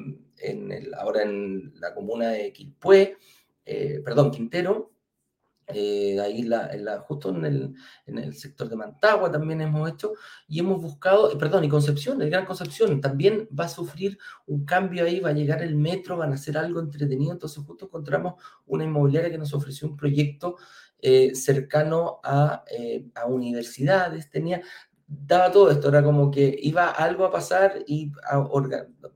ahora 0.99 1.23
en 1.23 1.73
la 1.77 1.95
comuna 1.95 2.31
de 2.31 2.53
Quilpué, 2.53 3.17
eh, 3.65 4.01
perdón, 4.05 4.33
Quintero, 4.33 4.96
eh, 5.69 6.21
ahí 6.21 6.43
la, 6.43 7.01
justo 7.01 7.31
en 7.31 7.45
el, 7.45 7.75
en 8.07 8.19
el, 8.19 8.35
sector 8.35 8.69
de 8.69 8.77
Mantagua 8.77 9.33
también 9.33 9.61
hemos 9.61 9.91
hecho 9.91 10.13
y 10.47 10.61
hemos 10.61 10.81
buscado, 10.81 11.37
perdón, 11.39 11.65
y 11.65 11.69
Concepción, 11.69 12.23
el 12.23 12.31
Gran 12.31 12.47
Concepción 12.47 13.01
también 13.01 13.49
va 13.59 13.65
a 13.65 13.69
sufrir 13.69 14.17
un 14.47 14.65
cambio 14.65 15.05
ahí, 15.05 15.19
va 15.19 15.31
a 15.31 15.33
llegar 15.33 15.63
el 15.63 15.75
metro, 15.75 16.17
van 16.17 16.31
a 16.31 16.37
hacer 16.37 16.57
algo 16.57 16.79
entretenido, 16.79 17.33
entonces 17.33 17.65
justo 17.65 17.87
encontramos 17.87 18.35
una 18.67 18.85
inmobiliaria 18.85 19.31
que 19.31 19.39
nos 19.39 19.55
ofreció 19.55 19.89
un 19.89 19.97
proyecto 19.97 20.57
eh, 21.01 21.35
cercano 21.35 22.21
a, 22.23 22.63
eh, 22.71 23.07
a, 23.17 23.27
universidades, 23.27 24.31
tenía, 24.31 24.63
daba 25.07 25.51
todo 25.51 25.73
esto, 25.73 25.89
era 25.89 26.03
como 26.05 26.31
que 26.31 26.57
iba 26.63 26.91
algo 26.91 27.25
a 27.25 27.33
pasar 27.33 27.83
y 27.89 28.13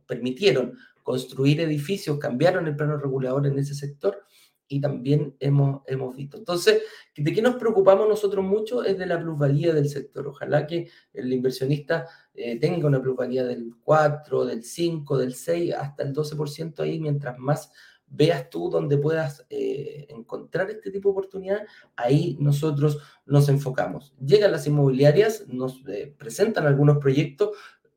permitieron 0.06 0.76
construir 1.04 1.60
edificios, 1.60 2.18
cambiaron 2.18 2.66
el 2.66 2.74
plano 2.74 2.96
regulador 2.96 3.46
en 3.46 3.58
ese 3.58 3.74
sector 3.74 4.24
y 4.70 4.80
también 4.80 5.34
hemos, 5.40 5.82
hemos 5.86 6.14
visto. 6.14 6.36
Entonces, 6.36 6.82
¿de 7.16 7.32
qué 7.32 7.42
nos 7.42 7.56
preocupamos 7.56 8.08
nosotros 8.08 8.44
mucho? 8.44 8.84
Es 8.84 8.96
de 8.96 9.04
la 9.04 9.20
plusvalía 9.20 9.74
del 9.74 9.88
sector. 9.88 10.28
Ojalá 10.28 10.64
que 10.64 10.88
el 11.12 11.32
inversionista 11.32 12.06
eh, 12.32 12.58
tenga 12.60 12.86
una 12.86 13.02
plusvalía 13.02 13.44
del 13.44 13.74
4, 13.82 14.44
del 14.44 14.62
5, 14.62 15.18
del 15.18 15.34
6, 15.34 15.74
hasta 15.74 16.04
el 16.04 16.14
12% 16.14 16.78
ahí, 16.80 17.00
mientras 17.00 17.36
más 17.36 17.72
veas 18.06 18.48
tú 18.48 18.70
donde 18.70 18.96
puedas 18.96 19.44
eh, 19.50 20.06
encontrar 20.08 20.70
este 20.70 20.92
tipo 20.92 21.08
de 21.08 21.12
oportunidad, 21.12 21.66
ahí 21.96 22.36
nosotros 22.40 22.98
nos 23.26 23.48
enfocamos. 23.48 24.14
Llegan 24.24 24.52
las 24.52 24.68
inmobiliarias, 24.68 25.48
nos 25.48 25.82
eh, 25.88 26.14
presentan 26.16 26.68
algunos 26.68 26.98
proyectos, 26.98 27.50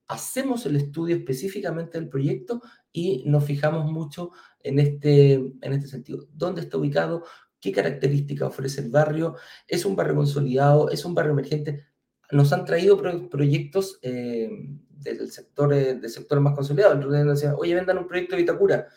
hacemos 0.07 0.65
el 0.65 0.76
estudio 0.76 1.15
específicamente 1.15 1.99
del 1.99 2.09
proyecto 2.09 2.61
y 2.91 3.24
nos 3.26 3.43
fijamos 3.43 3.91
mucho 3.91 4.32
en 4.64 4.80
este, 4.80 5.34
en 5.34 5.74
este 5.74 5.88
sentido. 5.88 6.28
¿Dónde 6.34 6.61
está 6.61 6.78
ubicado? 6.78 7.24
¿Qué 7.59 7.72
características 7.72 8.49
ofrece 8.49 8.82
el 8.82 8.89
barrio? 8.89 9.36
¿Es 9.68 9.86
un 9.86 9.95
barrio 9.95 10.16
consolidado? 10.16 10.89
¿Es 10.89 11.05
un 11.05 11.14
barrio 11.14 11.34
emergente? 11.34 11.86
Nos 12.32 12.51
han 12.51 12.66
traído 12.66 12.97
proyectos 13.30 13.99
eh, 14.01 14.49
del 14.89 15.32
sector, 15.32 15.74
eh, 15.74 15.95
del 15.95 16.09
sector 16.09 16.39
más 16.39 16.55
consolidado. 16.55 16.93
El 16.93 17.28
decían, 17.28 17.55
oye, 17.57 17.76
vendan 17.76 17.99
un 17.99 18.07
proyecto 18.07 18.36
de 18.36 18.41
Vitacura. 18.41 18.88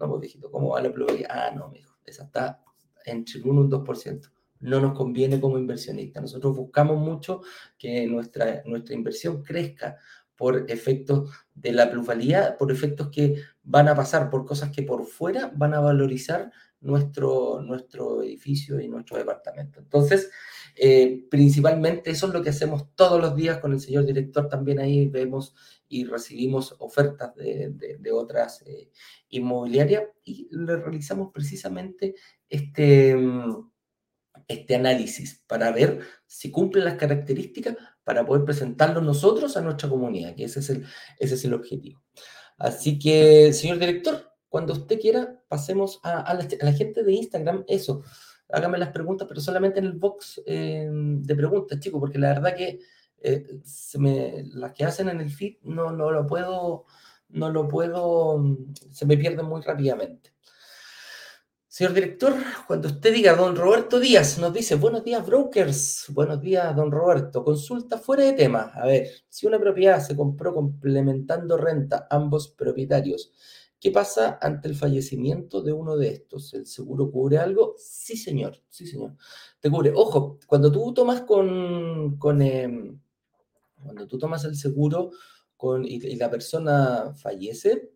No, 0.00 0.08
pues 0.08 0.20
viejito, 0.20 0.50
¿cómo 0.50 0.70
va 0.70 0.82
la 0.82 0.92
pluralidad? 0.92 1.28
Ah, 1.30 1.52
no, 1.54 1.68
me 1.68 1.78
dijo, 1.78 1.96
esa 2.04 2.24
está 2.24 2.62
entre 3.04 3.38
el 3.38 3.46
1 3.46 3.60
y 3.60 3.64
un 3.64 3.70
2% 3.70 4.30
no 4.60 4.80
nos 4.80 4.96
conviene 4.96 5.40
como 5.40 5.58
inversionista. 5.58 6.20
Nosotros 6.20 6.56
buscamos 6.56 6.98
mucho 6.98 7.42
que 7.78 8.06
nuestra, 8.06 8.62
nuestra 8.64 8.94
inversión 8.94 9.42
crezca 9.42 9.96
por 10.34 10.70
efectos 10.70 11.30
de 11.54 11.72
la 11.72 11.90
plusvalía, 11.90 12.56
por 12.58 12.70
efectos 12.70 13.08
que 13.10 13.36
van 13.66 13.88
a 13.88 13.94
pasar 13.94 14.30
por 14.30 14.46
cosas 14.46 14.70
que 14.70 14.82
por 14.82 15.04
fuera 15.06 15.52
van 15.54 15.74
a 15.74 15.80
valorizar 15.80 16.52
nuestro, 16.80 17.60
nuestro 17.62 18.22
edificio 18.22 18.80
y 18.80 18.88
nuestro 18.88 19.16
departamento. 19.18 19.80
Entonces, 19.80 20.30
eh, 20.76 21.26
principalmente 21.28 22.10
eso 22.10 22.28
es 22.28 22.32
lo 22.32 22.42
que 22.42 22.50
hacemos 22.50 22.94
todos 22.94 23.20
los 23.20 23.34
días 23.34 23.58
con 23.58 23.72
el 23.72 23.80
señor 23.80 24.06
director. 24.06 24.48
También 24.48 24.78
ahí 24.78 25.08
vemos 25.08 25.54
y 25.88 26.04
recibimos 26.04 26.76
ofertas 26.78 27.34
de, 27.34 27.96
de, 27.98 28.12
otras 28.12 28.62
eh, 28.62 28.90
inmobiliarias 29.30 30.04
y 30.24 30.48
le 30.50 30.76
realizamos 30.76 31.32
precisamente 31.32 32.14
este, 32.48 33.16
este 34.46 34.74
análisis 34.76 35.42
para 35.46 35.72
ver 35.72 36.00
si 36.26 36.50
cumplen 36.50 36.84
las 36.84 36.94
características 36.94 37.76
para 38.04 38.24
poder 38.24 38.44
presentarlo 38.44 39.00
nosotros 39.00 39.56
a 39.56 39.62
nuestra 39.62 39.88
comunidad, 39.88 40.36
que 40.36 40.44
ese 40.44 40.60
es 40.60 40.70
el, 40.70 40.86
ese 41.18 41.34
es 41.34 41.44
el 41.44 41.54
objetivo. 41.54 42.00
Así 42.58 42.98
que, 42.98 43.52
señor 43.52 43.78
director, 43.78 44.32
cuando 44.48 44.72
usted 44.72 44.98
quiera, 45.00 45.40
pasemos 45.48 46.00
a, 46.02 46.34
la, 46.34 46.72
gente 46.72 47.02
de 47.02 47.12
Instagram, 47.12 47.64
eso. 47.68 48.02
Hágame 48.48 48.78
las 48.78 48.90
preguntas, 48.90 49.26
pero 49.28 49.40
solamente 49.40 49.80
en 49.80 49.86
el 49.86 49.92
box 49.92 50.40
eh, 50.46 50.88
de 50.90 51.34
preguntas, 51.34 51.80
chicos, 51.80 52.00
porque 52.00 52.18
la 52.18 52.28
verdad 52.28 52.54
que 52.54 52.80
eh, 53.22 53.60
se 53.64 53.98
me, 53.98 54.44
las 54.52 54.72
que 54.72 54.84
hacen 54.84 55.08
en 55.08 55.20
el 55.20 55.30
feed 55.30 55.56
no, 55.62 55.90
no 55.90 56.10
lo 56.10 56.26
puedo, 56.26 56.84
no 57.28 57.50
lo 57.50 57.68
puedo, 57.68 58.56
se 58.90 59.04
me 59.04 59.16
pierden 59.16 59.46
muy 59.46 59.62
rápidamente. 59.62 60.32
Señor 61.76 61.92
director, 61.92 62.32
cuando 62.66 62.88
usted 62.88 63.12
diga, 63.12 63.36
don 63.36 63.54
Roberto 63.54 64.00
Díaz 64.00 64.38
nos 64.38 64.50
dice, 64.54 64.76
buenos 64.76 65.04
días, 65.04 65.26
brokers. 65.26 66.06
Buenos 66.08 66.40
días, 66.40 66.74
don 66.74 66.90
Roberto. 66.90 67.44
Consulta 67.44 67.98
fuera 67.98 68.24
de 68.24 68.32
tema. 68.32 68.72
A 68.74 68.86
ver, 68.86 69.10
si 69.28 69.46
una 69.46 69.58
propiedad 69.58 70.00
se 70.00 70.16
compró 70.16 70.54
complementando 70.54 71.58
renta, 71.58 72.06
ambos 72.10 72.48
propietarios, 72.48 73.30
¿Qué 73.78 73.90
pasa 73.90 74.38
ante 74.40 74.68
el 74.68 74.74
fallecimiento 74.74 75.60
de 75.60 75.74
uno 75.74 75.98
de 75.98 76.08
estos? 76.08 76.54
¿El 76.54 76.66
seguro 76.66 77.10
cubre 77.10 77.36
algo? 77.36 77.74
Sí, 77.76 78.16
señor, 78.16 78.62
sí, 78.70 78.86
señor. 78.86 79.14
Te 79.60 79.70
cubre. 79.70 79.92
Ojo, 79.94 80.38
cuando 80.46 80.72
tú 80.72 80.94
tomas 80.94 81.20
con, 81.20 82.16
con 82.16 82.40
em, 82.40 82.98
cuando 83.82 84.06
tú 84.06 84.18
tomas 84.18 84.46
el 84.46 84.56
seguro 84.56 85.10
con, 85.58 85.84
y, 85.84 86.16
la 86.16 86.30
persona 86.30 87.12
fallece, 87.14 87.90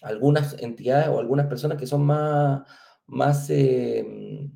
algunas 0.00 0.60
entidades 0.62 1.08
o 1.08 1.18
algunas 1.18 1.46
personas 1.46 1.78
que 1.78 1.86
son 1.86 2.02
más, 2.04 2.62
más, 3.06 3.50
em, 3.50 4.52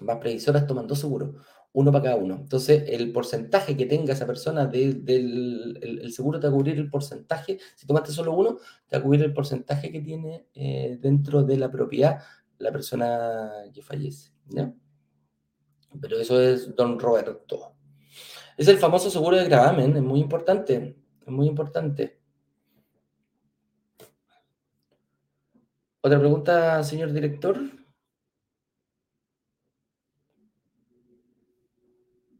más 0.00 0.18
previsoras 0.18 0.66
toman 0.66 0.86
dos 0.86 0.98
seguros 0.98 1.34
uno 1.74 1.90
para 1.90 2.04
cada 2.04 2.16
uno. 2.16 2.36
Entonces, 2.36 2.84
el 2.86 3.12
porcentaje 3.12 3.76
que 3.76 3.86
tenga 3.86 4.12
esa 4.12 4.26
persona 4.26 4.66
del 4.66 5.78
el, 5.82 6.12
seguro 6.12 6.38
te 6.38 6.46
va 6.46 6.52
a 6.52 6.56
cubrir 6.56 6.78
el 6.78 6.88
porcentaje, 6.88 7.58
si 7.74 7.86
tomaste 7.86 8.12
solo 8.12 8.32
uno, 8.32 8.58
te 8.86 8.96
va 8.96 9.00
a 9.00 9.02
cubrir 9.02 9.22
el 9.22 9.34
porcentaje 9.34 9.90
que 9.90 10.00
tiene 10.00 10.46
eh, 10.54 10.98
dentro 11.00 11.42
de 11.42 11.56
la 11.58 11.70
propiedad 11.70 12.22
la 12.58 12.70
persona 12.70 13.50
que 13.72 13.82
fallece. 13.82 14.30
Pero 16.00 16.16
eso 16.16 16.40
es 16.40 16.74
don 16.76 16.98
Roberto. 16.98 17.74
Es 18.56 18.68
el 18.68 18.78
famoso 18.78 19.10
seguro 19.10 19.36
de 19.36 19.44
gravamen, 19.44 19.96
es 19.96 20.02
muy 20.02 20.20
importante, 20.20 20.96
es 21.26 21.32
muy 21.32 21.48
importante. 21.48 22.20
Otra 26.06 26.18
pregunta, 26.18 26.82
señor 26.82 27.14
director. 27.14 27.58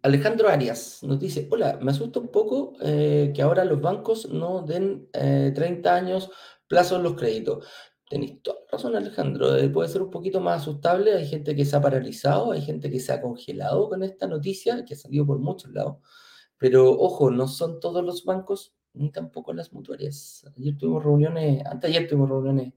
Alejandro 0.03 0.51
Arias 0.51 1.03
nos 1.03 1.19
dice, 1.19 1.49
hola, 1.51 1.79
me 1.81 1.93
asusta 1.93 2.21
un 2.21 2.29
poco 2.29 2.75
eh, 2.83 3.33
que 3.35 3.41
ahora 3.41 3.65
los 3.65 3.81
bancos 3.81 4.29
no 4.29 4.61
den 4.61 5.09
30 5.13 5.65
eh, 5.65 5.99
años 5.99 6.31
plazo 6.69 6.97
en 6.97 7.05
los 7.05 7.15
créditos. 7.15 7.67
Tenéis 8.07 8.43
toda 8.43 8.59
razón, 8.71 8.97
Alejandro, 8.97 9.57
eh, 9.57 9.71
puede 9.71 9.89
ser 9.89 10.03
un 10.03 10.11
poquito 10.11 10.43
más 10.43 10.61
asustable. 10.61 11.15
Hay 11.15 11.27
gente 11.27 11.57
que 11.57 11.65
se 11.65 11.75
ha 11.75 11.81
paralizado, 11.81 12.53
hay 12.53 12.61
gente 12.61 12.91
que 12.91 13.01
se 13.01 13.15
ha 13.15 13.23
congelado 13.23 13.89
con 13.89 14.03
esta 14.03 14.27
noticia, 14.27 14.85
que 14.85 14.93
ha 14.93 14.99
salido 14.99 15.25
por 15.25 15.39
muchos 15.39 15.73
lados. 15.73 15.97
Pero 16.59 16.91
ojo, 16.93 17.31
no 17.31 17.49
son 17.49 17.81
todos 17.81 18.05
los 18.05 18.27
bancos, 18.27 18.75
ni 18.93 19.11
tampoco 19.11 19.55
las 19.55 19.73
mutuarias. 19.73 20.45
Ayer 20.55 20.77
tuvimos 20.77 21.03
reuniones, 21.03 21.65
antes 21.65 21.89
ayer 21.89 22.07
tuvimos 22.07 22.29
reuniones, 22.29 22.75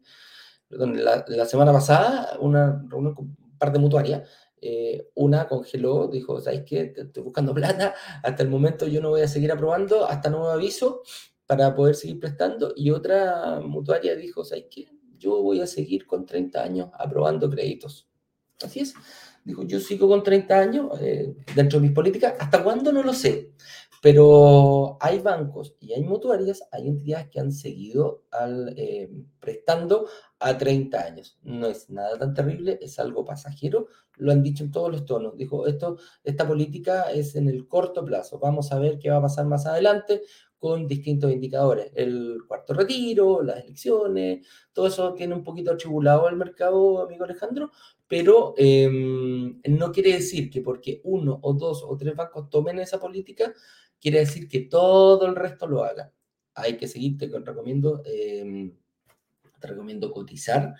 perdón, 0.67 1.03
la, 1.03 1.25
la 1.27 1.45
semana 1.45 1.71
pasada, 1.71 2.37
una 2.39 2.83
reunión 2.87 3.15
con 3.15 3.25
un 3.25 3.57
par 3.57 3.71
de 3.71 3.79
mutuarias 3.79 4.29
eh, 4.59 5.09
una 5.13 5.47
congeló, 5.47 6.07
dijo, 6.07 6.41
¿sabes 6.41 6.63
qué? 6.65 6.93
Estoy 6.95 7.23
buscando 7.23 7.53
plata, 7.53 7.93
hasta 8.23 8.43
el 8.43 8.49
momento 8.49 8.87
yo 8.87 9.01
no 9.01 9.09
voy 9.09 9.21
a 9.21 9.27
seguir 9.27 9.51
aprobando, 9.51 10.07
hasta 10.07 10.29
nuevo 10.29 10.49
aviso, 10.49 11.03
para 11.45 11.75
poder 11.75 11.95
seguir 11.95 12.19
prestando. 12.19 12.73
Y 12.75 12.89
otra 12.91 13.61
mutuaria 13.63 14.15
dijo, 14.15 14.43
¿sabes 14.43 14.65
qué? 14.69 14.87
Yo 15.17 15.41
voy 15.41 15.61
a 15.61 15.67
seguir 15.67 16.05
con 16.05 16.25
30 16.25 16.61
años 16.61 16.89
aprobando 16.93 17.49
créditos. 17.49 18.07
Así 18.63 18.79
es. 18.81 18.93
Dijo, 19.43 19.63
yo 19.63 19.79
sigo 19.79 20.07
con 20.07 20.23
30 20.23 20.59
años 20.59 20.99
eh, 20.99 21.35
dentro 21.55 21.79
de 21.79 21.87
mis 21.87 21.95
políticas. 21.95 22.33
¿Hasta 22.39 22.63
cuándo? 22.63 22.91
No 22.91 23.03
lo 23.03 23.13
sé. 23.13 23.53
Pero 24.01 24.97
hay 25.01 25.19
bancos 25.19 25.75
y 25.79 25.93
hay 25.93 26.03
mutuarias, 26.03 26.63
hay 26.71 26.87
entidades 26.87 27.29
que 27.29 27.39
han 27.39 27.51
seguido 27.51 28.23
al, 28.31 28.73
eh, 28.77 29.09
prestando 29.39 30.07
a 30.39 30.57
30 30.57 31.03
años. 31.03 31.37
No 31.43 31.67
es 31.67 31.89
nada 31.89 32.17
tan 32.17 32.33
terrible, 32.33 32.77
es 32.81 32.99
algo 32.99 33.25
pasajero, 33.25 33.87
lo 34.17 34.31
han 34.31 34.43
dicho 34.43 34.63
en 34.63 34.71
todos 34.71 34.91
los 34.91 35.05
tonos. 35.05 35.35
Dijo, 35.37 35.67
esto, 35.67 35.97
esta 36.23 36.47
política 36.47 37.11
es 37.11 37.35
en 37.35 37.47
el 37.47 37.67
corto 37.67 38.05
plazo, 38.05 38.39
vamos 38.39 38.71
a 38.71 38.79
ver 38.79 38.99
qué 38.99 39.09
va 39.09 39.17
a 39.17 39.21
pasar 39.21 39.45
más 39.45 39.65
adelante 39.65 40.21
con 40.59 40.87
distintos 40.87 41.31
indicadores. 41.31 41.91
El 41.95 42.39
cuarto 42.47 42.73
retiro, 42.73 43.43
las 43.43 43.63
elecciones, 43.63 44.47
todo 44.73 44.87
eso 44.87 45.13
tiene 45.13 45.35
un 45.35 45.43
poquito 45.43 45.71
atribulado 45.71 46.27
el 46.29 46.35
mercado, 46.35 47.01
amigo 47.03 47.25
Alejandro, 47.25 47.71
pero 48.07 48.53
em, 48.57 49.61
no 49.67 49.91
quiere 49.91 50.13
decir 50.13 50.49
que 50.49 50.61
porque 50.61 51.01
uno 51.03 51.39
o 51.41 51.53
dos 51.53 51.83
o 51.83 51.95
tres 51.97 52.15
bancos 52.15 52.49
tomen 52.49 52.79
esa 52.79 52.99
política, 52.99 53.53
quiere 53.99 54.19
decir 54.19 54.47
que 54.47 54.61
todo 54.61 55.25
el 55.25 55.35
resto 55.35 55.67
lo 55.67 55.83
haga. 55.83 56.11
Hay 56.55 56.77
que 56.77 56.87
seguirte, 56.87 57.27
te 57.27 57.39
recomiendo, 57.39 58.01
em, 58.05 58.73
te 59.59 59.67
recomiendo 59.67 60.11
cotizar, 60.11 60.75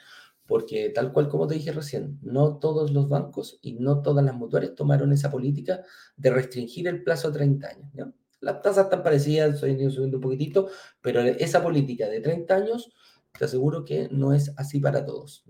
porque 0.46 0.90
tal 0.90 1.12
cual 1.12 1.28
como 1.28 1.48
te 1.48 1.56
dije 1.56 1.72
recién, 1.72 2.20
no 2.22 2.58
todos 2.58 2.92
los 2.92 3.10
bancos 3.10 3.60
y 3.62 3.74
no 3.74 4.02
todas 4.02 4.24
las 4.24 4.34
mutuarias 4.34 4.76
tomaron 4.76 5.12
esa 5.12 5.30
política 5.30 5.84
de 6.16 6.30
restringir 6.32 6.88
el 6.88 7.04
plazo 7.04 7.28
a 7.28 7.34
30 7.34 7.68
años. 7.70 8.14
Las 8.40 8.62
tasas 8.62 8.86
están 8.86 9.04
parecidas, 9.04 9.62
han 9.64 9.80
ido 9.80 9.92
subiendo 9.92 10.18
un 10.18 10.24
poquitito, 10.24 10.70
pero 11.02 11.22
esa 11.22 11.62
política 11.62 12.08
de 12.08 12.22
30 12.22 12.56
años, 12.56 12.94
te 13.38 13.46
aseguro 13.46 13.84
que 13.84 14.10
no 14.12 14.34
es 14.34 14.54
así 14.58 14.80
para 14.80 15.06
todos. 15.06 15.44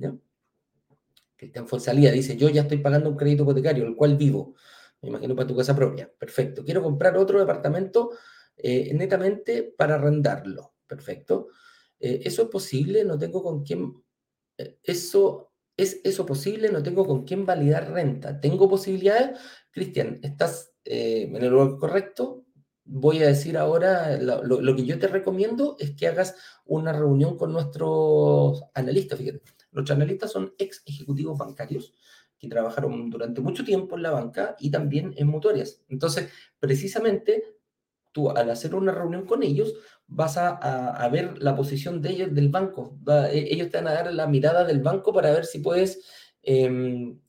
Cristian 1.35 1.67
Fonsalía 1.67 2.11
dice, 2.11 2.35
yo 2.35 2.49
ya 2.49 2.63
estoy 2.63 2.79
pagando 2.79 3.09
un 3.09 3.17
crédito 3.17 3.43
hipotecario, 3.43 3.85
el 3.85 3.95
cual 3.95 4.17
vivo 4.17 4.55
me 5.01 5.09
imagino 5.09 5.35
para 5.35 5.47
tu 5.47 5.55
casa 5.55 5.75
propia. 5.75 6.11
Perfecto. 6.17 6.63
Quiero 6.63 6.81
comprar 6.81 7.17
otro 7.17 7.39
departamento 7.39 8.11
eh, 8.55 8.93
netamente 8.93 9.63
para 9.63 9.95
arrendarlo. 9.95 10.73
Perfecto. 10.87 11.49
Eh, 11.99 12.21
¿Eso 12.23 12.43
es 12.43 12.49
posible? 12.49 13.03
No 13.03 13.17
tengo 13.17 13.43
con 13.43 13.63
quién... 13.63 13.93
Eh, 14.57 14.79
eso, 14.83 15.53
¿Es 15.75 16.01
eso 16.03 16.25
posible? 16.25 16.71
No 16.71 16.81
tengo 16.81 17.05
con 17.05 17.23
quién 17.23 17.45
validar 17.45 17.91
renta. 17.91 18.39
¿Tengo 18.39 18.67
posibilidades? 18.67 19.39
Cristian, 19.69 20.19
¿estás 20.23 20.73
en 20.83 21.35
el 21.35 21.49
lugar 21.49 21.77
correcto? 21.77 22.45
Voy 22.83 23.21
a 23.21 23.27
decir 23.27 23.57
ahora, 23.57 24.17
lo, 24.17 24.41
lo, 24.43 24.75
que 24.75 24.85
yo 24.85 24.97
te 24.97 25.07
recomiendo 25.07 25.75
es 25.77 25.91
que 25.91 26.07
hagas 26.07 26.35
una 26.65 26.93
reunión 26.93 27.37
con 27.37 27.51
nuestros 27.51 28.63
analistas. 28.73 29.19
Fíjate, 29.19 29.41
nuestros 29.71 29.95
analistas 29.95 30.31
son 30.31 30.55
ex 30.57 30.81
ejecutivos 30.85 31.37
bancarios 31.37 31.93
que 32.39 32.47
trabajaron 32.47 33.09
durante 33.09 33.41
mucho 33.41 33.63
tiempo 33.63 33.95
en 33.95 34.03
la 34.03 34.11
banca 34.11 34.55
y 34.59 34.69
también 34.69 35.13
en 35.17 35.27
mutuarias. 35.27 35.81
Entonces, 35.89 36.29
precisamente, 36.59 37.43
tú 38.11 38.29
al 38.29 38.49
hacer 38.49 38.75
una 38.75 38.91
reunión 38.91 39.25
con 39.25 39.43
ellos, 39.43 39.73
vas 40.07 40.37
a, 40.37 41.07
ver 41.11 41.41
la 41.41 41.55
posición 41.55 42.01
de 42.01 42.11
ellos 42.11 42.33
del 42.33 42.49
banco. 42.49 42.97
E, 43.31 43.47
ellos 43.51 43.69
te 43.69 43.77
van 43.77 43.87
a 43.87 43.93
dar 43.93 44.13
la 44.13 44.27
mirada 44.27 44.63
del 44.63 44.81
banco 44.81 45.13
para 45.13 45.31
ver 45.31 45.45
si 45.45 45.59
puedes 45.59 46.05
em, 46.41 47.19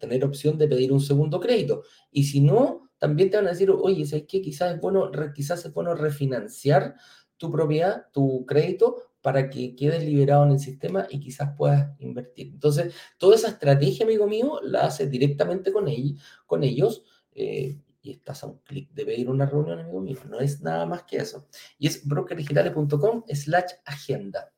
tener 0.00 0.24
opción 0.24 0.58
de 0.58 0.68
pedir 0.68 0.92
un 0.92 1.00
segundo 1.00 1.40
crédito. 1.40 1.82
Y 2.10 2.24
si 2.24 2.40
no, 2.40 2.90
también 2.98 3.30
te 3.30 3.36
van 3.36 3.46
a 3.46 3.50
decir, 3.50 3.70
oye, 3.70 4.04
¿sabes 4.06 4.26
qué? 4.28 4.42
Quizás 4.42 4.74
es 4.74 4.80
bueno, 4.80 5.10
quizás 5.34 5.64
es 5.64 5.72
bueno 5.72 5.94
refinanciar 5.94 6.96
tu 7.36 7.50
propiedad, 7.52 8.06
tu 8.12 8.44
crédito, 8.46 9.07
para 9.20 9.50
que 9.50 9.74
quedes 9.74 10.04
liberado 10.04 10.44
en 10.44 10.52
el 10.52 10.58
sistema 10.58 11.06
y 11.10 11.20
quizás 11.20 11.50
puedas 11.56 11.90
invertir. 12.00 12.48
Entonces, 12.48 12.94
toda 13.18 13.36
esa 13.36 13.48
estrategia, 13.48 14.04
amigo 14.04 14.26
mío, 14.26 14.60
la 14.62 14.82
haces 14.86 15.10
directamente 15.10 15.72
con, 15.72 15.88
ellos, 15.88 16.22
con 16.46 16.62
ellos 16.64 17.02
eh, 17.32 17.78
y 18.00 18.12
estás 18.12 18.44
a 18.44 18.46
un 18.46 18.58
clic 18.58 18.90
de 18.92 19.04
pedir 19.04 19.28
una 19.28 19.46
reunión, 19.46 19.80
amigo 19.80 20.00
mío. 20.00 20.18
No 20.28 20.40
es 20.40 20.60
nada 20.62 20.86
más 20.86 21.02
que 21.02 21.16
eso. 21.16 21.48
Y 21.78 21.88
es 21.88 22.06
brokerdigitales.com 22.06 23.24
slash 23.28 23.72
agenda. 23.84 24.52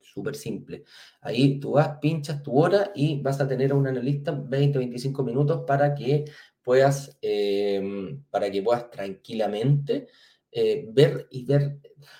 Súper 0.00 0.34
simple. 0.34 0.84
Ahí 1.20 1.60
tú 1.60 1.72
vas, 1.72 1.98
pinchas 2.00 2.42
tu 2.42 2.58
hora 2.58 2.90
y 2.94 3.20
vas 3.20 3.40
a 3.40 3.46
tener 3.46 3.72
a 3.72 3.74
un 3.74 3.86
analista 3.86 4.32
20, 4.32 4.78
25 4.78 5.22
minutos 5.22 5.64
para 5.66 5.94
que 5.94 6.24
puedas, 6.62 7.16
eh, 7.20 8.18
para 8.30 8.50
que 8.50 8.62
puedas 8.62 8.90
tranquilamente 8.90 10.08
eh, 10.60 10.88
ver 10.92 11.28
y 11.30 11.44
ver, 11.44 11.78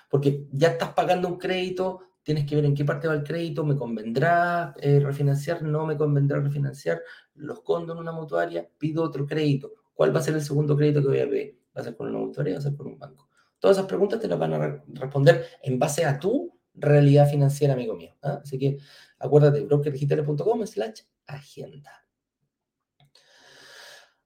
porque 0.08 0.46
ya 0.52 0.68
estás 0.68 0.92
pagando 0.92 1.26
un 1.26 1.38
crédito, 1.38 2.00
tienes 2.22 2.46
que 2.46 2.54
ver 2.54 2.66
en 2.66 2.74
qué 2.74 2.84
parte 2.84 3.08
va 3.08 3.14
el 3.14 3.24
crédito, 3.24 3.64
me 3.64 3.76
convendrá 3.76 4.74
eh, 4.80 5.00
refinanciar, 5.00 5.62
no 5.62 5.86
me 5.86 5.96
convendrá 5.96 6.38
refinanciar, 6.38 7.02
lo 7.34 7.54
escondo 7.54 7.94
en 7.94 7.98
una 7.98 8.12
mutuaria, 8.12 8.68
pido 8.78 9.02
otro 9.02 9.26
crédito. 9.26 9.72
¿Cuál 9.92 10.14
va 10.14 10.20
a 10.20 10.22
ser 10.22 10.34
el 10.34 10.42
segundo 10.42 10.76
crédito 10.76 11.02
que 11.02 11.08
voy 11.08 11.20
a 11.20 11.28
pedir? 11.28 11.58
¿Va 11.76 11.80
a 11.80 11.84
ser 11.84 11.96
con 11.96 12.08
una 12.08 12.18
mutuaria 12.18 12.52
o 12.52 12.56
va 12.56 12.58
a 12.60 12.62
ser 12.62 12.76
con 12.76 12.86
un 12.86 12.98
banco? 12.98 13.28
Todas 13.58 13.76
esas 13.76 13.88
preguntas 13.88 14.20
te 14.20 14.28
las 14.28 14.38
van 14.38 14.54
a 14.54 14.84
responder 14.86 15.46
en 15.62 15.78
base 15.80 16.04
a 16.04 16.18
tu 16.18 16.56
realidad 16.74 17.28
financiera, 17.28 17.74
amigo 17.74 17.96
mío. 17.96 18.14
¿ah? 18.22 18.40
Así 18.44 18.56
que 18.56 18.78
acuérdate, 19.18 19.62
brokerdigitales.com 19.62 20.64
slash 20.64 21.00
agenda. 21.26 22.07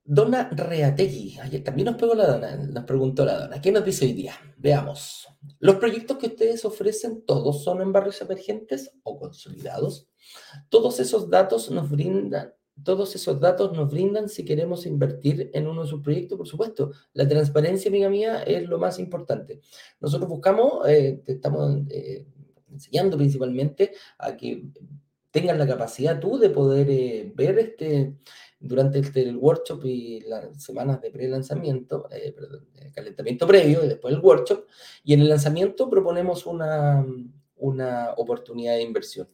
Dona 0.04 0.50
Reategui, 0.50 1.38
ayer 1.38 1.62
también 1.62 1.86
nos 1.86 1.96
pegó 1.96 2.14
la 2.14 2.26
dona, 2.26 2.56
nos 2.56 2.84
preguntó 2.84 3.24
la 3.24 3.38
dona, 3.38 3.60
¿qué 3.60 3.70
nos 3.70 3.84
dice 3.84 4.04
hoy 4.04 4.14
día? 4.14 4.34
Veamos. 4.56 5.28
¿Los 5.60 5.76
proyectos 5.76 6.18
que 6.18 6.26
ustedes 6.26 6.64
ofrecen 6.64 7.24
todos 7.24 7.62
son 7.62 7.80
en 7.82 7.92
barrios 7.92 8.20
emergentes 8.20 8.90
o 9.04 9.16
consolidados? 9.16 10.08
Todos 10.68 10.98
esos 10.98 11.30
datos 11.30 11.70
nos 11.70 11.88
brindan, 11.88 12.52
todos 12.82 13.14
esos 13.14 13.38
datos 13.38 13.76
nos 13.76 13.90
brindan 13.90 14.28
si 14.28 14.44
queremos 14.44 14.86
invertir 14.86 15.50
en 15.54 15.68
uno 15.68 15.82
de 15.82 15.88
sus 15.88 16.02
proyectos, 16.02 16.36
por 16.36 16.48
supuesto. 16.48 16.90
La 17.12 17.28
transparencia, 17.28 17.88
amiga 17.88 18.08
mía, 18.08 18.42
es 18.42 18.68
lo 18.68 18.78
más 18.78 18.98
importante. 18.98 19.60
Nosotros 20.00 20.28
buscamos, 20.28 20.88
eh, 20.88 21.22
te 21.24 21.34
estamos 21.34 21.78
eh, 21.90 22.26
enseñando 22.72 23.16
principalmente 23.16 23.92
a 24.18 24.36
que 24.36 24.64
tengas 25.30 25.56
la 25.56 25.66
capacidad 25.66 26.20
tú 26.20 26.38
de 26.38 26.50
poder 26.50 26.90
eh, 26.90 27.32
ver 27.34 27.58
este 27.58 28.14
durante 28.62 29.00
el, 29.20 29.36
workshop 29.36 29.84
y 29.84 30.20
las 30.20 30.62
semanas 30.62 31.00
de 31.00 31.10
pre-lanzamiento, 31.10 32.08
eh, 32.10 32.32
perdón, 32.32 32.68
calentamiento 32.94 33.46
previo 33.46 33.84
y 33.84 33.88
después 33.88 34.14
el 34.14 34.20
workshop. 34.20 34.66
Y 35.04 35.14
en 35.14 35.20
el 35.20 35.28
lanzamiento 35.28 35.90
proponemos 35.90 36.46
una, 36.46 37.04
una 37.56 38.12
oportunidad 38.16 38.74
de 38.74 38.82
inversión. 38.82 39.28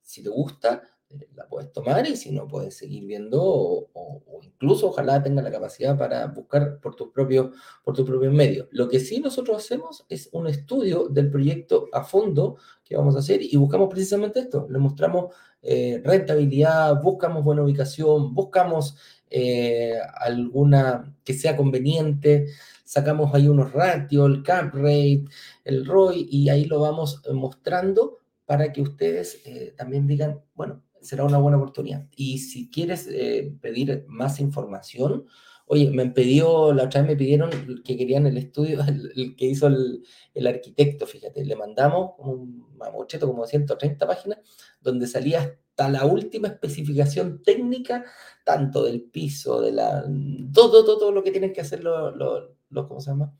Si 0.00 0.22
te 0.22 0.30
gusta, 0.30 0.82
eh, 1.10 1.28
la 1.34 1.46
puedes 1.48 1.72
tomar 1.72 2.06
y 2.08 2.16
si 2.16 2.30
no, 2.32 2.48
puedes 2.48 2.76
seguir 2.76 3.04
viendo 3.04 3.40
o, 3.42 4.40
incluso 4.42 4.88
ojalá 4.88 5.22
tenga 5.22 5.42
la 5.42 5.50
capacidad 5.50 5.96
para 5.98 6.26
buscar 6.26 6.80
por 6.80 6.94
tus, 6.94 7.08
propios, 7.08 7.54
por 7.84 7.94
tus 7.94 8.06
propios 8.06 8.32
medios. 8.32 8.68
Lo 8.70 8.88
que 8.88 9.00
sí 9.00 9.20
nosotros 9.20 9.56
hacemos 9.56 10.04
es 10.08 10.28
un 10.32 10.46
estudio 10.46 11.08
del 11.08 11.30
proyecto 11.30 11.88
a 11.92 12.04
fondo 12.04 12.56
que 12.84 12.96
vamos 12.96 13.16
a 13.16 13.20
hacer 13.20 13.40
y 13.42 13.56
buscamos 13.56 13.88
precisamente 13.88 14.40
esto. 14.40 14.66
Le 14.70 14.78
mostramos 14.78 15.34
eh, 15.62 16.00
rentabilidad, 16.04 17.00
buscamos 17.02 17.44
buena 17.44 17.62
ubicación, 17.62 18.34
buscamos 18.34 18.96
eh, 19.30 19.94
alguna 20.16 21.16
que 21.24 21.34
sea 21.34 21.56
conveniente, 21.56 22.48
sacamos 22.84 23.34
ahí 23.34 23.48
unos 23.48 23.72
ratios, 23.72 24.28
el 24.28 24.42
cap 24.42 24.74
rate, 24.74 25.24
el 25.64 25.86
ROI 25.86 26.28
y 26.30 26.48
ahí 26.48 26.64
lo 26.66 26.80
vamos 26.80 27.22
mostrando 27.32 28.18
para 28.44 28.72
que 28.72 28.82
ustedes 28.82 29.42
también 29.76 30.06
digan, 30.06 30.42
bueno, 30.54 30.82
será 31.02 31.24
una 31.24 31.38
buena 31.38 31.58
oportunidad. 31.58 32.06
Y 32.16 32.38
si 32.38 32.70
quieres 32.70 33.06
eh, 33.10 33.54
pedir 33.60 34.04
más 34.08 34.40
información, 34.40 35.26
oye, 35.66 35.90
me 35.90 36.06
pedido, 36.10 36.72
la 36.72 36.84
otra 36.84 37.02
vez 37.02 37.10
me 37.10 37.16
pidieron 37.16 37.82
que 37.84 37.96
querían 37.96 38.26
el 38.26 38.38
estudio, 38.38 38.80
el, 39.14 39.36
que 39.36 39.46
hizo 39.46 39.66
el, 39.66 40.04
el, 40.34 40.46
arquitecto, 40.46 41.06
fíjate, 41.06 41.44
le 41.44 41.56
mandamos 41.56 42.12
un 42.18 42.76
mamocheto 42.76 43.26
como 43.26 43.46
130 43.46 44.06
páginas, 44.06 44.38
donde 44.82 45.06
salía 45.06 45.40
hasta 45.40 45.88
la 45.88 46.04
última 46.04 46.48
especificación 46.48 47.42
técnica, 47.42 48.04
tanto 48.44 48.84
del 48.84 49.02
piso, 49.02 49.60
de 49.60 49.72
la, 49.72 50.04
todo, 50.52 50.84
todo, 50.84 50.98
todo 50.98 51.12
lo 51.12 51.22
que 51.22 51.30
tienen 51.30 51.52
que 51.52 51.62
hacer 51.62 51.82
los, 51.82 52.14
los, 52.14 52.86
¿cómo 52.88 53.00
se 53.00 53.10
llama? 53.10 53.34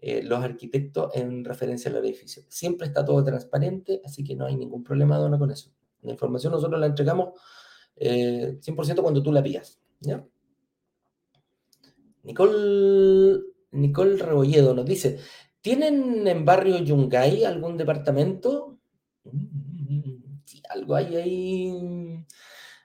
Eh, 0.00 0.22
los 0.22 0.42
arquitectos 0.42 1.14
en 1.14 1.44
referencia 1.44 1.90
al 1.90 1.96
edificio. 1.96 2.44
Siempre 2.48 2.86
está 2.86 3.04
todo 3.04 3.22
transparente, 3.24 4.00
así 4.04 4.22
que 4.22 4.36
no 4.36 4.46
hay 4.46 4.56
ningún 4.56 4.84
problema, 4.84 5.18
dona, 5.18 5.38
con 5.38 5.50
eso. 5.50 5.70
La 6.02 6.12
información 6.12 6.52
nosotros 6.52 6.80
la 6.80 6.86
entregamos 6.86 7.34
100% 7.96 8.98
eh, 8.98 9.02
cuando 9.02 9.22
tú 9.22 9.32
la 9.32 9.42
pillas. 9.42 9.80
¿ya? 10.00 10.24
Nicole, 12.22 13.40
Nicole 13.72 14.16
Rebolledo 14.16 14.74
nos 14.74 14.86
dice, 14.86 15.18
¿tienen 15.60 16.26
en 16.26 16.44
barrio 16.44 16.78
Yungay 16.78 17.44
algún 17.44 17.76
departamento? 17.76 18.78
Mm, 19.24 19.57
algo 20.68 20.94
hay 20.94 21.16
ahí, 21.16 22.24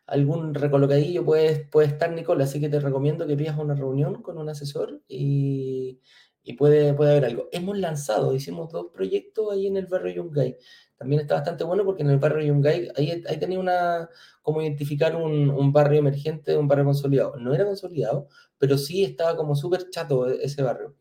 algún 0.06 0.54
recolocadillo 0.54 1.26
puede, 1.26 1.66
puede 1.66 1.88
estar, 1.88 2.12
Nicole, 2.12 2.44
así 2.44 2.60
que 2.60 2.70
te 2.70 2.80
recomiendo 2.80 3.28
que 3.28 3.38
pidas 3.38 3.58
una 3.58 3.76
reunión 3.76 4.22
con 4.22 4.38
un 4.38 4.50
asesor 4.50 5.02
y, 5.08 6.00
y 6.44 6.54
puede, 6.54 6.94
puede 6.94 7.12
haber 7.12 7.26
algo. 7.26 7.50
Hemos 7.52 7.78
lanzado, 7.78 8.36
hicimos 8.36 8.72
dos 8.72 8.88
proyectos 8.94 9.52
ahí 9.52 9.68
en 9.68 9.78
el 9.78 9.88
barrio 9.88 10.16
Yungay 10.16 10.58
también 11.04 11.22
está 11.22 11.36
bastante 11.36 11.66
bueno 11.66 11.84
porque 11.84 12.02
en 12.02 12.12
el 12.12 12.18
barrio 12.18 12.46
Yungay 12.46 12.88
ahí, 12.96 13.22
ahí 13.28 13.38
tenía 13.38 13.60
una, 13.60 14.10
como 14.42 14.62
identificar 14.62 15.18
un, 15.18 15.50
un, 15.50 15.74
barrio 15.74 16.00
emergente, 16.00 16.56
un 16.56 16.70
barrio 16.70 16.86
consolidado. 16.86 17.36
No 17.36 17.54
era 17.54 17.66
consolidado, 17.66 18.30
pero 18.58 18.78
sí 18.78 19.04
estaba 19.04 19.36
como 19.36 19.54
súper 19.54 19.90
chato 19.90 20.30
e, 20.30 20.46
ese 20.46 20.64
barrio. 20.64 20.96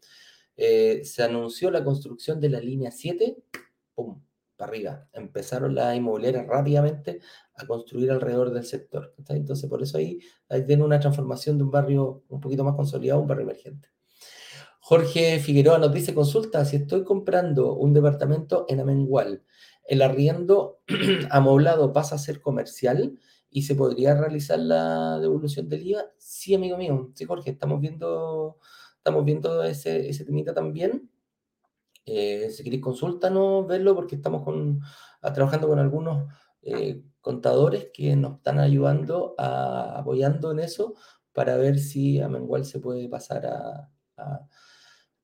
Eh, 0.56 1.02
se 1.04 1.22
anunció 1.22 1.70
la 1.70 1.84
construcción 1.84 2.40
de 2.40 2.48
la 2.48 2.58
línea 2.58 2.90
7, 2.90 3.36
¡pum! 3.94 4.20
Arriba. 4.62 5.08
Empezaron 5.12 5.74
las 5.74 5.96
inmobiliarias 5.96 6.46
rápidamente 6.46 7.20
a 7.54 7.66
construir 7.66 8.10
alrededor 8.10 8.52
del 8.52 8.64
sector. 8.64 9.14
Entonces, 9.28 9.68
por 9.68 9.82
eso 9.82 9.98
ahí, 9.98 10.20
ahí 10.48 10.64
tiene 10.64 10.84
una 10.84 11.00
transformación 11.00 11.58
de 11.58 11.64
un 11.64 11.70
barrio 11.70 12.24
un 12.28 12.40
poquito 12.40 12.64
más 12.64 12.76
consolidado 12.76 13.18
a 13.18 13.22
un 13.22 13.28
barrio 13.28 13.44
emergente. 13.44 13.88
Jorge 14.80 15.38
Figueroa 15.38 15.78
nos 15.78 15.92
dice, 15.92 16.12
consulta, 16.12 16.64
si 16.64 16.76
estoy 16.76 17.04
comprando 17.04 17.74
un 17.74 17.94
departamento 17.94 18.66
en 18.68 18.80
Amengual, 18.80 19.44
el 19.84 20.02
arriendo 20.02 20.80
amoblado 21.30 21.92
pasa 21.92 22.16
a 22.16 22.18
ser 22.18 22.40
comercial 22.40 23.18
y 23.48 23.62
se 23.62 23.74
podría 23.74 24.14
realizar 24.14 24.58
la 24.58 25.20
devolución 25.20 25.68
del 25.68 25.86
IVA. 25.86 26.06
Sí, 26.18 26.54
amigo 26.54 26.76
mío, 26.78 27.12
sí, 27.14 27.24
Jorge, 27.24 27.50
estamos 27.50 27.80
viendo, 27.80 28.58
estamos 28.96 29.24
viendo 29.24 29.62
ese, 29.62 30.08
ese 30.08 30.24
temita 30.24 30.52
también. 30.52 31.11
Eh, 32.04 32.50
si 32.50 32.64
queréis, 32.64 32.82
consultanos, 32.82 33.66
verlo, 33.66 33.94
porque 33.94 34.16
estamos 34.16 34.42
con, 34.42 34.80
trabajando 35.34 35.68
con 35.68 35.78
algunos 35.78 36.32
eh, 36.62 37.02
contadores 37.20 37.90
que 37.92 38.16
nos 38.16 38.38
están 38.38 38.58
ayudando, 38.58 39.34
apoyando 39.38 40.52
en 40.52 40.60
eso, 40.60 40.94
para 41.32 41.56
ver 41.56 41.78
si 41.78 42.20
a 42.20 42.28
Mengual 42.28 42.64
se 42.64 42.80
puede 42.80 43.08
pasar 43.08 43.46
a 43.46 43.88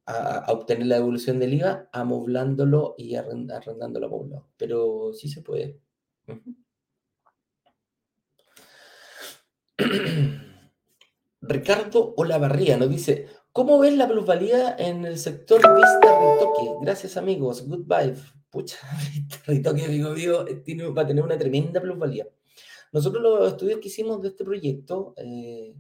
a, 0.09 0.53
obtener 0.53 0.87
la 0.87 0.97
devolución 0.97 1.39
del 1.39 1.55
IVA, 1.55 1.89
amoblándolo 1.93 2.95
y 2.97 3.14
arrendándolo 3.14 4.07
a 4.07 4.11
poblado. 4.11 4.49
Pero 4.57 5.12
sí 5.12 5.29
se 5.29 5.43
puede. 5.43 5.79
Ricardo 11.41 12.14
Olavarría 12.16 12.76
nos 12.76 12.91
dice, 12.91 13.29
¿cómo 13.53 13.78
ves 13.78 13.96
la 13.96 14.09
plusvalía 14.09 14.76
en 14.78 15.05
el 15.05 15.18
sector 15.18 15.59
Vista 15.59 16.18
Ritoque? 16.20 16.76
Gracias 16.82 17.16
amigos, 17.16 17.66
goodbye. 17.66 18.14
Pucha, 18.51 18.78
Ritoque, 19.46 19.84
amigo 19.84 20.11
mío, 20.11 20.44
tiene, 20.64 20.86
va 20.88 21.03
a 21.03 21.07
tener 21.07 21.22
una 21.22 21.38
tremenda 21.38 21.80
plusvalía. 21.80 22.26
Nosotros 22.92 23.22
los 23.22 23.53
estudios 23.53 23.80
que 23.80 23.88
hicimos 23.88 24.22
de 24.22 24.28
este 24.28 24.44
proyecto 24.44 25.14
eh, 25.16 25.74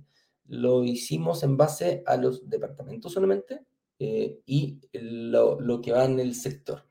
lo 0.48 0.84
hicimos 0.84 1.42
en 1.42 1.56
base 1.56 2.02
a 2.06 2.16
los 2.16 2.48
departamentos 2.48 3.12
solamente, 3.12 3.60
eh, 3.98 4.40
y 4.46 4.78
lo, 4.92 5.60
lo, 5.60 5.80
que 5.80 5.92
va 5.92 6.04
en 6.04 6.20
el 6.20 6.34
sector. 6.34 6.84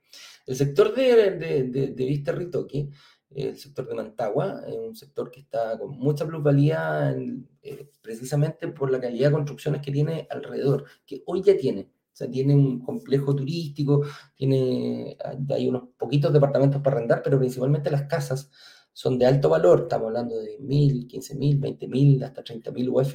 El 0.46 0.56
sector 0.56 0.94
de, 0.94 1.32
de, 1.38 1.64
de, 1.64 1.88
de 1.88 2.06
Vista 2.06 2.32
Ritoque, 2.32 2.90
el 3.30 3.58
sector 3.58 3.88
de 3.88 3.96
Mantagua, 3.96 4.64
es 4.68 4.76
un 4.76 4.96
sector 4.96 5.32
que 5.32 5.42
está 5.42 5.78
con 5.78 5.98
mucha 5.98 6.26
plusvalía 6.26 7.16
eh, 7.62 7.92
precisamente 8.02 8.68
por 8.70 8.92
la 8.92 9.00
calidad 9.00 9.30
de 9.30 9.36
construcciones 9.36 9.82
que 9.82 9.92
tiene 9.92 10.28
alrededor, 10.30 10.86
que 11.06 11.24
hoy 11.26 11.42
ya 11.42 11.58
tiene. 11.58 11.82
O 11.82 12.16
sea, 12.18 12.30
tiene 12.32 12.56
un 12.56 12.80
complejo 12.80 13.36
turístico, 13.36 14.04
tiene, 14.34 15.18
hay 15.50 15.68
unos 15.68 15.90
poquitos 15.98 16.34
departamentos 16.34 16.82
para 16.82 16.96
arrendar, 16.98 17.22
pero 17.22 17.38
principalmente 17.38 17.92
las 17.92 18.04
casas 18.04 18.50
son 18.92 19.20
de 19.20 19.28
alto 19.28 19.50
valor, 19.50 19.82
estamos 19.82 20.08
hablando 20.08 20.40
de 20.40 20.58
mil, 20.60 21.06
quince 21.08 21.36
mil, 21.36 21.60
veinte 21.60 21.88
mil, 21.88 22.24
hasta 22.24 22.44
treinta 22.44 22.72
mil 22.72 22.90
UF, 22.90 23.14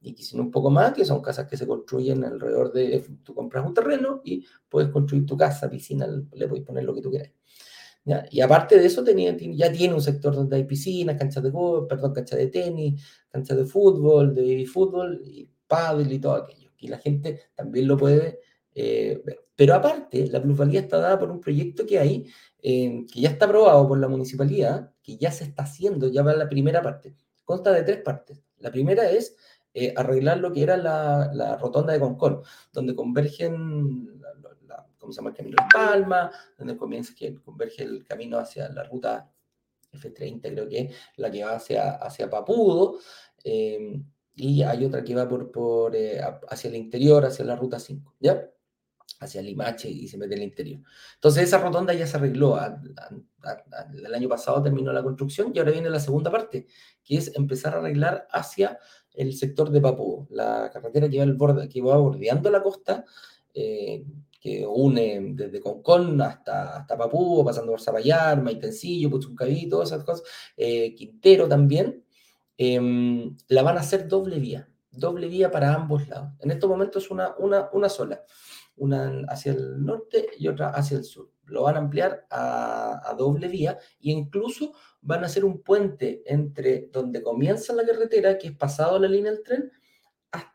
y 0.00 0.14
quizás 0.14 0.32
un 0.32 0.50
poco 0.50 0.70
más, 0.70 0.92
que 0.92 1.04
son 1.04 1.22
casas 1.22 1.46
que 1.46 1.56
se 1.56 1.68
construyen 1.68 2.24
alrededor 2.24 2.72
de, 2.72 3.04
tú 3.22 3.34
compras 3.34 3.64
un 3.64 3.74
terreno 3.74 4.20
y 4.24 4.44
puedes 4.68 4.90
construir 4.90 5.26
tu 5.26 5.36
casa, 5.36 5.70
piscina, 5.70 6.08
le 6.32 6.48
puedes 6.48 6.66
poner 6.66 6.82
lo 6.82 6.92
que 6.92 7.02
tú 7.02 7.10
quieras. 7.10 7.30
Y 8.30 8.40
aparte 8.40 8.78
de 8.78 8.86
eso, 8.86 9.04
tenía, 9.04 9.36
ya 9.36 9.70
tiene 9.70 9.94
un 9.94 10.00
sector 10.00 10.34
donde 10.34 10.56
hay 10.56 10.64
piscinas, 10.64 11.16
canchas 11.16 11.42
de 11.42 11.50
golf, 11.50 11.86
perdón, 11.88 12.12
canchas 12.14 12.38
de 12.38 12.46
tenis, 12.48 13.02
canchas 13.28 13.56
de 13.56 13.64
fútbol, 13.64 14.34
de 14.34 14.66
fútbol, 14.66 15.20
y 15.24 15.48
pádel 15.66 16.12
y 16.12 16.18
todo 16.18 16.34
aquello. 16.34 16.70
Y 16.78 16.88
la 16.88 16.98
gente 16.98 17.40
también 17.54 17.86
lo 17.86 17.96
puede 17.96 18.40
eh, 18.74 19.20
ver. 19.24 19.40
Pero 19.54 19.74
aparte, 19.74 20.26
la 20.28 20.42
plusvalía 20.42 20.80
está 20.80 20.98
dada 20.98 21.18
por 21.18 21.30
un 21.30 21.40
proyecto 21.40 21.84
que 21.84 21.98
hay, 21.98 22.26
eh, 22.62 23.04
que 23.12 23.20
ya 23.20 23.28
está 23.28 23.44
aprobado 23.44 23.86
por 23.86 23.98
la 23.98 24.08
municipalidad, 24.08 24.90
que 25.02 25.18
ya 25.18 25.30
se 25.30 25.44
está 25.44 25.64
haciendo, 25.64 26.08
ya 26.08 26.22
va 26.22 26.32
la 26.34 26.48
primera 26.48 26.80
parte. 26.82 27.14
Consta 27.44 27.72
de 27.72 27.82
tres 27.82 27.98
partes. 27.98 28.42
La 28.58 28.70
primera 28.70 29.10
es 29.10 29.36
eh, 29.74 29.92
arreglar 29.96 30.38
lo 30.38 30.52
que 30.52 30.62
era 30.62 30.76
la, 30.76 31.30
la, 31.34 31.56
rotonda 31.56 31.92
de 31.92 32.00
Concón, 32.00 32.42
donde 32.72 32.94
convergen, 32.94 34.19
¿cómo 35.00 35.12
se 35.12 35.16
llama? 35.18 35.30
El 35.30 35.36
camino 35.36 35.56
de 35.60 35.68
Palma, 35.72 36.30
donde 36.56 36.76
comienza, 36.76 37.14
que 37.16 37.34
converge 37.34 37.82
el 37.82 38.04
camino 38.04 38.38
hacia 38.38 38.68
la 38.68 38.84
ruta 38.84 39.32
F30, 39.92 40.42
creo 40.42 40.68
que 40.68 40.90
la 41.16 41.30
que 41.30 41.44
va 41.44 41.56
hacia, 41.56 41.96
hacia 41.96 42.30
Papudo. 42.30 42.98
y 43.42 44.62
hay 44.62 44.84
otra 44.84 45.02
que 45.02 45.14
va 45.14 45.28
por, 45.28 45.50
por 45.50 45.96
hacia 46.48 46.68
el 46.68 46.76
interior, 46.76 47.24
hacia 47.24 47.44
la 47.44 47.56
ruta 47.56 47.80
5, 47.80 48.14
¿ya? 48.20 48.50
hacia 49.20 49.42
Limache 49.42 49.88
y 49.88 50.08
se 50.08 50.16
mete 50.16 50.34
en 50.34 50.42
el 50.42 50.48
interior. 50.48 50.80
Entonces 51.14 51.44
esa 51.44 51.58
rotonda 51.58 51.92
ya 51.92 52.06
se 52.06 52.16
arregló. 52.16 52.58
el 52.58 54.14
año 54.14 54.28
pasado 54.28 54.62
terminó 54.62 54.92
la 54.92 55.02
construcción 55.02 55.52
y 55.54 55.58
ahora 55.58 55.72
viene 55.72 55.90
la 55.90 56.00
segunda 56.00 56.30
parte, 56.30 56.66
que 57.04 57.16
es 57.16 57.34
empezar 57.36 57.74
a 57.74 57.78
arreglar 57.78 58.26
hacia 58.30 58.78
el 59.12 59.34
sector 59.34 59.70
de 59.70 59.80
Papú, 59.80 60.26
la 60.30 60.70
carretera 60.72 61.08
que 61.08 61.18
va, 61.18 61.32
borde, 61.32 61.68
que 61.68 61.82
va 61.82 61.96
bordeando 61.96 62.50
la 62.50 62.62
costa, 62.62 63.04
eh, 63.52 64.04
que 64.40 64.66
une 64.66 65.34
desde 65.34 65.60
Concón 65.60 66.20
hasta, 66.22 66.78
hasta 66.78 66.96
Papú, 66.96 67.44
pasando 67.44 67.72
por 67.72 67.80
Zapallar, 67.80 68.42
Maitencillo, 68.42 69.10
Puchuncaví, 69.10 69.68
todas 69.68 69.90
esas 69.92 70.04
cosas, 70.04 70.26
eh, 70.56 70.94
Quintero 70.94 71.46
también, 71.46 72.04
em, 72.56 73.36
la 73.48 73.62
van 73.62 73.76
a 73.76 73.80
hacer 73.80 74.08
doble 74.08 74.38
vía, 74.38 74.68
doble 74.90 75.28
vía 75.28 75.50
para 75.50 75.74
ambos 75.74 76.08
lados. 76.08 76.32
En 76.40 76.50
estos 76.50 76.68
momentos 76.70 77.04
es 77.04 77.10
una, 77.10 77.34
una, 77.38 77.68
una 77.72 77.88
sola 77.88 78.24
una 78.80 79.24
hacia 79.28 79.52
el 79.52 79.84
norte 79.84 80.26
y 80.38 80.48
otra 80.48 80.70
hacia 80.70 80.96
el 80.96 81.04
sur. 81.04 81.30
Lo 81.44 81.62
van 81.64 81.76
a 81.76 81.80
ampliar 81.80 82.26
a, 82.30 83.14
doble 83.16 83.48
vía 83.48 83.78
e 84.00 84.10
incluso 84.10 84.72
van 85.02 85.22
a 85.22 85.26
hacer 85.26 85.44
un 85.44 85.62
puente 85.62 86.22
entre 86.26 86.88
donde 86.90 87.22
comienza 87.22 87.74
la 87.74 87.84
carretera, 87.84 88.38
que 88.38 88.48
es 88.48 88.56
pasado 88.56 88.98
la 88.98 89.08
línea 89.08 89.32
del 89.32 89.42
tren, 89.42 89.70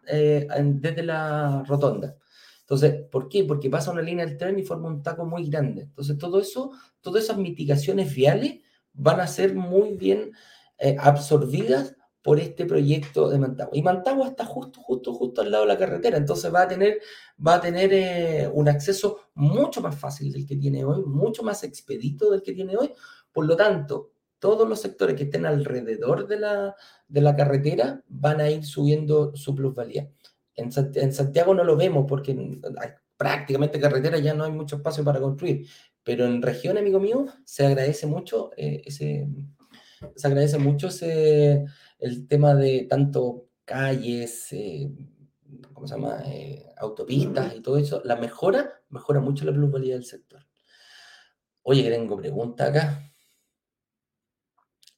eh, 0.07 0.47
desde 0.49 1.03
la 1.03 1.63
rotonda. 1.67 2.17
Entonces, 2.65 3.03
¿por 3.11 3.29
qué? 3.29 3.43
Porque 3.43 3.69
pasa 3.69 3.91
una 3.91 4.01
línea 4.01 4.25
del 4.25 4.37
tren 4.37 4.57
y 4.57 4.63
forma 4.63 4.87
un 4.87 5.03
taco 5.03 5.23
muy 5.23 5.47
grande. 5.47 5.83
Entonces, 5.83 6.17
todo 6.17 6.39
eso, 6.39 6.71
todas 6.99 7.23
esas 7.23 7.37
mitigaciones 7.37 8.13
viales 8.13 8.61
van 8.93 9.19
a 9.19 9.27
ser 9.27 9.53
muy 9.53 9.95
bien 9.95 10.31
eh, 10.79 10.97
absorbidas 10.99 11.95
por 12.23 12.39
este 12.39 12.65
proyecto 12.65 13.29
de 13.29 13.37
Mantagua. 13.37 13.77
Y 13.77 13.83
Mantagua 13.83 14.29
está 14.29 14.45
justo, 14.45 14.81
justo, 14.81 15.13
justo 15.13 15.41
al 15.41 15.51
lado 15.51 15.65
de 15.65 15.73
la 15.73 15.77
carretera, 15.77 16.17
entonces 16.17 16.51
va 16.51 16.63
a 16.63 16.67
tener, 16.67 16.99
va 17.45 17.55
a 17.55 17.61
tener 17.61 17.93
eh, 17.93 18.49
un 18.51 18.67
acceso 18.67 19.19
mucho 19.35 19.79
más 19.79 19.95
fácil 19.95 20.31
del 20.31 20.47
que 20.47 20.55
tiene 20.55 20.83
hoy, 20.83 21.03
mucho 21.05 21.43
más 21.43 21.63
expedito 21.63 22.31
del 22.31 22.41
que 22.41 22.53
tiene 22.53 22.75
hoy. 22.77 22.91
Por 23.31 23.45
lo 23.45 23.55
tanto, 23.55 24.09
todos 24.39 24.67
los 24.67 24.81
sectores 24.81 25.15
que 25.15 25.25
estén 25.25 25.45
alrededor 25.45 26.27
de 26.27 26.39
la, 26.39 26.75
de 27.07 27.21
la 27.21 27.35
carretera 27.35 28.03
van 28.07 28.41
a 28.41 28.49
ir 28.49 28.65
subiendo 28.65 29.35
su 29.35 29.53
plusvalía. 29.53 30.09
En, 30.55 30.71
Santiago 30.71 31.53
no 31.53 31.63
lo 31.63 31.75
vemos 31.75 32.05
porque 32.07 32.31
hay 32.31 32.89
prácticamente 33.17 33.79
carretera, 33.79 34.19
ya 34.19 34.33
no 34.33 34.43
hay 34.45 34.51
mucho 34.51 34.77
espacio 34.77 35.03
para 35.03 35.19
construir, 35.19 35.67
pero 36.03 36.25
en 36.25 36.41
región, 36.41 36.77
amigo 36.77 36.99
mío, 36.99 37.25
se 37.45 37.65
agradece 37.65 38.07
mucho 38.07 38.51
eh, 38.57 38.81
ese, 38.85 39.27
se 40.15 40.27
agradece 40.27 40.57
mucho 40.57 40.87
ese 40.87 41.65
el 41.99 42.27
tema 42.27 42.55
de 42.55 42.87
tanto 42.89 43.47
calles, 43.65 44.51
eh, 44.51 44.91
¿cómo 45.73 45.87
se 45.87 45.95
llama? 45.95 46.21
Eh, 46.25 46.65
autopistas 46.77 47.55
y 47.55 47.61
todo 47.61 47.77
eso, 47.77 48.01
la 48.05 48.15
mejora, 48.15 48.81
mejora 48.89 49.19
mucho 49.19 49.45
la 49.45 49.53
plusvalía 49.53 49.95
del 49.95 50.05
sector. 50.05 50.45
Oye, 51.63 51.89
tengo 51.89 52.15
pregunta 52.17 52.67
acá. 52.67 53.01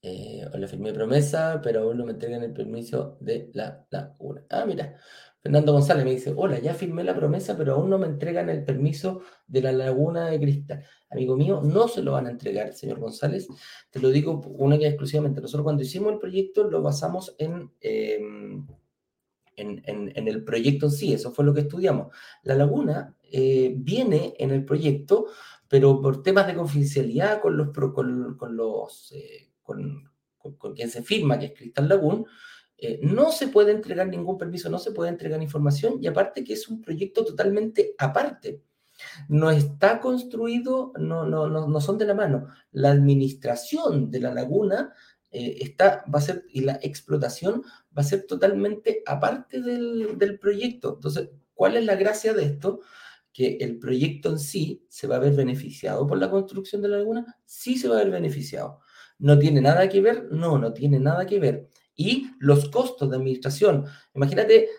Eh, 0.02 0.48
la 0.54 0.68
firmé 0.68 0.94
promesa, 0.94 1.60
pero 1.62 1.82
aún 1.82 1.98
no 1.98 2.06
me 2.06 2.12
entregan 2.12 2.44
el 2.44 2.54
permiso 2.54 3.18
de 3.20 3.50
la 3.54 3.86
laguna. 3.90 4.44
Ah, 4.50 4.66
mira, 4.66 4.96
Fernando 5.42 5.72
González 5.72 6.04
me 6.04 6.12
dice, 6.12 6.34
hola, 6.36 6.60
ya 6.60 6.74
firmé 6.74 7.04
la 7.04 7.16
promesa, 7.16 7.56
pero 7.58 7.76
aún 7.76 7.90
no 7.90 7.98
me 7.98 8.08
entregan 8.08 8.50
el 8.50 8.64
permiso 8.64 9.22
de 9.48 9.62
la 9.62 9.72
laguna 9.72 10.28
de 10.30 10.40
cristal. 10.40 10.84
Amigo 11.10 11.38
mío, 11.38 11.62
no 11.64 11.88
se 11.88 12.02
lo 12.02 12.14
van 12.14 12.28
a 12.28 12.32
entregar, 12.32 12.74
señor 12.74 13.00
González. 13.00 13.48
Te 13.90 14.00
lo 14.00 14.10
digo 14.10 14.42
una 14.58 14.78
que 14.78 14.88
exclusivamente. 14.88 15.40
Nosotros 15.40 15.64
cuando 15.64 15.84
hicimos 15.84 16.14
el 16.14 16.20
proyecto 16.20 16.64
lo 16.66 16.82
basamos 16.82 17.36
en, 17.38 17.72
em, 17.80 18.68
en, 19.58 20.28
el 20.28 20.44
proyecto 20.44 20.88
en 20.88 20.92
sí, 20.92 21.14
eso 21.14 21.32
fue 21.32 21.46
lo 21.46 21.54
que 21.54 21.62
estudiamos. 21.62 22.16
La 22.44 22.56
laguna 22.56 23.16
eh, 23.32 23.74
viene 23.78 24.34
en 24.38 24.52
el 24.52 24.66
proyecto, 24.66 25.28
pero 25.68 26.02
por 26.02 26.24
temas 26.24 26.48
de 26.48 26.56
confidencialidad 26.56 27.42
con 27.42 27.58
los, 27.58 27.70
con, 27.70 28.38
con 28.38 28.56
los 28.56 29.12
eh, 29.14 29.50
con, 29.64 30.10
con, 30.38 30.74
quien 30.74 30.90
se 30.90 31.04
firma, 31.04 31.38
que 31.38 31.48
es 31.48 31.54
Cristal 31.54 31.90
Lagún, 31.90 32.26
eh, 32.78 33.00
no 33.02 33.32
se 33.32 33.48
puede 33.48 33.72
entregar 33.72 34.08
ningún 34.08 34.38
permiso, 34.38 34.70
no 34.70 34.78
se 34.78 34.92
puede 34.92 35.10
entregar 35.10 35.42
información 35.42 35.98
y 36.02 36.08
aparte 36.08 36.44
que 36.44 36.54
es 36.54 36.68
un 36.68 36.82
proyecto 36.82 37.26
totalmente 37.26 37.96
aparte. 37.98 38.62
No 39.30 39.52
está 39.52 40.00
construido, 40.00 40.92
no, 40.98 41.26
no, 41.26 41.48
no, 41.48 41.82
son 41.82 41.98
de 41.98 42.06
la 42.06 42.14
mano. 42.14 42.48
La 42.72 42.92
administración 42.92 44.10
de 44.10 44.20
la 44.20 44.34
laguna 44.34 44.94
eh, 45.32 45.58
está, 45.62 46.04
va 46.14 46.20
a 46.20 46.22
ser, 46.22 46.46
y 46.50 46.62
la 46.62 46.80
explotación 46.82 47.64
va 47.96 48.02
a 48.02 48.04
ser 48.04 48.26
totalmente 48.26 49.04
aparte 49.06 49.62
del, 49.62 50.18
del 50.18 50.40
proyecto. 50.40 50.96
Entonces, 50.96 51.30
¿cuál 51.54 51.78
es 51.78 51.86
la 51.86 51.96
gracia 51.96 52.34
de 52.34 52.46
esto? 52.46 52.82
que 53.34 53.58
el 53.62 53.78
proyecto 53.78 54.32
en 54.32 54.40
sí 54.40 54.84
se 54.90 55.06
va 55.06 55.18
a 55.18 55.20
ver 55.20 55.34
beneficiado 55.34 56.08
por 56.08 56.18
la 56.18 56.32
construcción 56.32 56.82
de 56.82 56.88
la 56.88 56.98
laguna, 56.98 57.38
sí 57.46 57.78
se 57.78 57.88
va 57.88 57.94
a 57.94 58.00
ver 58.00 58.10
beneficiado. 58.10 58.80
¿No 59.20 59.38
tiene 59.38 59.62
nada 59.62 59.88
que 59.90 60.02
ver? 60.02 60.28
No, 60.32 60.58
no 60.58 60.74
tiene 60.74 61.00
nada 61.00 61.28
que 61.28 61.40
ver 61.40 61.70
y 61.98 62.28
los 62.40 62.70
costos 62.70 63.10
de 63.10 63.18
administración. 63.18 63.86
Imagínate, 64.14 64.70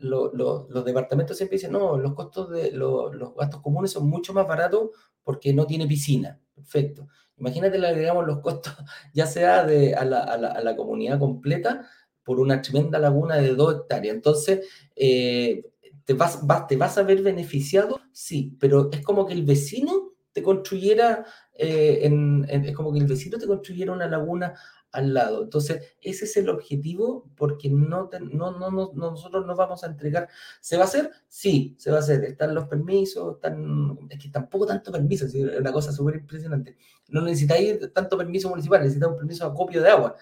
los 0.00 0.84
departamentos 0.84 1.36
siempre 1.36 1.56
dicen, 1.56 1.72
no, 1.72 1.98
los 1.98 2.14
costos 2.14 2.50
de 2.50 2.72
los 2.72 3.34
gastos 3.36 3.60
comunes 3.60 3.90
son 3.90 4.08
mucho 4.08 4.32
más 4.32 4.46
baratos 4.46 4.90
porque 5.22 5.52
no 5.52 5.66
tiene 5.66 5.86
piscina. 5.86 6.40
Perfecto. 6.54 7.08
Imagínate, 7.36 7.78
le 7.78 7.88
agregamos 7.88 8.26
los 8.26 8.40
costos, 8.40 8.72
ya 9.12 9.26
sea 9.26 9.64
de, 9.64 9.94
a, 9.94 10.04
la, 10.04 10.76
comunidad 10.76 11.18
completa, 11.18 11.86
por 12.22 12.38
una 12.38 12.62
tremenda 12.62 12.98
laguna 13.00 13.36
de 13.36 13.54
dos 13.54 13.74
hectáreas. 13.74 14.14
Entonces, 14.14 14.68
eh, 14.94 15.64
¿te, 16.04 16.14
vas, 16.14 16.40
¿te 16.68 16.76
vas 16.76 16.98
a 16.98 17.02
ver 17.02 17.22
beneficiado? 17.22 18.00
Sí, 18.12 18.56
pero 18.60 18.90
es 18.92 19.02
como 19.02 19.26
que 19.26 19.32
el 19.32 19.42
vecino 19.42 20.12
te 20.32 20.42
construyera, 20.42 21.26
eh, 21.52 22.08
es 22.48 22.76
como 22.76 22.92
que 22.92 23.00
el 23.00 23.06
vecino 23.06 23.38
te 23.38 23.46
construyera 23.46 23.92
una 23.92 24.06
laguna 24.06 24.54
al 24.92 25.14
lado. 25.14 25.42
Entonces, 25.42 25.94
ese 26.00 26.26
es 26.26 26.36
el 26.36 26.48
objetivo 26.50 27.30
porque 27.36 27.70
no, 27.70 28.10
no, 28.32 28.52
no, 28.52 28.70
no, 28.70 28.92
nosotros 28.94 29.46
nos 29.46 29.56
vamos 29.56 29.82
a 29.82 29.86
entregar. 29.86 30.28
¿Se 30.60 30.76
va 30.76 30.82
a 30.82 30.86
hacer? 30.86 31.10
Sí, 31.28 31.74
se 31.78 31.90
va 31.90 31.96
a 31.96 32.00
hacer. 32.00 32.22
Están 32.24 32.54
los 32.54 32.68
permisos, 32.68 33.36
están, 33.36 33.98
es 34.10 34.18
que 34.18 34.28
tampoco 34.28 34.66
tanto 34.66 34.92
permiso, 34.92 35.26
es 35.26 35.34
una 35.34 35.72
cosa 35.72 35.92
súper 35.92 36.16
impresionante. 36.16 36.76
No 37.08 37.22
necesitáis 37.22 37.92
tanto 37.92 38.16
permiso 38.18 38.50
municipal, 38.50 38.80
necesitáis 38.80 39.12
un 39.12 39.18
permiso 39.18 39.44
de 39.44 39.50
acopio 39.50 39.82
de 39.82 39.88
agua, 39.88 40.16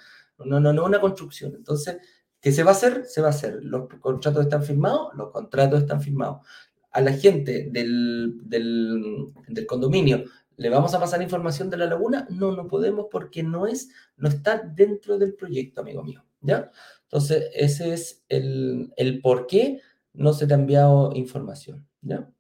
no, 0.44 0.60
no, 0.60 0.72
no 0.72 0.84
una 0.84 1.00
construcción. 1.00 1.54
Entonces, 1.56 1.98
¿qué 2.40 2.52
se 2.52 2.62
va 2.62 2.70
a 2.70 2.74
hacer? 2.74 3.04
Se 3.06 3.20
va 3.20 3.28
a 3.28 3.30
hacer. 3.30 3.62
Los 3.62 3.88
contratos 4.00 4.44
están 4.44 4.62
firmados, 4.62 5.12
los 5.14 5.30
contratos 5.30 5.80
están 5.80 6.00
firmados. 6.00 6.46
A 6.92 7.00
la 7.00 7.12
gente 7.12 7.68
del, 7.70 8.40
del, 8.42 9.26
del 9.46 9.66
condominio 9.66 10.24
¿Le 10.60 10.68
vamos 10.68 10.92
a 10.92 11.00
pasar 11.00 11.22
información 11.22 11.70
de 11.70 11.78
la 11.78 11.86
laguna? 11.86 12.26
No, 12.28 12.52
no 12.54 12.68
podemos 12.68 13.06
porque 13.10 13.42
no 13.42 13.66
es, 13.66 13.88
no 14.18 14.28
está 14.28 14.58
dentro 14.58 15.16
del 15.16 15.34
proyecto, 15.34 15.80
amigo 15.80 16.02
mío. 16.02 16.22
¿Ya? 16.42 16.70
Entonces, 17.04 17.48
ese 17.54 17.94
es 17.94 18.24
el, 18.28 18.92
el 18.98 19.22
por 19.22 19.46
qué 19.46 19.80
no 20.12 20.34
se 20.34 20.46
te 20.46 20.52
ha 20.52 20.58
enviado 20.58 21.12
información. 21.14 21.88
¿Ya? 22.02 22.30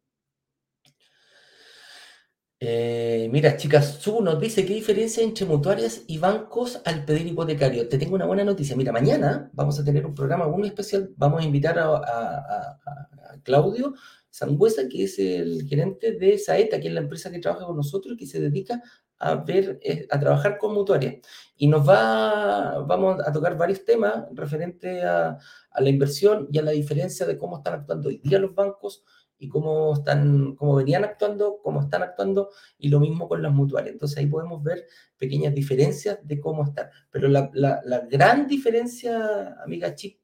Eh, 2.62 3.30
mira, 3.32 3.56
chicas, 3.56 3.94
Su 4.00 4.20
nos 4.20 4.38
dice 4.38 4.66
qué 4.66 4.74
diferencia 4.74 5.22
entre 5.22 5.46
mutuarias 5.46 6.02
y 6.06 6.18
bancos 6.18 6.82
al 6.84 7.06
pedir 7.06 7.26
hipotecario. 7.26 7.88
Te 7.88 7.96
tengo 7.96 8.16
una 8.16 8.26
buena 8.26 8.44
noticia. 8.44 8.76
Mira, 8.76 8.92
mañana 8.92 9.48
vamos 9.54 9.80
a 9.80 9.84
tener 9.84 10.04
un 10.04 10.14
programa 10.14 10.46
muy 10.46 10.68
especial. 10.68 11.10
Vamos 11.16 11.40
a 11.40 11.46
invitar 11.46 11.78
a, 11.78 11.96
a 11.96 13.40
Claudio 13.42 13.94
Sangüesa, 14.30 14.88
que 14.88 15.04
es 15.04 15.18
el 15.18 15.66
gerente 15.68 16.12
de 16.12 16.38
Saeta, 16.38 16.80
que 16.80 16.88
es 16.88 16.94
la 16.94 17.00
empresa 17.00 17.30
que 17.30 17.40
trabaja 17.40 17.66
con 17.66 17.76
nosotros 17.76 18.14
y 18.14 18.16
que 18.16 18.26
se 18.26 18.40
dedica 18.40 18.82
a 19.18 19.34
ver, 19.34 19.78
eh, 19.82 20.06
a 20.10 20.18
trabajar 20.18 20.56
con 20.58 20.74
mutuarias. 20.74 21.16
Y 21.56 21.68
nos 21.68 21.86
va, 21.86 22.80
vamos 22.80 23.20
a 23.24 23.32
tocar 23.32 23.56
varios 23.56 23.84
temas 23.84 24.24
referentes 24.32 25.04
a, 25.04 25.38
la 25.78 25.88
inversión 25.88 26.48
y 26.50 26.58
a 26.58 26.62
la 26.62 26.70
diferencia 26.72 27.26
de 27.26 27.36
cómo 27.38 27.58
están 27.58 27.74
actuando 27.74 28.08
hoy 28.08 28.18
día 28.24 28.38
los 28.38 28.54
bancos 28.54 29.04
y 29.38 29.48
cómo 29.48 29.94
están, 29.94 30.54
cómo 30.56 30.74
venían 30.74 31.04
actuando, 31.04 31.60
cómo 31.62 31.80
están 31.82 32.02
actuando, 32.02 32.50
y 32.78 32.88
lo 32.88 33.00
mismo 33.00 33.28
con 33.28 33.42
las 33.42 33.52
mutuarias. 33.52 33.92
Entonces 33.92 34.18
ahí 34.18 34.26
podemos 34.26 34.62
ver 34.62 34.86
pequeñas 35.18 35.54
diferencias 35.54 36.18
de 36.22 36.40
cómo 36.40 36.64
están. 36.64 36.88
Pero 37.10 37.28
la, 37.28 37.50
la 37.52 38.00
gran 38.10 38.46
diferencia, 38.46 39.56
amiga 39.62 39.94
Chip, 39.94 40.18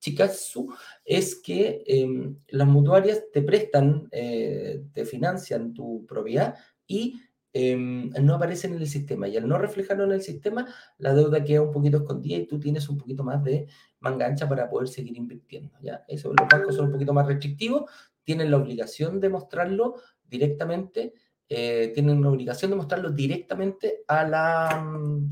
Chikasu 0.00 0.74
es 1.04 1.36
que 1.36 1.82
em, 1.86 2.36
las 2.48 2.66
mutuarias 2.66 3.22
te 3.32 3.42
prestan, 3.42 4.08
eh, 4.10 4.82
te 4.92 5.04
financian 5.04 5.72
tu 5.72 6.04
propiedad 6.06 6.56
y 6.86 7.20
em, 7.52 8.10
no 8.22 8.34
aparecen 8.34 8.74
en 8.74 8.80
el 8.80 8.88
sistema. 8.88 9.28
Y 9.28 9.36
al 9.36 9.46
no 9.46 9.58
reflejarlo 9.58 10.04
en 10.04 10.12
el 10.12 10.22
sistema, 10.22 10.66
la 10.98 11.14
deuda 11.14 11.44
queda 11.44 11.62
un 11.62 11.72
poquito 11.72 11.98
escondida 11.98 12.38
y 12.38 12.46
tú 12.46 12.58
tienes 12.58 12.88
un 12.88 12.96
poquito 12.96 13.22
más 13.22 13.42
de 13.44 13.66
manga 14.00 14.26
ancha 14.26 14.48
para 14.48 14.68
poder 14.68 14.88
seguir 14.88 15.16
invirtiendo. 15.16 15.76
¿ya? 15.82 16.04
Eso, 16.08 16.32
los 16.32 16.48
bancos 16.48 16.76
son 16.76 16.86
un 16.86 16.92
poquito 16.92 17.12
más 17.12 17.26
restrictivos, 17.26 17.90
tienen 18.24 18.50
la 18.50 18.56
obligación 18.56 19.20
de 19.20 19.28
mostrarlo 19.28 19.96
directamente, 20.24 21.12
eh, 21.48 21.90
tienen 21.94 22.22
la 22.22 22.30
obligación 22.30 22.70
de 22.70 22.76
mostrarlo 22.76 23.10
directamente 23.10 24.04
a 24.06 24.24
la 24.24 24.80
mm, 24.80 25.30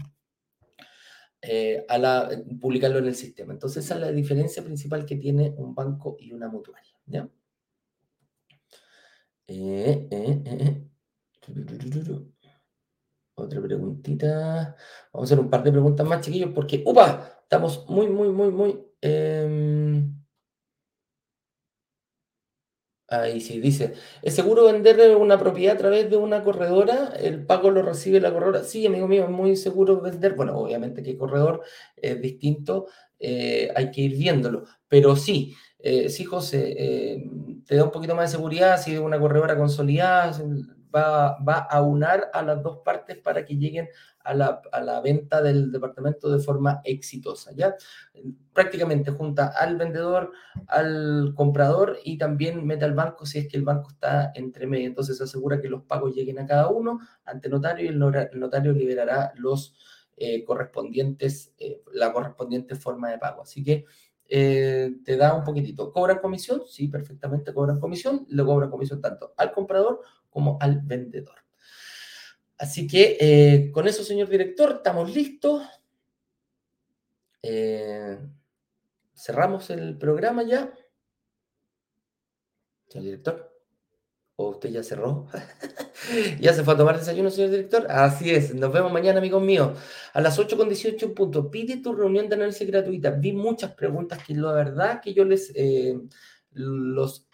eh, 1.43 1.85
a 1.89 1.99
la, 1.99 2.29
eh, 2.33 2.45
publicarlo 2.61 2.99
en 2.99 3.07
el 3.07 3.15
sistema. 3.15 3.53
Entonces, 3.53 3.85
esa 3.85 3.95
es 3.95 4.01
la 4.01 4.13
diferencia 4.13 4.63
principal 4.63 5.07
que 5.07 5.17
tiene 5.17 5.55
un 5.57 5.75
banco 5.75 6.17
y 6.19 6.33
una 6.33 6.49
mutuaria. 6.49 6.95
¿ya? 7.07 7.29
Eh, 9.47 10.09
Otra 13.35 13.63
preguntita. 13.63 14.77
Vamos 15.13 15.31
a 15.31 15.35
hacer 15.35 15.41
un 15.45 15.51
par 15.51 15.63
de 15.63 15.73
preguntas 15.73 16.07
más, 16.07 16.21
chiquillos, 16.25 16.51
porque 16.55 16.83
¡upa! 16.85 17.39
Estamos 17.43 17.89
muy, 17.89 18.09
muy, 18.09 18.29
muy, 18.31 18.51
muy... 18.51 18.85
Em, 19.01 19.48
Ahí 23.11 23.41
sí, 23.41 23.59
dice, 23.59 23.95
¿es 24.21 24.35
seguro 24.35 24.67
vender 24.67 25.17
una 25.17 25.39
propiedad 25.39 25.77
a 25.77 25.79
través 25.79 26.11
de 26.11 26.19
una 26.19 26.45
corredora? 26.45 27.11
¿El 27.19 27.47
pago 27.47 27.71
lo 27.71 27.81
recibe 27.81 28.21
la 28.21 28.31
corredora? 28.31 28.65
Sí, 28.65 28.85
amigo 28.87 29.09
mío, 29.09 29.25
es 29.25 29.31
muy 29.31 29.57
seguro 29.57 29.99
vender. 30.03 30.35
Bueno, 30.35 30.59
obviamente 30.59 31.03
que 31.03 31.17
corredor 31.17 31.63
es 31.97 32.21
distinto, 32.21 32.87
eh, 33.19 33.73
hay 33.75 33.91
que 33.91 34.03
ir 34.03 34.13
viéndolo. 34.19 34.65
Pero 34.89 35.17
sí, 35.17 35.57
eh, 35.79 36.11
sí, 36.11 36.25
José, 36.25 36.75
eh, 36.77 37.25
te 37.67 37.77
da 37.77 37.85
un 37.85 37.91
poquito 37.93 38.15
más 38.15 38.31
de 38.31 38.37
seguridad 38.37 38.79
si 38.79 38.93
es 38.93 39.01
una 39.01 39.19
corredora 39.19 39.57
consolidada, 39.57 40.31
va, 40.95 41.39
va 41.43 41.59
a 41.61 41.81
unar 41.81 42.29
a 42.35 42.43
las 42.43 42.63
dos 42.63 42.81
partes 42.85 43.17
para 43.17 43.47
que 43.47 43.57
lleguen 43.57 43.89
a 44.29 44.81
la, 44.81 45.01
venta 45.01 45.41
del 45.41 45.73
departamento 45.73 46.31
de 46.31 46.39
forma 46.39 46.81
exitosa, 46.85 47.53
¿ya? 47.55 47.75
Prácticamente 48.53 49.11
junta 49.11 49.49
al 49.49 49.77
vendedor, 49.77 50.33
al 50.67 51.33
comprador 51.35 51.99
y 52.05 52.19
también 52.19 52.67
mete 52.67 52.85
al 52.85 52.95
banco 52.95 53.25
si 53.25 53.39
es 53.39 53.49
que 53.49 53.57
el 53.57 53.65
banco 53.65 53.91
está 53.91 54.33
entre 54.35 54.67
medio. 54.67 54.87
Entonces 54.87 55.21
asegura 55.21 55.61
que 55.61 55.69
los 55.69 55.83
pagos 55.85 56.15
lleguen 56.15 56.39
a 56.39 56.47
cada 56.47 56.69
uno 56.69 57.01
ante 57.25 57.49
notario 57.49 57.87
y 57.87 57.89
el 57.89 57.99
notario 57.99 58.73
liberará 58.73 59.33
los 59.37 59.77
eh, 60.17 60.45
correspondientes, 60.45 61.55
eh, 61.59 61.83
la 61.93 62.13
correspondiente 62.13 62.75
forma 62.75 63.11
de 63.11 63.19
pago. 63.19 63.43
Así 63.43 63.63
que 63.63 63.87
eh, 64.29 64.97
te 65.05 65.17
da 65.17 65.35
un 65.35 65.45
poquitito. 65.45 65.93
¿Cobran 65.93 66.19
comisión? 66.19 66.63
Sí, 66.67 66.89
perfectamente 66.89 67.55
cobran 67.55 67.81
comisión. 67.81 68.27
Le 68.29 68.45
cobran 68.45 68.71
comisión 68.71 69.01
tanto 69.01 69.33
al 69.37 69.53
comprador 69.53 70.03
como 70.29 70.59
al 70.61 70.81
vendedor. 70.81 71.48
Así 72.59 72.89
que 72.89 73.17
eh, 73.21 73.71
con 73.73 73.87
eso, 73.87 74.03
señor 74.03 74.29
director, 74.29 74.73
estamos 74.73 75.15
listos. 75.15 75.63
Eh, 77.43 78.19
cerramos 79.15 79.71
el 79.71 79.97
programa 79.97 80.43
ya. 80.43 80.73
Señor 82.89 83.05
director. 83.05 83.55
¿O 84.35 84.51
usted 84.51 84.71
ya 84.71 84.83
cerró? 84.83 85.27
¿Ya 86.41 86.53
se 86.53 86.65
fue 86.65 86.75
a 86.75 86.77
tomar 86.77 86.99
desayuno, 86.99 87.31
señor 87.31 87.51
director? 87.51 87.87
Así 87.91 88.31
es. 88.31 88.55
Nos 88.55 88.73
vemos 88.73 88.93
mañana, 88.93 89.19
amigos 89.19 89.43
míos. 89.43 89.79
A 90.13 90.21
las 90.21 90.39
8.18 90.39 91.15
punto. 91.15 91.51
Pide 91.51 91.77
tu 91.77 91.95
reunión 91.95 92.29
de 92.29 92.35
análisis 92.35 92.67
gratuita. 92.67 93.11
Vi 93.13 93.33
muchas 93.33 93.73
preguntas 93.75 94.25
que 94.25 94.35
la 94.35 94.53
verdad 94.53 95.01
que 95.01 95.15
yo 95.15 95.25
les 95.25 95.53
eh, 95.55 96.01
los 96.53 97.29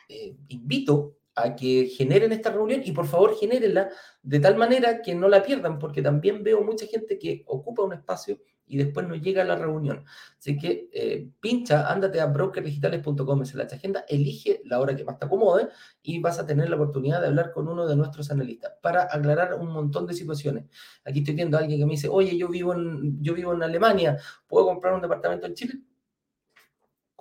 invito 0.49 1.17
a 1.35 1.57
que 1.57 1.87
generen 1.87 2.33
esta 2.33 2.51
reunión 2.51 2.83
y 2.85 2.93
por 2.93 3.07
favor 3.07 3.37
genérenla 3.37 3.91
de 4.23 4.41
tal 4.41 4.57
manera 4.57 5.03
que 5.03 5.15
no 5.15 5.29
la 5.29 5.43
pierdan, 5.43 5.79
porque 5.79 6.03
también 6.03 6.43
veo 6.43 6.63
mucha 6.63 6.87
gente 6.87 7.19
que 7.19 7.43
ocupa 7.47 7.83
un 7.83 7.93
espacio 7.93 8.39
y 8.67 8.79
después 8.79 9.07
no 9.07 9.15
llega 9.15 9.43
a 9.43 9.45
la 9.45 9.57
reunión. 9.57 10.05
Así 10.39 10.57
que 10.57 10.89
eh, 10.93 11.29
pincha, 11.41 11.91
ándate 11.91 12.21
a 12.21 12.27
brokerdigitales.com 12.27 13.43
en 13.43 13.59
la 13.59 13.65
agenda, 13.65 14.05
elige 14.09 14.63
la 14.65 14.81
hora 14.81 14.97
que 14.97 15.05
más 15.05 15.19
te 15.19 15.27
acomode 15.27 15.69
y 16.03 16.21
vas 16.21 16.39
a 16.39 16.47
tener 16.47 16.71
la 16.71 16.77
oportunidad 16.77 17.21
de 17.21 17.29
hablar 17.29 17.53
con 17.53 17.69
uno 17.69 17.87
de 17.87 17.97
nuestros 17.97 18.31
analistas 18.31 18.73
para 18.81 19.03
aclarar 19.03 19.55
un 19.55 19.71
montón 19.73 20.07
de 20.07 20.15
situaciones. 20.15 20.65
Aquí 21.05 21.21
estoy 21.21 21.35
viendo 21.35 21.57
a 21.57 21.61
alguien 21.61 21.79
que 21.79 21.87
me 21.87 21.93
dice, 21.93 22.09
oye, 22.09 22.37
yo 22.37 22.49
vivo 22.49 22.75
yo 23.21 23.35
vivo 23.35 23.53
en 23.55 23.63
Alemania, 23.63 24.19
¿puedo 24.47 24.67
comprar 24.67 24.95
un 24.95 25.03
departamento 25.03 25.47
en 25.47 25.55
Chile? 25.55 25.75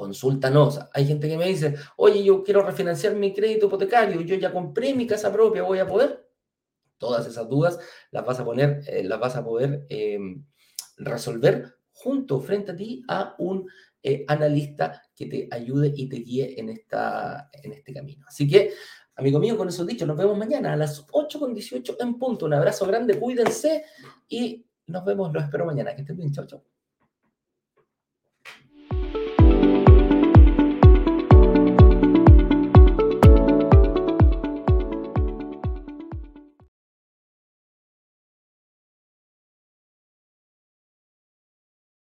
Consúltanos. 0.04 0.80
Hay 0.94 1.08
gente 1.08 1.30
que 1.30 1.38
me 1.38 1.48
dice, 1.48 1.76
oye, 1.98 2.24
yo 2.24 2.44
quiero 2.44 2.62
refinanciar 2.62 3.16
mi 3.16 3.34
crédito 3.34 3.68
hipotecario, 3.68 4.22
yo 4.22 4.36
ya 4.36 4.52
compré 4.52 4.94
mi 4.94 5.08
casa 5.08 5.32
propia, 5.32 5.64
¿voy 5.64 5.80
a 5.80 5.88
poder? 5.88 6.28
Todas 6.98 7.26
esas 7.28 7.48
dudas 7.48 7.80
las 8.12 8.26
vas 8.26 8.40
a 8.40 8.46
poner, 8.46 8.82
eh, 8.88 9.04
las 9.04 9.20
vas 9.20 9.36
a 9.36 9.44
poder... 9.44 9.86
Eh, 9.90 10.20
resolver 10.98 11.76
junto 11.92 12.40
frente 12.40 12.72
a 12.72 12.76
ti 12.76 13.04
a 13.08 13.36
un 13.38 13.68
eh, 14.02 14.26
analista 14.28 15.02
que 15.16 15.26
te 15.28 15.48
ayude 15.52 15.94
y 15.96 16.10
te 16.10 16.18
guíe 16.18 16.60
en, 16.60 16.70
esta, 16.70 17.50
en 17.52 17.74
este 17.74 17.94
camino. 17.94 18.26
Así 18.28 18.48
que, 18.48 18.74
amigo 19.16 19.40
mío, 19.40 19.56
con 19.56 19.70
eso 19.70 19.86
dicho, 19.86 20.06
nos 20.06 20.18
vemos 20.18 20.38
mañana 20.38 20.74
a 20.74 20.78
las 20.78 21.06
8.18 21.08 21.98
en 22.00 22.18
punto. 22.18 22.46
Un 22.46 22.54
abrazo 22.54 22.86
grande, 22.86 23.20
cuídense 23.20 23.86
y 24.28 24.66
nos 24.88 25.06
vemos, 25.06 25.32
los 25.34 25.44
espero 25.44 25.66
mañana. 25.66 25.96
Que 25.96 26.02
estén 26.02 26.18
bien, 26.18 26.32
chao, 26.32 26.46
chao. 26.46 26.73